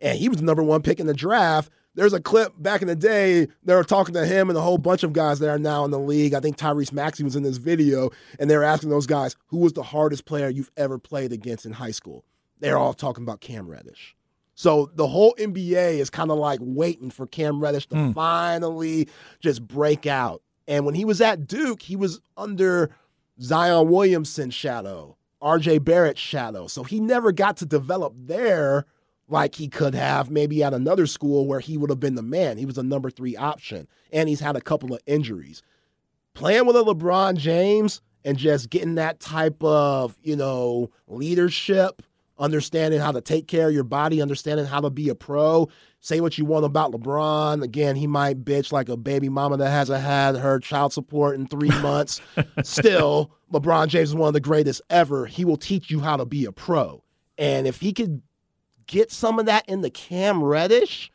and 0.00 0.18
he 0.18 0.28
was 0.28 0.38
the 0.38 0.44
number 0.44 0.62
one 0.62 0.82
pick 0.82 1.00
in 1.00 1.06
the 1.06 1.14
draft. 1.14 1.70
There's 1.94 2.12
a 2.12 2.20
clip 2.20 2.52
back 2.58 2.82
in 2.82 2.86
the 2.86 2.94
day. 2.94 3.48
They 3.64 3.74
were 3.74 3.82
talking 3.82 4.14
to 4.14 4.24
him 4.24 4.50
and 4.50 4.56
a 4.56 4.62
whole 4.62 4.78
bunch 4.78 5.02
of 5.02 5.12
guys 5.12 5.40
that 5.40 5.48
are 5.48 5.58
now 5.58 5.84
in 5.84 5.90
the 5.90 5.98
league. 5.98 6.32
I 6.32 6.38
think 6.38 6.56
Tyrese 6.56 6.92
Maxey 6.92 7.24
was 7.24 7.34
in 7.34 7.42
this 7.42 7.56
video, 7.56 8.10
and 8.38 8.48
they 8.48 8.56
were 8.56 8.62
asking 8.62 8.90
those 8.90 9.06
guys, 9.06 9.34
"Who 9.46 9.56
was 9.58 9.72
the 9.72 9.82
hardest 9.82 10.24
player 10.24 10.48
you've 10.48 10.70
ever 10.76 10.98
played 10.98 11.32
against 11.32 11.66
in 11.66 11.72
high 11.72 11.90
school?" 11.90 12.24
They're 12.60 12.78
all 12.78 12.94
talking 12.94 13.24
about 13.24 13.40
Cam 13.40 13.66
Reddish. 13.66 14.16
So 14.58 14.90
the 14.92 15.06
whole 15.06 15.36
NBA 15.38 16.00
is 16.00 16.10
kind 16.10 16.32
of 16.32 16.38
like 16.38 16.58
waiting 16.60 17.10
for 17.10 17.28
Cam 17.28 17.60
Reddish 17.60 17.86
to 17.90 17.96
hmm. 17.96 18.10
finally 18.10 19.08
just 19.38 19.64
break 19.64 20.04
out. 20.04 20.42
And 20.66 20.84
when 20.84 20.96
he 20.96 21.04
was 21.04 21.20
at 21.20 21.46
Duke, 21.46 21.80
he 21.80 21.94
was 21.94 22.20
under 22.36 22.90
Zion 23.40 23.88
Williamson's 23.88 24.54
shadow, 24.54 25.16
RJ 25.40 25.84
Barrett's 25.84 26.18
shadow. 26.18 26.66
So 26.66 26.82
he 26.82 26.98
never 26.98 27.30
got 27.30 27.56
to 27.58 27.66
develop 27.66 28.14
there 28.16 28.84
like 29.28 29.54
he 29.54 29.68
could 29.68 29.94
have 29.94 30.28
maybe 30.28 30.64
at 30.64 30.74
another 30.74 31.06
school 31.06 31.46
where 31.46 31.60
he 31.60 31.78
would 31.78 31.90
have 31.90 32.00
been 32.00 32.16
the 32.16 32.22
man. 32.22 32.58
He 32.58 32.66
was 32.66 32.78
a 32.78 32.82
number 32.82 33.10
three 33.10 33.36
option. 33.36 33.86
And 34.12 34.28
he's 34.28 34.40
had 34.40 34.56
a 34.56 34.60
couple 34.60 34.92
of 34.92 35.00
injuries. 35.06 35.62
Playing 36.34 36.66
with 36.66 36.74
a 36.74 36.82
LeBron 36.82 37.36
James 37.36 38.00
and 38.24 38.36
just 38.36 38.70
getting 38.70 38.96
that 38.96 39.20
type 39.20 39.62
of, 39.62 40.18
you 40.20 40.34
know, 40.34 40.90
leadership 41.06 42.02
understanding 42.38 43.00
how 43.00 43.12
to 43.12 43.20
take 43.20 43.48
care 43.48 43.68
of 43.68 43.74
your 43.74 43.84
body, 43.84 44.22
understanding 44.22 44.66
how 44.66 44.80
to 44.80 44.90
be 44.90 45.08
a 45.08 45.14
pro. 45.14 45.68
Say 46.00 46.20
what 46.20 46.38
you 46.38 46.44
want 46.44 46.64
about 46.64 46.92
LeBron. 46.92 47.62
Again, 47.62 47.96
he 47.96 48.06
might 48.06 48.44
bitch 48.44 48.72
like 48.72 48.88
a 48.88 48.96
baby 48.96 49.28
mama 49.28 49.56
that 49.56 49.70
hasn't 49.70 50.02
had 50.02 50.36
her 50.36 50.60
child 50.60 50.92
support 50.92 51.34
in 51.36 51.46
three 51.46 51.68
months. 51.80 52.20
Still, 52.62 53.32
LeBron 53.52 53.88
James 53.88 54.10
is 54.10 54.14
one 54.14 54.28
of 54.28 54.34
the 54.34 54.40
greatest 54.40 54.80
ever. 54.90 55.26
He 55.26 55.44
will 55.44 55.56
teach 55.56 55.90
you 55.90 56.00
how 56.00 56.16
to 56.16 56.24
be 56.24 56.44
a 56.44 56.52
pro. 56.52 57.02
And 57.36 57.66
if 57.66 57.80
he 57.80 57.92
could 57.92 58.22
get 58.86 59.10
some 59.10 59.38
of 59.38 59.46
that 59.46 59.68
in 59.68 59.80
the 59.80 59.90
Cam 59.90 60.42
Reddish, 60.42 61.10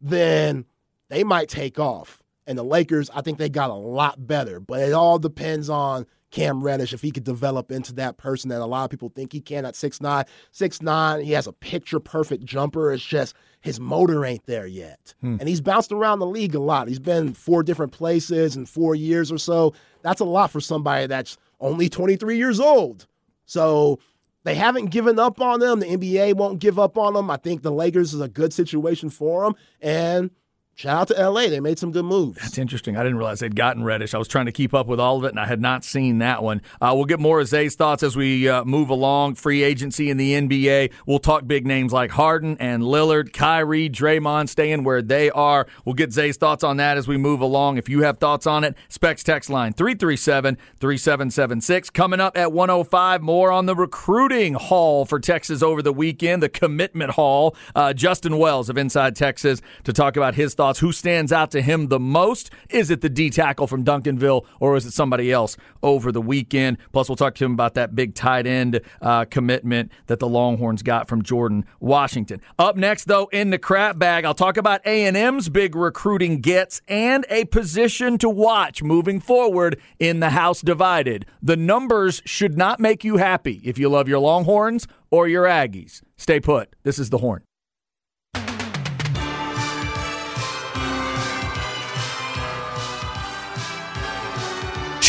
then 0.00 0.64
they 1.08 1.24
might 1.24 1.48
take 1.48 1.78
off. 1.78 2.22
And 2.46 2.58
the 2.58 2.62
Lakers, 2.62 3.10
I 3.14 3.22
think 3.22 3.38
they 3.38 3.48
got 3.48 3.70
a 3.70 3.74
lot 3.74 4.26
better. 4.26 4.60
But 4.60 4.80
it 4.80 4.92
all 4.92 5.18
depends 5.18 5.70
on 5.70 6.06
Cam 6.34 6.64
Reddish 6.64 6.92
if 6.92 7.00
he 7.00 7.12
could 7.12 7.22
develop 7.22 7.70
into 7.70 7.94
that 7.94 8.16
person 8.16 8.50
that 8.50 8.60
a 8.60 8.66
lot 8.66 8.82
of 8.82 8.90
people 8.90 9.08
think 9.08 9.32
he 9.32 9.40
can 9.40 9.64
at 9.64 9.74
6'9. 9.74 10.26
6'9, 10.52 11.22
he 11.22 11.30
has 11.30 11.46
a 11.46 11.52
picture 11.52 12.00
perfect 12.00 12.44
jumper. 12.44 12.92
It's 12.92 13.04
just 13.04 13.36
his 13.60 13.78
motor 13.78 14.24
ain't 14.24 14.44
there 14.46 14.66
yet. 14.66 15.14
Hmm. 15.20 15.36
And 15.38 15.48
he's 15.48 15.60
bounced 15.60 15.92
around 15.92 16.18
the 16.18 16.26
league 16.26 16.56
a 16.56 16.58
lot. 16.58 16.88
He's 16.88 16.98
been 16.98 17.34
four 17.34 17.62
different 17.62 17.92
places 17.92 18.56
in 18.56 18.66
four 18.66 18.96
years 18.96 19.30
or 19.30 19.38
so. 19.38 19.74
That's 20.02 20.20
a 20.20 20.24
lot 20.24 20.50
for 20.50 20.60
somebody 20.60 21.06
that's 21.06 21.38
only 21.60 21.88
23 21.88 22.36
years 22.36 22.58
old. 22.58 23.06
So 23.46 24.00
they 24.42 24.56
haven't 24.56 24.86
given 24.86 25.20
up 25.20 25.40
on 25.40 25.60
them. 25.60 25.78
The 25.78 25.86
NBA 25.86 26.34
won't 26.34 26.58
give 26.58 26.80
up 26.80 26.98
on 26.98 27.14
them. 27.14 27.30
I 27.30 27.36
think 27.36 27.62
the 27.62 27.70
Lakers 27.70 28.12
is 28.12 28.20
a 28.20 28.28
good 28.28 28.52
situation 28.52 29.08
for 29.08 29.44
them. 29.44 29.54
And 29.80 30.32
Shout 30.76 31.12
out 31.12 31.16
to 31.16 31.30
LA. 31.30 31.42
They 31.46 31.60
made 31.60 31.78
some 31.78 31.92
good 31.92 32.04
moves. 32.04 32.40
That's 32.40 32.58
interesting. 32.58 32.96
I 32.96 33.04
didn't 33.04 33.18
realize 33.18 33.38
they'd 33.38 33.54
gotten 33.54 33.84
Reddish. 33.84 34.12
I 34.12 34.18
was 34.18 34.26
trying 34.26 34.46
to 34.46 34.52
keep 34.52 34.74
up 34.74 34.88
with 34.88 34.98
all 34.98 35.18
of 35.18 35.24
it, 35.24 35.28
and 35.28 35.38
I 35.38 35.46
had 35.46 35.60
not 35.60 35.84
seen 35.84 36.18
that 36.18 36.42
one. 36.42 36.62
Uh, 36.80 36.92
we'll 36.96 37.04
get 37.04 37.20
more 37.20 37.38
of 37.38 37.46
Zay's 37.46 37.76
thoughts 37.76 38.02
as 38.02 38.16
we 38.16 38.48
uh, 38.48 38.64
move 38.64 38.90
along. 38.90 39.36
Free 39.36 39.62
agency 39.62 40.10
in 40.10 40.16
the 40.16 40.32
NBA. 40.32 40.90
We'll 41.06 41.20
talk 41.20 41.46
big 41.46 41.64
names 41.64 41.92
like 41.92 42.10
Harden 42.10 42.56
and 42.58 42.82
Lillard, 42.82 43.32
Kyrie, 43.32 43.88
Draymond 43.88 44.48
staying 44.48 44.82
where 44.82 45.00
they 45.00 45.30
are. 45.30 45.68
We'll 45.84 45.94
get 45.94 46.12
Zay's 46.12 46.36
thoughts 46.36 46.64
on 46.64 46.76
that 46.78 46.96
as 46.96 47.06
we 47.06 47.18
move 47.18 47.40
along. 47.40 47.76
If 47.76 47.88
you 47.88 48.02
have 48.02 48.18
thoughts 48.18 48.44
on 48.44 48.64
it, 48.64 48.74
Specs 48.88 49.22
text 49.22 49.50
line 49.50 49.74
337 49.74 50.56
3776. 50.80 51.90
Coming 51.90 52.18
up 52.18 52.36
at 52.36 52.50
105, 52.50 53.22
more 53.22 53.52
on 53.52 53.66
the 53.66 53.76
recruiting 53.76 54.54
haul 54.54 55.04
for 55.04 55.20
Texas 55.20 55.62
over 55.62 55.82
the 55.82 55.92
weekend, 55.92 56.42
the 56.42 56.48
commitment 56.48 57.12
haul. 57.12 57.54
Uh, 57.76 57.92
Justin 57.92 58.38
Wells 58.38 58.68
of 58.68 58.76
Inside 58.76 59.14
Texas 59.14 59.62
to 59.84 59.92
talk 59.92 60.16
about 60.16 60.34
his 60.34 60.54
thoughts 60.54 60.63
thoughts. 60.64 60.78
Who 60.78 60.92
stands 60.92 61.30
out 61.30 61.50
to 61.50 61.60
him 61.60 61.88
the 61.88 62.00
most? 62.00 62.50
Is 62.70 62.90
it 62.90 63.02
the 63.02 63.10
D 63.10 63.28
tackle 63.28 63.66
from 63.66 63.84
Duncanville, 63.84 64.46
or 64.60 64.76
is 64.76 64.86
it 64.86 64.92
somebody 64.92 65.30
else 65.30 65.58
over 65.82 66.10
the 66.10 66.22
weekend? 66.22 66.78
Plus, 66.90 67.06
we'll 67.06 67.16
talk 67.16 67.34
to 67.34 67.44
him 67.44 67.52
about 67.52 67.74
that 67.74 67.94
big 67.94 68.14
tight 68.14 68.46
end 68.46 68.80
uh, 69.02 69.26
commitment 69.26 69.92
that 70.06 70.20
the 70.20 70.28
Longhorns 70.28 70.82
got 70.82 71.06
from 71.06 71.20
Jordan 71.20 71.66
Washington. 71.80 72.40
Up 72.58 72.76
next, 72.76 73.04
though, 73.04 73.26
in 73.26 73.50
the 73.50 73.58
crap 73.58 73.98
bag, 73.98 74.24
I'll 74.24 74.32
talk 74.32 74.56
about 74.56 74.80
A 74.86 75.04
and 75.04 75.18
M's 75.18 75.50
big 75.50 75.76
recruiting 75.76 76.40
gets 76.40 76.80
and 76.88 77.26
a 77.28 77.44
position 77.44 78.16
to 78.18 78.30
watch 78.30 78.82
moving 78.82 79.20
forward 79.20 79.78
in 79.98 80.20
the 80.20 80.30
House 80.30 80.62
divided. 80.62 81.26
The 81.42 81.56
numbers 81.58 82.22
should 82.24 82.56
not 82.56 82.80
make 82.80 83.04
you 83.04 83.18
happy 83.18 83.60
if 83.64 83.76
you 83.76 83.90
love 83.90 84.08
your 84.08 84.18
Longhorns 84.18 84.88
or 85.10 85.28
your 85.28 85.44
Aggies. 85.44 86.00
Stay 86.16 86.40
put. 86.40 86.74
This 86.84 86.98
is 86.98 87.10
the 87.10 87.18
Horn. 87.18 87.42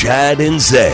Chad 0.06 0.40
and 0.40 0.62
Zay. 0.62 0.94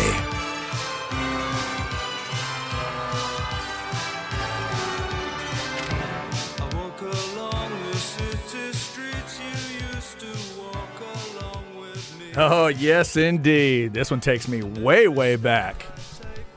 Oh, 12.38 12.68
yes, 12.68 13.18
indeed. 13.18 13.93
This 13.93 14.09
one 14.09 14.22
takes 14.22 14.47
me 14.47 14.64
way, 14.64 15.09
way 15.09 15.36
back. 15.36 15.86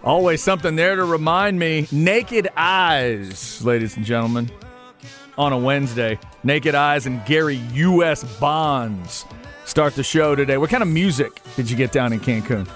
Always 0.05 0.41
something 0.41 0.77
there 0.77 0.95
to 0.95 1.05
remind 1.05 1.59
me. 1.59 1.89
Naked 1.91 2.47
Eyes, 2.57 3.65
ladies 3.65 3.97
and 3.97 4.07
gentlemen, 4.07 4.49
on 5.37 5.53
a 5.53 5.59
Wednesday. 5.59 6.21
Naked 6.45 6.77
Eyes 6.77 7.07
and 7.07 7.27
Gary 7.27 7.57
U.S. 7.57 8.23
Bonds 8.39 9.25
start 9.65 9.95
the 9.95 10.03
show 10.03 10.35
today. 10.35 10.59
What 10.59 10.71
kind 10.71 10.83
of 10.83 10.89
music 10.89 11.43
did 11.57 11.71
you 11.71 11.77
get 11.77 11.93
down 11.93 12.13
in 12.13 12.21
Cancun? 12.21 12.69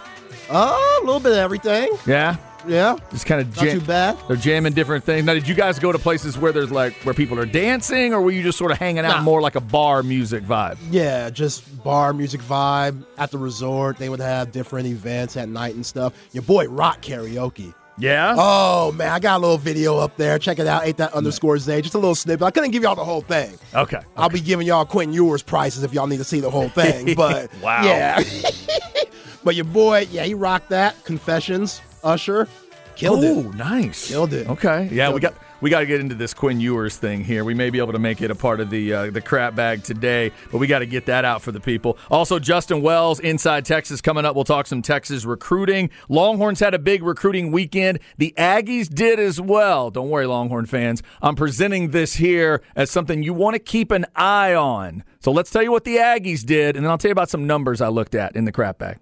Uh, 0.50 0.78
a 1.00 1.04
little 1.04 1.20
bit 1.20 1.32
of 1.32 1.38
everything. 1.38 1.90
Yeah. 2.06 2.36
Yeah, 2.66 2.96
just 3.10 3.24
kind 3.24 3.40
of 3.40 3.54
jam- 3.54 3.66
not 3.66 3.72
too 3.72 3.80
bad. 3.86 4.18
They're 4.26 4.36
jamming 4.36 4.72
different 4.72 5.04
things. 5.04 5.24
Now, 5.24 5.34
did 5.34 5.46
you 5.46 5.54
guys 5.54 5.78
go 5.78 5.92
to 5.92 5.98
places 5.98 6.36
where 6.36 6.52
there's 6.52 6.70
like 6.70 6.92
where 7.04 7.14
people 7.14 7.38
are 7.38 7.46
dancing, 7.46 8.12
or 8.12 8.20
were 8.20 8.30
you 8.32 8.42
just 8.42 8.58
sort 8.58 8.72
of 8.72 8.78
hanging 8.78 9.04
out 9.04 9.18
nah. 9.18 9.22
more 9.22 9.40
like 9.40 9.54
a 9.54 9.60
bar 9.60 10.02
music 10.02 10.42
vibe? 10.42 10.76
Yeah, 10.90 11.30
just 11.30 11.82
bar 11.84 12.12
music 12.12 12.40
vibe 12.42 13.04
at 13.16 13.30
the 13.30 13.38
resort. 13.38 13.96
They 13.96 14.08
would 14.08 14.20
have 14.20 14.52
different 14.52 14.88
events 14.88 15.36
at 15.36 15.48
night 15.48 15.76
and 15.76 15.86
stuff. 15.86 16.14
Your 16.32 16.42
boy 16.42 16.66
rock 16.66 17.00
karaoke. 17.00 17.72
Yeah. 17.98 18.34
Oh 18.38 18.92
man, 18.92 19.08
I 19.10 19.18
got 19.18 19.38
a 19.38 19.40
little 19.40 19.58
video 19.58 19.98
up 19.98 20.16
there. 20.16 20.38
Check 20.38 20.58
it 20.58 20.66
out. 20.66 20.86
Ain't 20.86 20.98
that 20.98 21.12
underscore 21.12 21.58
Zay? 21.58 21.82
Just 21.82 21.94
a 21.94 21.98
little 21.98 22.14
snippet. 22.14 22.42
I 22.42 22.50
couldn't 22.50 22.70
give 22.70 22.82
y'all 22.82 22.94
the 22.94 23.04
whole 23.04 23.22
thing. 23.22 23.58
Okay. 23.74 23.96
okay. 23.96 24.06
I'll 24.16 24.28
be 24.28 24.40
giving 24.40 24.66
y'all 24.66 24.84
Quentin 24.84 25.12
Ewers 25.12 25.42
prices 25.42 25.82
if 25.82 25.92
y'all 25.92 26.06
need 26.06 26.18
to 26.18 26.24
see 26.24 26.40
the 26.40 26.50
whole 26.50 26.68
thing. 26.68 27.08
But 27.18 27.50
wow. 27.60 27.82
Yeah. 27.82 28.22
but 29.44 29.56
your 29.56 29.64
boy, 29.64 30.06
yeah, 30.10 30.22
he 30.24 30.34
rocked 30.34 30.68
that. 30.70 31.04
Confessions, 31.04 31.80
Usher, 32.04 32.46
killed 32.94 33.24
Ooh, 33.24 33.50
it. 33.50 33.54
nice. 33.56 34.08
Killed 34.08 34.32
it. 34.32 34.48
Okay. 34.48 34.88
Yeah, 34.92 35.06
killed 35.06 35.14
we 35.14 35.20
got. 35.20 35.32
It 35.32 35.38
we 35.60 35.70
got 35.70 35.80
to 35.80 35.86
get 35.86 36.00
into 36.00 36.14
this 36.14 36.34
Quinn 36.34 36.60
Ewers 36.60 36.96
thing 36.96 37.24
here. 37.24 37.44
We 37.44 37.54
may 37.54 37.70
be 37.70 37.78
able 37.78 37.92
to 37.92 37.98
make 37.98 38.20
it 38.20 38.30
a 38.30 38.34
part 38.34 38.60
of 38.60 38.70
the 38.70 38.92
uh, 38.92 39.10
the 39.10 39.20
crap 39.20 39.54
bag 39.54 39.82
today, 39.82 40.32
but 40.50 40.58
we 40.58 40.66
got 40.66 40.80
to 40.80 40.86
get 40.86 41.06
that 41.06 41.24
out 41.24 41.42
for 41.42 41.52
the 41.52 41.60
people. 41.60 41.98
Also, 42.10 42.38
Justin 42.38 42.82
Wells, 42.82 43.20
Inside 43.20 43.64
Texas, 43.64 44.00
coming 44.00 44.24
up. 44.24 44.34
We'll 44.34 44.44
talk 44.44 44.66
some 44.66 44.82
Texas 44.82 45.24
recruiting. 45.24 45.90
Longhorns 46.08 46.60
had 46.60 46.74
a 46.74 46.78
big 46.78 47.02
recruiting 47.02 47.50
weekend. 47.50 47.98
The 48.18 48.34
Aggies 48.36 48.92
did 48.92 49.18
as 49.18 49.40
well. 49.40 49.90
Don't 49.90 50.10
worry, 50.10 50.26
Longhorn 50.26 50.66
fans. 50.66 51.02
I'm 51.22 51.34
presenting 51.34 51.90
this 51.90 52.14
here 52.14 52.62
as 52.76 52.90
something 52.90 53.22
you 53.22 53.34
want 53.34 53.54
to 53.54 53.60
keep 53.60 53.90
an 53.90 54.06
eye 54.14 54.54
on. 54.54 55.04
So 55.20 55.32
let's 55.32 55.50
tell 55.50 55.62
you 55.62 55.72
what 55.72 55.84
the 55.84 55.96
Aggies 55.96 56.44
did, 56.44 56.76
and 56.76 56.84
then 56.84 56.90
I'll 56.90 56.98
tell 56.98 57.08
you 57.08 57.12
about 57.12 57.30
some 57.30 57.46
numbers 57.46 57.80
I 57.80 57.88
looked 57.88 58.14
at 58.14 58.36
in 58.36 58.44
the 58.44 58.52
crap 58.52 58.78
bag. 58.78 58.98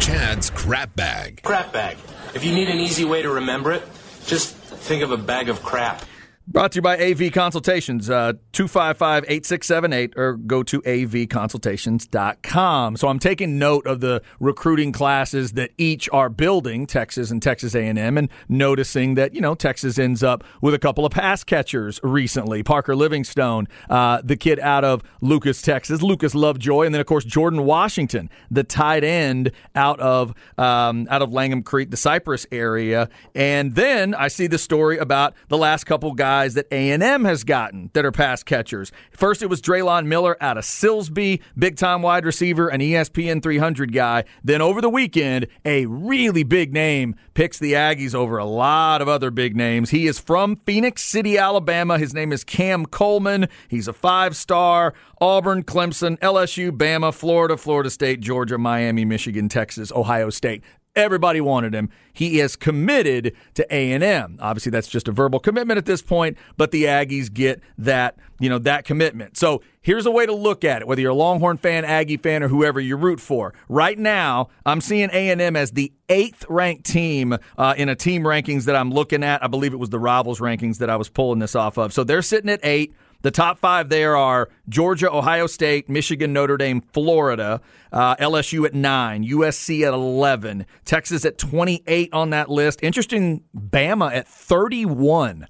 Chad's 0.00 0.48
crap 0.50 0.94
bag. 0.96 1.42
Crap 1.42 1.72
bag. 1.72 1.96
If 2.34 2.44
you 2.44 2.54
need 2.54 2.68
an 2.68 2.78
easy 2.78 3.04
way 3.04 3.20
to 3.22 3.30
remember 3.30 3.72
it, 3.72 3.82
just 4.24 4.57
think 4.76 5.02
of 5.02 5.10
a 5.10 5.16
bag 5.16 5.48
of 5.48 5.62
crap. 5.62 6.04
Brought 6.50 6.72
to 6.72 6.76
you 6.76 6.82
by 6.82 6.96
AV 6.96 7.30
Consultations, 7.30 8.08
uh, 8.08 8.32
255 8.52 9.24
8678, 9.28 10.14
or 10.16 10.32
go 10.32 10.62
to 10.62 10.80
avconsultations.com. 10.80 12.96
So 12.96 13.08
I'm 13.08 13.18
taking 13.18 13.58
note 13.58 13.86
of 13.86 14.00
the 14.00 14.22
recruiting 14.40 14.90
classes 14.90 15.52
that 15.52 15.72
each 15.76 16.08
are 16.10 16.30
building, 16.30 16.86
Texas 16.86 17.30
and 17.30 17.42
Texas 17.42 17.74
A&M, 17.74 18.16
and 18.16 18.30
noticing 18.48 19.14
that, 19.16 19.34
you 19.34 19.42
know, 19.42 19.54
Texas 19.54 19.98
ends 19.98 20.22
up 20.22 20.42
with 20.62 20.72
a 20.72 20.78
couple 20.78 21.04
of 21.04 21.12
pass 21.12 21.44
catchers 21.44 22.00
recently. 22.02 22.62
Parker 22.62 22.96
Livingstone, 22.96 23.68
uh, 23.90 24.22
the 24.24 24.38
kid 24.38 24.58
out 24.58 24.84
of 24.84 25.02
Lucas, 25.20 25.60
Texas, 25.60 26.00
Lucas 26.00 26.34
Lovejoy, 26.34 26.86
and 26.86 26.94
then, 26.94 27.00
of 27.02 27.06
course, 27.06 27.26
Jordan 27.26 27.66
Washington, 27.66 28.30
the 28.50 28.64
tight 28.64 29.04
end 29.04 29.52
out 29.74 30.00
of, 30.00 30.32
um, 30.56 31.06
out 31.10 31.20
of 31.20 31.30
Langham 31.30 31.62
Creek, 31.62 31.90
the 31.90 31.98
Cypress 31.98 32.46
area. 32.50 33.10
And 33.34 33.74
then 33.74 34.14
I 34.14 34.28
see 34.28 34.46
the 34.46 34.56
story 34.56 34.96
about 34.96 35.34
the 35.48 35.58
last 35.58 35.84
couple 35.84 36.10
guys 36.14 36.37
guys 36.38 36.54
that 36.54 36.68
A&M 36.70 37.24
has 37.24 37.42
gotten 37.42 37.90
that 37.94 38.04
are 38.04 38.12
pass 38.12 38.44
catchers. 38.44 38.92
First, 39.10 39.42
it 39.42 39.46
was 39.46 39.60
Drelon 39.60 40.06
Miller 40.06 40.36
out 40.40 40.56
of 40.56 40.62
Silsbee, 40.62 41.40
big 41.58 41.76
time 41.76 42.00
wide 42.00 42.24
receiver, 42.24 42.68
an 42.68 42.80
ESPN 42.80 43.42
300 43.42 43.92
guy. 43.92 44.22
Then 44.44 44.62
over 44.62 44.80
the 44.80 44.88
weekend, 44.88 45.48
a 45.64 45.86
really 45.86 46.44
big 46.44 46.72
name 46.72 47.16
picks 47.34 47.58
the 47.58 47.72
Aggies 47.72 48.14
over 48.14 48.38
a 48.38 48.44
lot 48.44 49.02
of 49.02 49.08
other 49.08 49.32
big 49.32 49.56
names. 49.56 49.90
He 49.90 50.06
is 50.06 50.20
from 50.20 50.54
Phenix 50.64 51.02
City, 51.02 51.36
Alabama. 51.36 51.98
His 51.98 52.14
name 52.14 52.32
is 52.32 52.44
Cam 52.44 52.86
Coleman. 52.86 53.48
He's 53.66 53.88
a 53.88 53.92
five 53.92 54.36
star. 54.36 54.94
Auburn, 55.20 55.64
Clemson, 55.64 56.16
LSU, 56.20 56.70
Bama, 56.70 57.12
Florida, 57.12 57.56
Florida 57.56 57.90
State, 57.90 58.20
Georgia, 58.20 58.56
Miami, 58.56 59.04
Michigan, 59.04 59.48
Texas, 59.48 59.90
Ohio 59.90 60.30
State. 60.30 60.62
Everybody 60.98 61.40
wanted 61.40 61.74
him. 61.74 61.90
He 62.12 62.40
is 62.40 62.56
committed 62.56 63.36
to 63.54 63.64
A&M. 63.72 64.38
Obviously 64.40 64.70
that's 64.70 64.88
just 64.88 65.06
a 65.06 65.12
verbal 65.12 65.38
commitment 65.38 65.78
at 65.78 65.86
this 65.86 66.02
point, 66.02 66.36
but 66.56 66.72
the 66.72 66.84
Aggies 66.84 67.32
get 67.32 67.62
that, 67.78 68.16
you 68.40 68.48
know, 68.48 68.58
that 68.58 68.84
commitment. 68.84 69.36
So, 69.36 69.62
here's 69.80 70.06
a 70.06 70.10
way 70.10 70.26
to 70.26 70.34
look 70.34 70.64
at 70.64 70.82
it 70.82 70.88
whether 70.88 71.00
you're 71.00 71.12
a 71.12 71.14
Longhorn 71.14 71.56
fan, 71.58 71.84
Aggie 71.84 72.16
fan 72.16 72.42
or 72.42 72.48
whoever 72.48 72.80
you 72.80 72.96
root 72.96 73.20
for. 73.20 73.54
Right 73.68 73.96
now, 73.96 74.48
I'm 74.66 74.80
seeing 74.80 75.08
A&M 75.12 75.54
as 75.54 75.70
the 75.70 75.92
8th 76.08 76.44
ranked 76.48 76.84
team 76.84 77.38
uh, 77.56 77.74
in 77.76 77.88
a 77.88 77.94
team 77.94 78.24
rankings 78.24 78.64
that 78.64 78.74
I'm 78.74 78.90
looking 78.90 79.22
at. 79.22 79.42
I 79.44 79.46
believe 79.46 79.72
it 79.72 79.78
was 79.78 79.90
the 79.90 80.00
Rivals 80.00 80.40
rankings 80.40 80.78
that 80.78 80.90
I 80.90 80.96
was 80.96 81.08
pulling 81.08 81.38
this 81.38 81.54
off 81.54 81.78
of. 81.78 81.92
So, 81.92 82.02
they're 82.02 82.22
sitting 82.22 82.50
at 82.50 82.58
8. 82.64 82.92
The 83.22 83.32
top 83.32 83.58
five 83.58 83.88
there 83.88 84.16
are 84.16 84.48
Georgia, 84.68 85.10
Ohio 85.10 85.48
State, 85.48 85.88
Michigan, 85.88 86.32
Notre 86.32 86.56
Dame, 86.56 86.80
Florida, 86.80 87.60
uh, 87.92 88.14
LSU 88.16 88.64
at 88.64 88.74
nine, 88.74 89.24
USC 89.24 89.84
at 89.84 89.92
11, 89.92 90.64
Texas 90.84 91.24
at 91.24 91.36
28 91.36 92.10
on 92.12 92.30
that 92.30 92.48
list. 92.48 92.78
Interesting, 92.80 93.42
Bama 93.56 94.14
at 94.14 94.28
31 94.28 95.48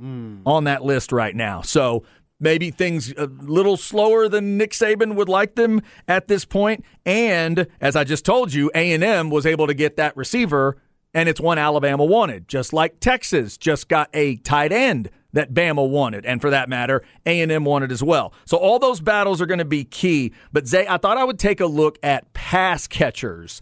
mm. 0.00 0.42
on 0.46 0.64
that 0.64 0.84
list 0.84 1.10
right 1.10 1.34
now. 1.34 1.62
So 1.62 2.04
maybe 2.38 2.70
things 2.70 3.12
a 3.16 3.26
little 3.26 3.76
slower 3.76 4.28
than 4.28 4.56
Nick 4.56 4.70
Saban 4.70 5.16
would 5.16 5.28
like 5.28 5.56
them 5.56 5.82
at 6.06 6.28
this 6.28 6.44
point. 6.44 6.84
And 7.04 7.66
as 7.80 7.96
I 7.96 8.04
just 8.04 8.24
told 8.24 8.54
you, 8.54 8.70
A&M 8.72 9.30
was 9.30 9.46
able 9.46 9.66
to 9.66 9.74
get 9.74 9.96
that 9.96 10.16
receiver, 10.16 10.76
and 11.12 11.28
it's 11.28 11.40
one 11.40 11.58
Alabama 11.58 12.04
wanted, 12.04 12.46
just 12.46 12.72
like 12.72 13.00
Texas 13.00 13.58
just 13.58 13.88
got 13.88 14.08
a 14.14 14.36
tight 14.36 14.70
end 14.70 15.10
that 15.32 15.54
Bama 15.54 15.88
wanted, 15.88 16.26
and 16.26 16.40
for 16.40 16.50
that 16.50 16.68
matter, 16.68 17.02
A&M 17.26 17.64
wanted 17.64 17.92
as 17.92 18.02
well. 18.02 18.32
So 18.44 18.56
all 18.56 18.78
those 18.78 19.00
battles 19.00 19.40
are 19.40 19.46
going 19.46 19.58
to 19.58 19.64
be 19.64 19.84
key. 19.84 20.32
But 20.52 20.66
Zay, 20.66 20.86
I 20.88 20.96
thought 20.96 21.18
I 21.18 21.24
would 21.24 21.38
take 21.38 21.60
a 21.60 21.66
look 21.66 21.98
at 22.02 22.32
pass 22.32 22.86
catchers 22.86 23.60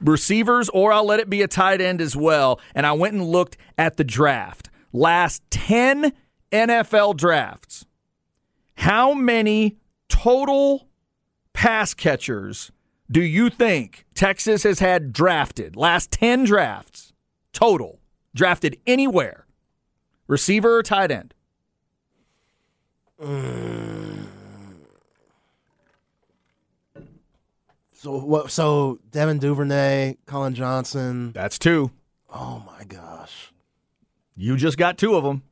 receivers 0.00 0.68
or 0.68 0.92
I'll 0.92 1.04
let 1.06 1.20
it 1.20 1.30
be 1.30 1.42
a 1.42 1.48
tight 1.48 1.80
end 1.80 2.00
as 2.00 2.16
well. 2.16 2.60
And 2.74 2.86
I 2.86 2.92
went 2.92 3.14
and 3.14 3.24
looked 3.24 3.56
at 3.76 3.96
the 3.96 4.04
draft. 4.04 4.70
Last 4.92 5.42
10 5.50 6.12
NFL 6.52 7.16
drafts. 7.16 7.84
How 8.76 9.12
many 9.12 9.76
total 10.08 10.88
pass 11.52 11.94
catchers 11.94 12.70
do 13.10 13.22
you 13.22 13.50
think 13.50 14.06
Texas 14.14 14.62
has 14.62 14.78
had 14.78 15.12
drafted? 15.12 15.76
Last 15.76 16.10
10 16.12 16.44
drafts 16.44 17.12
total 17.52 18.00
drafted 18.34 18.78
anywhere. 18.86 19.46
Receiver 20.28 20.76
or 20.76 20.82
tight 20.84 21.10
end? 21.10 21.34
So 28.00 28.16
what? 28.16 28.52
So 28.52 29.00
Devin 29.10 29.40
Duvernay, 29.40 30.18
Collin 30.24 30.54
Johnson. 30.54 31.32
That's 31.32 31.58
two. 31.58 31.90
Oh 32.32 32.62
my 32.64 32.84
gosh, 32.84 33.52
You 34.36 34.56
just 34.56 34.78
got 34.78 34.98
two 34.98 35.16
of 35.16 35.24
them. 35.24 35.42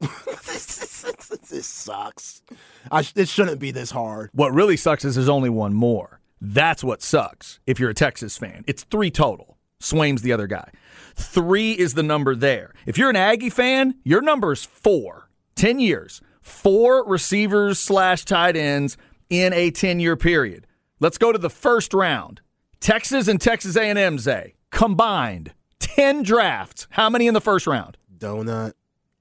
this 0.00 1.66
sucks. 1.66 2.42
I 2.90 3.06
it 3.14 3.28
shouldn't 3.28 3.60
be 3.60 3.70
this 3.70 3.92
hard. 3.92 4.30
What 4.32 4.52
really 4.52 4.76
sucks 4.76 5.04
is 5.04 5.14
there's 5.14 5.28
only 5.28 5.48
one 5.48 5.74
more. 5.74 6.18
That's 6.40 6.82
what 6.82 7.02
sucks 7.02 7.60
if 7.66 7.78
you're 7.78 7.90
a 7.90 7.94
Texas 7.94 8.36
fan. 8.36 8.64
It's 8.66 8.82
three 8.82 9.12
total. 9.12 9.53
Swaim's 9.84 10.22
the 10.22 10.32
other 10.32 10.46
guy. 10.46 10.70
Three 11.14 11.72
is 11.72 11.94
the 11.94 12.02
number 12.02 12.34
there. 12.34 12.74
If 12.86 12.98
you're 12.98 13.10
an 13.10 13.16
Aggie 13.16 13.50
fan, 13.50 13.94
your 14.04 14.20
number 14.20 14.52
is 14.52 14.64
four. 14.64 15.28
10 15.54 15.78
years. 15.78 16.20
Four 16.40 17.06
receivers 17.06 17.78
slash 17.78 18.24
tight 18.24 18.56
ends 18.56 18.96
in 19.30 19.52
a 19.52 19.70
10 19.70 20.00
year 20.00 20.16
period. 20.16 20.66
Let's 21.00 21.18
go 21.18 21.32
to 21.32 21.38
the 21.38 21.50
first 21.50 21.94
round. 21.94 22.40
Texas 22.80 23.28
and 23.28 23.40
Texas 23.40 23.76
A&M, 23.76 24.18
Zay, 24.18 24.32
eh? 24.32 24.48
combined 24.70 25.54
10 25.78 26.22
drafts. 26.22 26.86
How 26.90 27.08
many 27.08 27.26
in 27.26 27.34
the 27.34 27.40
first 27.40 27.66
round? 27.66 27.96
Donut. 28.16 28.72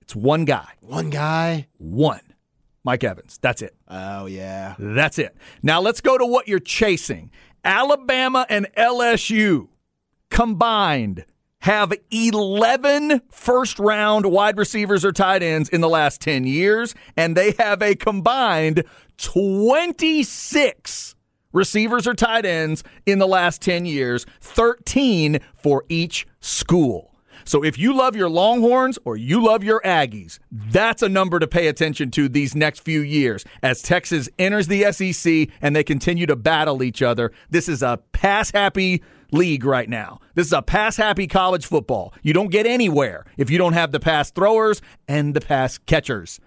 It's 0.02 0.16
one 0.16 0.46
guy. 0.46 0.70
One 0.82 1.10
guy. 1.10 1.68
One. 1.78 2.20
Mike 2.84 3.04
Evans. 3.04 3.40
That's 3.42 3.62
it. 3.62 3.76
Oh 3.88 4.26
yeah. 4.26 4.76
That's 4.78 5.18
it. 5.18 5.36
Now 5.62 5.80
let's 5.80 6.02
go 6.02 6.18
to 6.18 6.26
what 6.26 6.48
you're 6.48 6.60
chasing. 6.60 7.32
Alabama 7.64 8.46
and 8.50 8.68
LSU 8.78 9.70
combined 10.34 11.26
have 11.60 11.94
11 12.12 13.22
first 13.30 13.80
round 13.80 14.26
wide 14.26 14.58
receivers 14.58 15.06
or 15.06 15.14
tight 15.14 15.44
ends 15.44 15.70
in 15.70 15.80
the 15.80 15.88
last 15.88 16.20
10 16.22 16.46
years, 16.46 16.94
and 17.16 17.38
they 17.38 17.54
have 17.60 17.82
a 17.82 17.96
combined 17.96 18.84
26 19.18 21.16
receivers 21.54 22.08
or 22.08 22.16
tight 22.16 22.46
ends 22.46 22.84
in 23.06 23.20
the 23.20 23.28
last 23.28 23.62
10 23.62 23.86
years, 23.86 24.26
13 24.42 25.40
for 25.56 25.86
each 25.88 26.28
school. 26.42 27.14
So 27.46 27.64
if 27.64 27.78
you 27.78 27.96
love 27.96 28.16
your 28.16 28.30
Longhorns 28.30 28.98
or 29.06 29.16
you 29.18 29.46
love 29.46 29.64
your 29.64 29.82
Aggies, 29.82 30.40
that's 30.52 31.02
a 31.02 31.10
number 31.10 31.40
to 31.40 31.48
pay 31.48 31.68
attention 31.68 32.10
to 32.12 32.28
these 32.28 32.56
next 32.56 32.80
few 32.80 33.02
years 33.02 33.46
as 33.62 33.82
Texas 33.82 34.30
enters 34.40 34.68
the 34.68 34.92
SEC 34.92 35.50
and 35.62 35.76
they 35.76 35.84
continue 35.84 36.26
to 36.26 36.36
battle 36.36 36.82
each 36.82 37.02
other. 37.02 37.32
This 37.50 37.70
is 37.70 37.84
a 37.84 38.00
pass 38.14 38.52
happy 38.52 39.04
league 39.32 39.66
right 39.66 39.90
now. 39.90 40.20
This 40.36 40.48
is 40.48 40.54
a 40.54 40.62
pass 40.62 40.98
happy 40.98 41.28
college 41.28 41.66
football. 41.66 42.14
You 42.22 42.34
don't 42.34 42.52
get 42.52 42.66
anywhere 42.66 43.26
if 43.38 43.50
you 43.50 43.58
don't 43.58 43.74
have 43.74 43.92
the 43.92 44.00
pass 44.00 44.32
throwers 44.32 44.82
and 45.08 45.34
the 45.34 45.42
pass 45.42 45.78
catchers. 45.78 46.40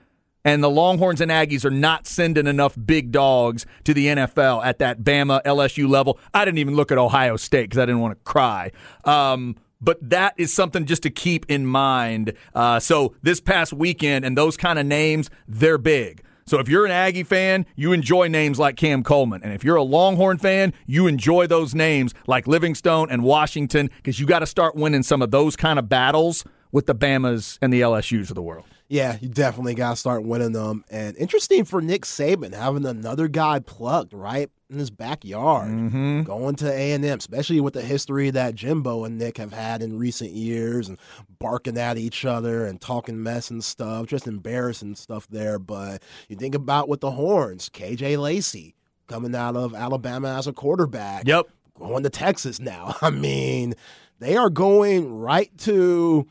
And 0.44 0.62
the 0.62 0.70
Longhorns 0.70 1.20
and 1.20 1.30
Aggies 1.30 1.64
are 1.64 1.70
not 1.70 2.06
sending 2.06 2.46
enough 2.46 2.76
big 2.86 3.10
dogs 3.10 3.66
to 3.82 3.92
the 3.92 4.06
NFL 4.06 4.64
at 4.64 4.78
that 4.78 5.00
Bama 5.00 5.42
LSU 5.42 5.88
level. 5.88 6.20
I 6.32 6.44
didn't 6.44 6.58
even 6.58 6.76
look 6.76 6.92
at 6.92 6.98
Ohio 6.98 7.36
State 7.36 7.64
because 7.64 7.78
I 7.78 7.86
didn't 7.86 8.00
want 8.00 8.16
to 8.16 8.22
cry. 8.22 8.70
Um, 9.04 9.56
but 9.80 9.98
that 10.08 10.34
is 10.36 10.52
something 10.54 10.86
just 10.86 11.02
to 11.02 11.10
keep 11.10 11.46
in 11.48 11.66
mind. 11.66 12.32
Uh, 12.54 12.78
so 12.78 13.14
this 13.22 13.40
past 13.40 13.72
weekend 13.72 14.24
and 14.24 14.38
those 14.38 14.56
kind 14.56 14.78
of 14.78 14.86
names, 14.86 15.30
they're 15.48 15.78
big. 15.78 16.22
So 16.48 16.60
if 16.60 16.68
you're 16.68 16.86
an 16.86 16.92
Aggie 16.92 17.24
fan, 17.24 17.66
you 17.74 17.92
enjoy 17.92 18.28
names 18.28 18.56
like 18.56 18.76
Cam 18.76 19.02
Coleman. 19.02 19.42
And 19.42 19.52
if 19.52 19.64
you're 19.64 19.74
a 19.74 19.82
Longhorn 19.82 20.38
fan, 20.38 20.72
you 20.86 21.08
enjoy 21.08 21.48
those 21.48 21.74
names 21.74 22.14
like 22.28 22.46
Livingstone 22.46 23.10
and 23.10 23.24
Washington 23.24 23.90
because 23.96 24.20
you 24.20 24.26
got 24.26 24.38
to 24.38 24.46
start 24.46 24.76
winning 24.76 25.02
some 25.02 25.22
of 25.22 25.32
those 25.32 25.56
kind 25.56 25.76
of 25.76 25.88
battles 25.88 26.44
with 26.70 26.86
the 26.86 26.94
Bamas 26.94 27.58
and 27.60 27.72
the 27.72 27.80
LSUs 27.80 28.28
of 28.28 28.36
the 28.36 28.42
world. 28.42 28.64
Yeah, 28.88 29.16
you 29.20 29.28
definitely 29.28 29.74
got 29.74 29.90
to 29.90 29.96
start 29.96 30.22
winning 30.22 30.52
them. 30.52 30.84
And 30.88 31.16
interesting 31.16 31.64
for 31.64 31.80
Nick 31.80 32.02
Saban 32.02 32.54
having 32.54 32.86
another 32.86 33.26
guy 33.26 33.58
plugged 33.58 34.12
right 34.12 34.48
in 34.68 34.78
his 34.78 34.90
backyard, 34.90 35.68
Mm-hmm. 35.70 36.22
going 36.22 36.56
to 36.56 36.72
A 36.72 36.92
and 36.92 37.04
M, 37.04 37.18
especially 37.18 37.60
with 37.60 37.74
the 37.74 37.82
history 37.82 38.30
that 38.30 38.54
Jimbo 38.56 39.04
and 39.04 39.16
Nick 39.18 39.38
have 39.38 39.52
had 39.52 39.82
in 39.82 39.98
recent 39.98 40.32
years, 40.32 40.88
and 40.88 40.98
barking 41.38 41.78
at 41.78 41.98
each 41.98 42.24
other 42.24 42.66
and 42.66 42.80
talking 42.80 43.22
mess 43.22 43.50
and 43.50 43.62
stuff, 43.62 44.06
just 44.06 44.26
embarrassing 44.26 44.96
stuff 44.96 45.26
there. 45.28 45.58
But 45.58 46.02
you 46.28 46.36
think 46.36 46.54
about 46.54 46.88
with 46.88 47.00
the 47.00 47.12
horns, 47.12 47.68
KJ 47.68 48.18
Lacey 48.20 48.74
coming 49.06 49.34
out 49.36 49.54
of 49.54 49.72
Alabama 49.74 50.36
as 50.36 50.46
a 50.48 50.52
quarterback, 50.52 51.28
Yep. 51.28 51.46
going 51.78 52.02
to 52.02 52.10
Texas 52.10 52.58
now. 52.58 52.96
I 53.02 53.10
mean, 53.10 53.74
they 54.18 54.36
are 54.36 54.50
going 54.50 55.12
right 55.14 55.56
to 55.58 56.26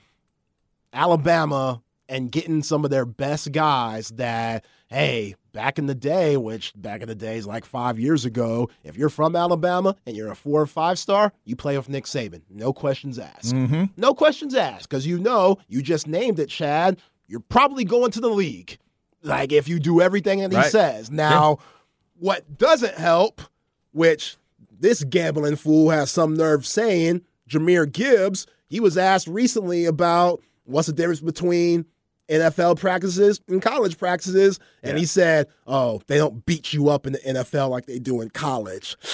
Alabama 0.93 1.81
and 2.07 2.31
getting 2.31 2.63
some 2.63 2.83
of 2.85 2.91
their 2.91 3.05
best 3.05 3.51
guys 3.51 4.09
that, 4.09 4.65
hey, 4.89 5.35
back 5.55 5.79
in 5.79 5.85
the 5.85 5.95
day, 5.95 6.35
which 6.35 6.73
back 6.75 7.01
in 7.01 7.07
the 7.07 7.15
days 7.15 7.47
like 7.47 7.63
five 7.63 7.97
years 7.97 8.25
ago, 8.25 8.69
if 8.83 8.97
you're 8.97 9.07
from 9.09 9.37
Alabama 9.37 9.95
and 10.05 10.13
you're 10.15 10.29
a 10.29 10.35
four 10.35 10.61
or 10.61 10.65
five 10.67 10.99
star, 10.99 11.31
you 11.45 11.55
play 11.55 11.77
with 11.77 11.87
Nick 11.87 12.03
Saban. 12.03 12.41
No 12.49 12.73
questions 12.73 13.17
asked. 13.17 13.55
Mm-hmm. 13.55 13.85
No 13.95 14.13
questions 14.13 14.53
asked 14.53 14.89
because 14.89 15.07
you 15.07 15.17
know, 15.17 15.57
you 15.69 15.81
just 15.81 16.07
named 16.07 16.39
it, 16.39 16.49
Chad. 16.49 16.99
You're 17.27 17.39
probably 17.39 17.85
going 17.85 18.11
to 18.11 18.19
the 18.19 18.29
league. 18.29 18.77
Like 19.23 19.53
if 19.53 19.69
you 19.69 19.79
do 19.79 20.01
everything 20.01 20.41
that 20.41 20.51
he 20.51 20.57
Right. 20.57 20.71
says. 20.71 21.09
Now, 21.09 21.59
what 22.19 22.57
doesn't 22.57 22.95
help, 22.95 23.41
which 23.93 24.35
this 24.77 25.05
gambling 25.05 25.55
fool 25.55 25.89
has 25.89 26.11
some 26.11 26.35
nerve 26.35 26.65
saying, 26.65 27.21
Jahmyr 27.49 27.89
Gibbs, 27.89 28.45
he 28.67 28.81
was 28.81 28.97
asked 28.97 29.27
recently 29.27 29.85
about 29.85 30.43
what's 30.65 30.87
the 30.87 30.93
difference 30.93 31.21
between 31.21 31.85
NFL 32.29 32.79
practices 32.79 33.39
and 33.47 33.61
college 33.61 33.97
practices. 33.97 34.59
And 34.83 34.97
he 34.97 35.05
said, 35.05 35.47
Oh, 35.67 36.01
they 36.07 36.17
don't 36.17 36.45
beat 36.45 36.73
you 36.73 36.89
up 36.89 37.05
in 37.05 37.13
the 37.13 37.19
NFL 37.19 37.69
like 37.69 37.85
they 37.85 37.99
do 37.99 38.21
in 38.21 38.29
college. 38.29 38.97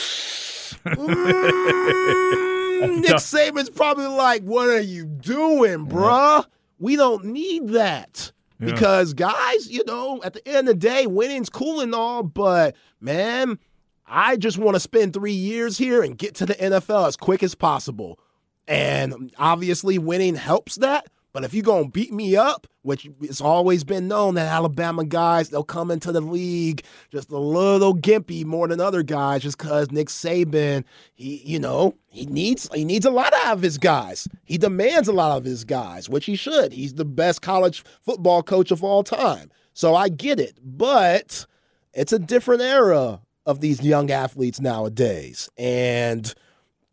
Mm, 2.82 3.01
Nick 3.01 3.18
Saban's 3.18 3.70
probably 3.70 4.07
like, 4.07 4.41
What 4.41 4.70
are 4.70 4.80
you 4.80 5.05
doing, 5.05 5.86
bruh? 5.86 6.45
We 6.80 6.95
don't 6.95 7.26
need 7.26 7.68
that. 7.70 8.32
Because 8.59 9.14
guys, 9.16 9.70
you 9.70 9.84
know, 9.86 10.22
at 10.24 10.34
the 10.34 10.47
end 10.47 10.70
of 10.70 10.76
the 10.76 10.76
day, 10.76 11.07
winning's 11.07 11.49
cool 11.49 11.80
and 11.82 11.95
all, 11.95 12.22
but 12.22 12.76
man, 12.99 13.57
I 14.05 14.36
just 14.38 14.59
want 14.59 14.76
to 14.76 14.80
spend 14.80 15.14
three 15.14 15.32
years 15.34 15.80
here 15.80 16.03
and 16.03 16.16
get 16.18 16.36
to 16.36 16.45
the 16.45 16.53
NFL 16.53 17.07
as 17.07 17.18
quick 17.18 17.41
as 17.41 17.55
possible. 17.55 18.20
And 18.68 19.34
obviously, 19.39 19.97
winning 19.97 20.36
helps 20.36 20.76
that. 20.76 21.07
But 21.34 21.44
if 21.44 21.54
you're 21.54 21.64
going 21.64 21.86
to 21.86 21.90
beat 21.90 22.12
me 22.12 22.36
up, 22.36 22.68
which 22.82 23.10
it's 23.22 23.42
always 23.42 23.84
been 23.84 24.08
known 24.08 24.36
that 24.36 24.52
Alabama 24.52 25.06
guys, 25.06 25.50
they'll 25.50 25.64
come 25.64 25.92
into 25.92 26.12
the 26.12 26.22
league 26.22 26.84
just 27.10 27.32
a 27.32 27.38
little 27.38 27.96
gimpy 27.96 28.44
more 28.44 28.68
than 28.68 28.82
other 28.82 29.04
guys 29.04 29.44
just 29.44 29.58
because 29.58 29.92
Nick 29.92 30.08
Saban, 30.08 30.84
he, 31.14 31.42
you 31.46 31.60
know, 31.60 31.96
he 32.08 32.26
needs 32.26 32.70
he 32.74 32.84
needs 32.84 33.06
a 33.06 33.12
lot 33.12 33.34
out 33.34 33.54
of 33.54 33.62
his 33.62 33.78
guys. 33.78 34.28
He 34.44 34.58
demands 34.58 35.08
a 35.08 35.14
lot 35.14 35.38
of 35.38 35.46
his 35.46 35.64
guys, 35.64 36.10
which 36.10 36.26
he 36.26 36.36
should. 36.36 36.74
He's 36.74 36.96
the 36.96 37.06
best 37.06 37.42
college 37.42 37.84
football 38.02 38.44
coach 38.44 38.72
of 38.72 38.84
all 38.84 39.04
time. 39.04 39.52
So 39.74 39.96
I 39.96 40.10
get 40.10 40.40
it. 40.40 40.58
But 40.62 41.46
it's 41.94 42.14
a 42.14 42.20
different 42.20 42.62
era 42.62 43.22
of 43.46 43.62
these 43.62 43.82
young 43.82 44.12
athletes 44.12 44.60
nowadays. 44.60 45.50
And 45.58 46.34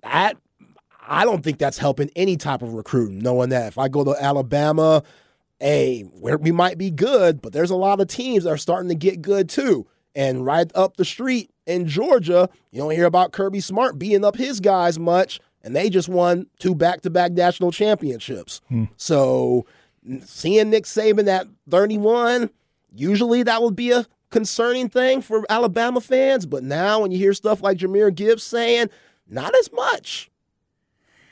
that 0.02 0.36
I 1.08 1.24
don't 1.24 1.42
think 1.42 1.58
that's 1.58 1.78
helping 1.78 2.10
any 2.14 2.36
type 2.36 2.62
of 2.62 2.74
recruiting, 2.74 3.18
knowing 3.18 3.50
that 3.50 3.68
if 3.68 3.78
I 3.78 3.88
go 3.88 4.04
to 4.04 4.14
Alabama, 4.22 5.02
hey, 5.58 6.02
where 6.02 6.38
we 6.38 6.52
might 6.52 6.78
be 6.78 6.90
good, 6.90 7.42
but 7.42 7.52
there's 7.52 7.70
a 7.70 7.76
lot 7.76 8.00
of 8.00 8.08
teams 8.08 8.44
that 8.44 8.50
are 8.50 8.58
starting 8.58 8.88
to 8.88 8.94
get 8.94 9.22
good 9.22 9.48
too. 9.48 9.86
And 10.14 10.44
right 10.44 10.70
up 10.74 10.96
the 10.96 11.04
street 11.04 11.50
in 11.66 11.86
Georgia, 11.86 12.48
you 12.70 12.80
don't 12.80 12.90
hear 12.90 13.06
about 13.06 13.32
Kirby 13.32 13.60
Smart 13.60 13.98
beating 13.98 14.24
up 14.24 14.36
his 14.36 14.60
guys 14.60 14.98
much, 14.98 15.40
and 15.62 15.74
they 15.74 15.90
just 15.90 16.08
won 16.08 16.46
two 16.58 16.74
back-to-back 16.74 17.32
national 17.32 17.72
championships. 17.72 18.60
Hmm. 18.68 18.84
So 18.96 19.66
seeing 20.24 20.70
Nick 20.70 20.84
Saban 20.84 21.28
at 21.28 21.46
31, 21.68 22.50
usually 22.94 23.42
that 23.42 23.62
would 23.62 23.76
be 23.76 23.92
a 23.92 24.06
concerning 24.30 24.88
thing 24.88 25.22
for 25.22 25.44
Alabama 25.48 26.00
fans, 26.00 26.46
but 26.46 26.62
now 26.62 27.00
when 27.00 27.10
you 27.10 27.18
hear 27.18 27.34
stuff 27.34 27.62
like 27.62 27.78
Jahmyr 27.78 28.14
Gibbs 28.14 28.42
saying, 28.42 28.88
not 29.28 29.54
as 29.56 29.72
much. 29.72 30.30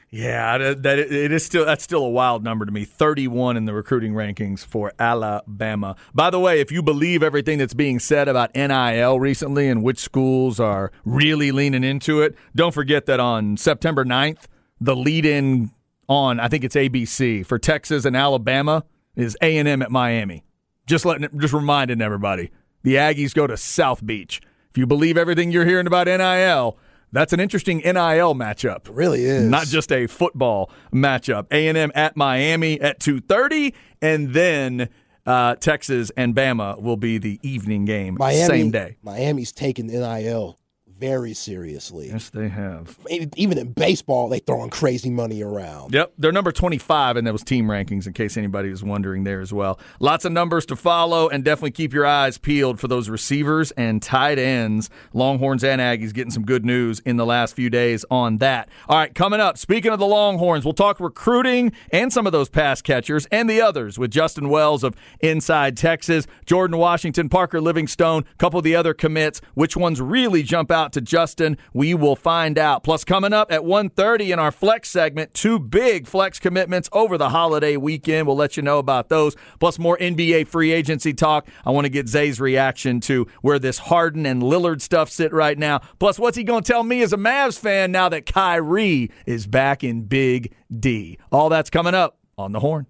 Yeah, 0.08 0.72
that, 0.74 0.98
it 0.98 1.32
is 1.32 1.44
still 1.44 1.66
that's 1.66 1.82
still 1.82 2.04
a 2.04 2.08
wild 2.08 2.44
number 2.44 2.64
to 2.64 2.70
me. 2.70 2.84
Thirty-one 2.84 3.56
in 3.56 3.64
the 3.64 3.74
recruiting 3.74 4.12
rankings 4.12 4.64
for 4.64 4.92
Alabama. 4.98 5.96
By 6.14 6.30
the 6.30 6.38
way, 6.38 6.60
if 6.60 6.70
you 6.70 6.80
believe 6.80 7.24
everything 7.24 7.58
that's 7.58 7.74
being 7.74 7.98
said 7.98 8.28
about 8.28 8.54
NIL 8.54 9.18
recently 9.18 9.68
and 9.68 9.82
which 9.82 9.98
schools 9.98 10.60
are 10.60 10.92
really 11.04 11.50
leaning 11.50 11.82
into 11.82 12.22
it, 12.22 12.36
don't 12.54 12.72
forget 12.72 13.06
that 13.06 13.18
on 13.18 13.56
September 13.56 14.04
9th, 14.04 14.44
the 14.80 14.94
lead-in 14.94 15.72
on 16.08 16.38
I 16.38 16.48
think 16.48 16.62
it's 16.62 16.76
ABC 16.76 17.44
for 17.44 17.58
Texas 17.58 18.04
and 18.04 18.16
Alabama 18.16 18.84
is 19.16 19.36
A 19.42 19.58
and 19.58 19.66
M 19.66 19.82
at 19.82 19.90
Miami. 19.90 20.44
Just 20.86 21.04
letting, 21.04 21.28
just 21.40 21.52
reminding 21.52 22.00
everybody, 22.00 22.52
the 22.84 22.94
Aggies 22.94 23.34
go 23.34 23.48
to 23.48 23.56
South 23.56 24.06
Beach. 24.06 24.40
If 24.70 24.78
you 24.78 24.86
believe 24.86 25.18
everything 25.18 25.50
you're 25.50 25.64
hearing 25.64 25.88
about 25.88 26.06
NIL, 26.06 26.78
that's 27.12 27.32
an 27.32 27.40
interesting 27.40 27.78
NIL 27.78 28.34
matchup. 28.34 28.88
It 28.88 28.92
really 28.92 29.24
is. 29.24 29.48
Not 29.48 29.66
just 29.66 29.92
a 29.92 30.06
football 30.06 30.70
matchup. 30.92 31.46
A&M 31.50 31.92
at 31.94 32.16
Miami 32.16 32.80
at 32.80 33.00
2:30 33.00 33.72
and 34.02 34.32
then 34.32 34.88
uh, 35.24 35.56
Texas 35.56 36.10
and 36.16 36.34
Bama 36.34 36.80
will 36.80 36.96
be 36.96 37.18
the 37.18 37.40
evening 37.42 37.84
game 37.84 38.16
Miami, 38.18 38.44
same 38.46 38.70
day. 38.70 38.96
Miami's 39.02 39.52
taking 39.52 39.86
NIL 39.88 40.58
very 40.98 41.34
seriously. 41.34 42.08
Yes, 42.08 42.30
they 42.30 42.48
have. 42.48 42.98
Even 43.36 43.58
in 43.58 43.72
baseball, 43.72 44.28
they 44.28 44.38
throwing 44.38 44.70
crazy 44.70 45.10
money 45.10 45.42
around. 45.42 45.92
Yep, 45.94 46.14
they're 46.18 46.32
number 46.32 46.52
25 46.52 47.16
in 47.16 47.24
those 47.24 47.42
team 47.42 47.66
rankings, 47.66 48.06
in 48.06 48.12
case 48.12 48.36
anybody 48.36 48.70
was 48.70 48.82
wondering 48.82 49.24
there 49.24 49.40
as 49.40 49.52
well. 49.52 49.78
Lots 50.00 50.24
of 50.24 50.32
numbers 50.32 50.64
to 50.66 50.76
follow, 50.76 51.28
and 51.28 51.44
definitely 51.44 51.72
keep 51.72 51.92
your 51.92 52.06
eyes 52.06 52.38
peeled 52.38 52.80
for 52.80 52.88
those 52.88 53.08
receivers 53.08 53.70
and 53.72 54.02
tight 54.02 54.38
ends. 54.38 54.88
Longhorns 55.12 55.62
and 55.62 55.80
Aggies 55.80 56.14
getting 56.14 56.30
some 56.30 56.44
good 56.44 56.64
news 56.64 57.00
in 57.00 57.16
the 57.16 57.26
last 57.26 57.54
few 57.54 57.68
days 57.68 58.04
on 58.10 58.38
that. 58.38 58.68
All 58.88 58.96
right, 58.96 59.14
coming 59.14 59.40
up, 59.40 59.58
speaking 59.58 59.92
of 59.92 59.98
the 59.98 60.06
Longhorns, 60.06 60.64
we'll 60.64 60.74
talk 60.74 61.00
recruiting 61.00 61.72
and 61.90 62.12
some 62.12 62.26
of 62.26 62.32
those 62.32 62.48
pass 62.48 62.80
catchers 62.80 63.26
and 63.26 63.50
the 63.50 63.60
others 63.60 63.98
with 63.98 64.10
Justin 64.10 64.48
Wells 64.48 64.82
of 64.82 64.94
Inside 65.20 65.76
Texas, 65.76 66.26
Jordan 66.46 66.78
Washington, 66.78 67.28
Parker 67.28 67.60
Livingstone, 67.60 68.24
a 68.32 68.36
couple 68.36 68.58
of 68.58 68.64
the 68.64 68.76
other 68.76 68.94
commits. 68.94 69.40
Which 69.54 69.76
ones 69.76 70.00
really 70.00 70.42
jump 70.42 70.70
out 70.86 70.92
to 70.92 71.00
Justin? 71.00 71.58
We 71.74 71.94
will 71.94 72.14
find 72.14 72.56
out. 72.58 72.84
Plus, 72.84 73.04
coming 73.04 73.32
up 73.32 73.50
at 73.50 73.62
1.30 73.62 74.32
in 74.32 74.38
our 74.38 74.52
flex 74.52 74.88
segment, 74.88 75.34
two 75.34 75.58
big 75.58 76.06
flex 76.06 76.38
commitments 76.38 76.88
over 76.92 77.18
the 77.18 77.30
holiday 77.30 77.76
weekend. 77.76 78.28
We'll 78.28 78.36
let 78.36 78.56
you 78.56 78.62
know 78.62 78.78
about 78.78 79.08
those. 79.08 79.34
Plus, 79.58 79.80
more 79.80 79.98
NBA 79.98 80.46
free 80.46 80.70
agency 80.70 81.12
talk. 81.12 81.48
I 81.64 81.70
want 81.70 81.86
to 81.86 81.88
get 81.88 82.08
Zay's 82.08 82.40
reaction 82.40 83.00
to 83.00 83.26
where 83.42 83.58
this 83.58 83.78
Harden 83.78 84.26
and 84.26 84.40
Lillard 84.42 84.80
stuff 84.80 85.10
sit 85.10 85.32
right 85.32 85.58
now. 85.58 85.80
Plus, 85.98 86.20
what's 86.20 86.36
he 86.36 86.44
going 86.44 86.62
to 86.62 86.72
tell 86.72 86.84
me 86.84 87.02
as 87.02 87.12
a 87.12 87.16
Mavs 87.16 87.58
fan 87.58 87.90
now 87.90 88.08
that 88.08 88.24
Kyrie 88.24 89.10
is 89.26 89.48
back 89.48 89.82
in 89.82 90.04
Big 90.04 90.54
D? 90.70 91.18
All 91.32 91.48
that's 91.48 91.70
coming 91.70 91.94
up 91.94 92.18
on 92.38 92.52
the 92.52 92.60
horn. 92.60 92.86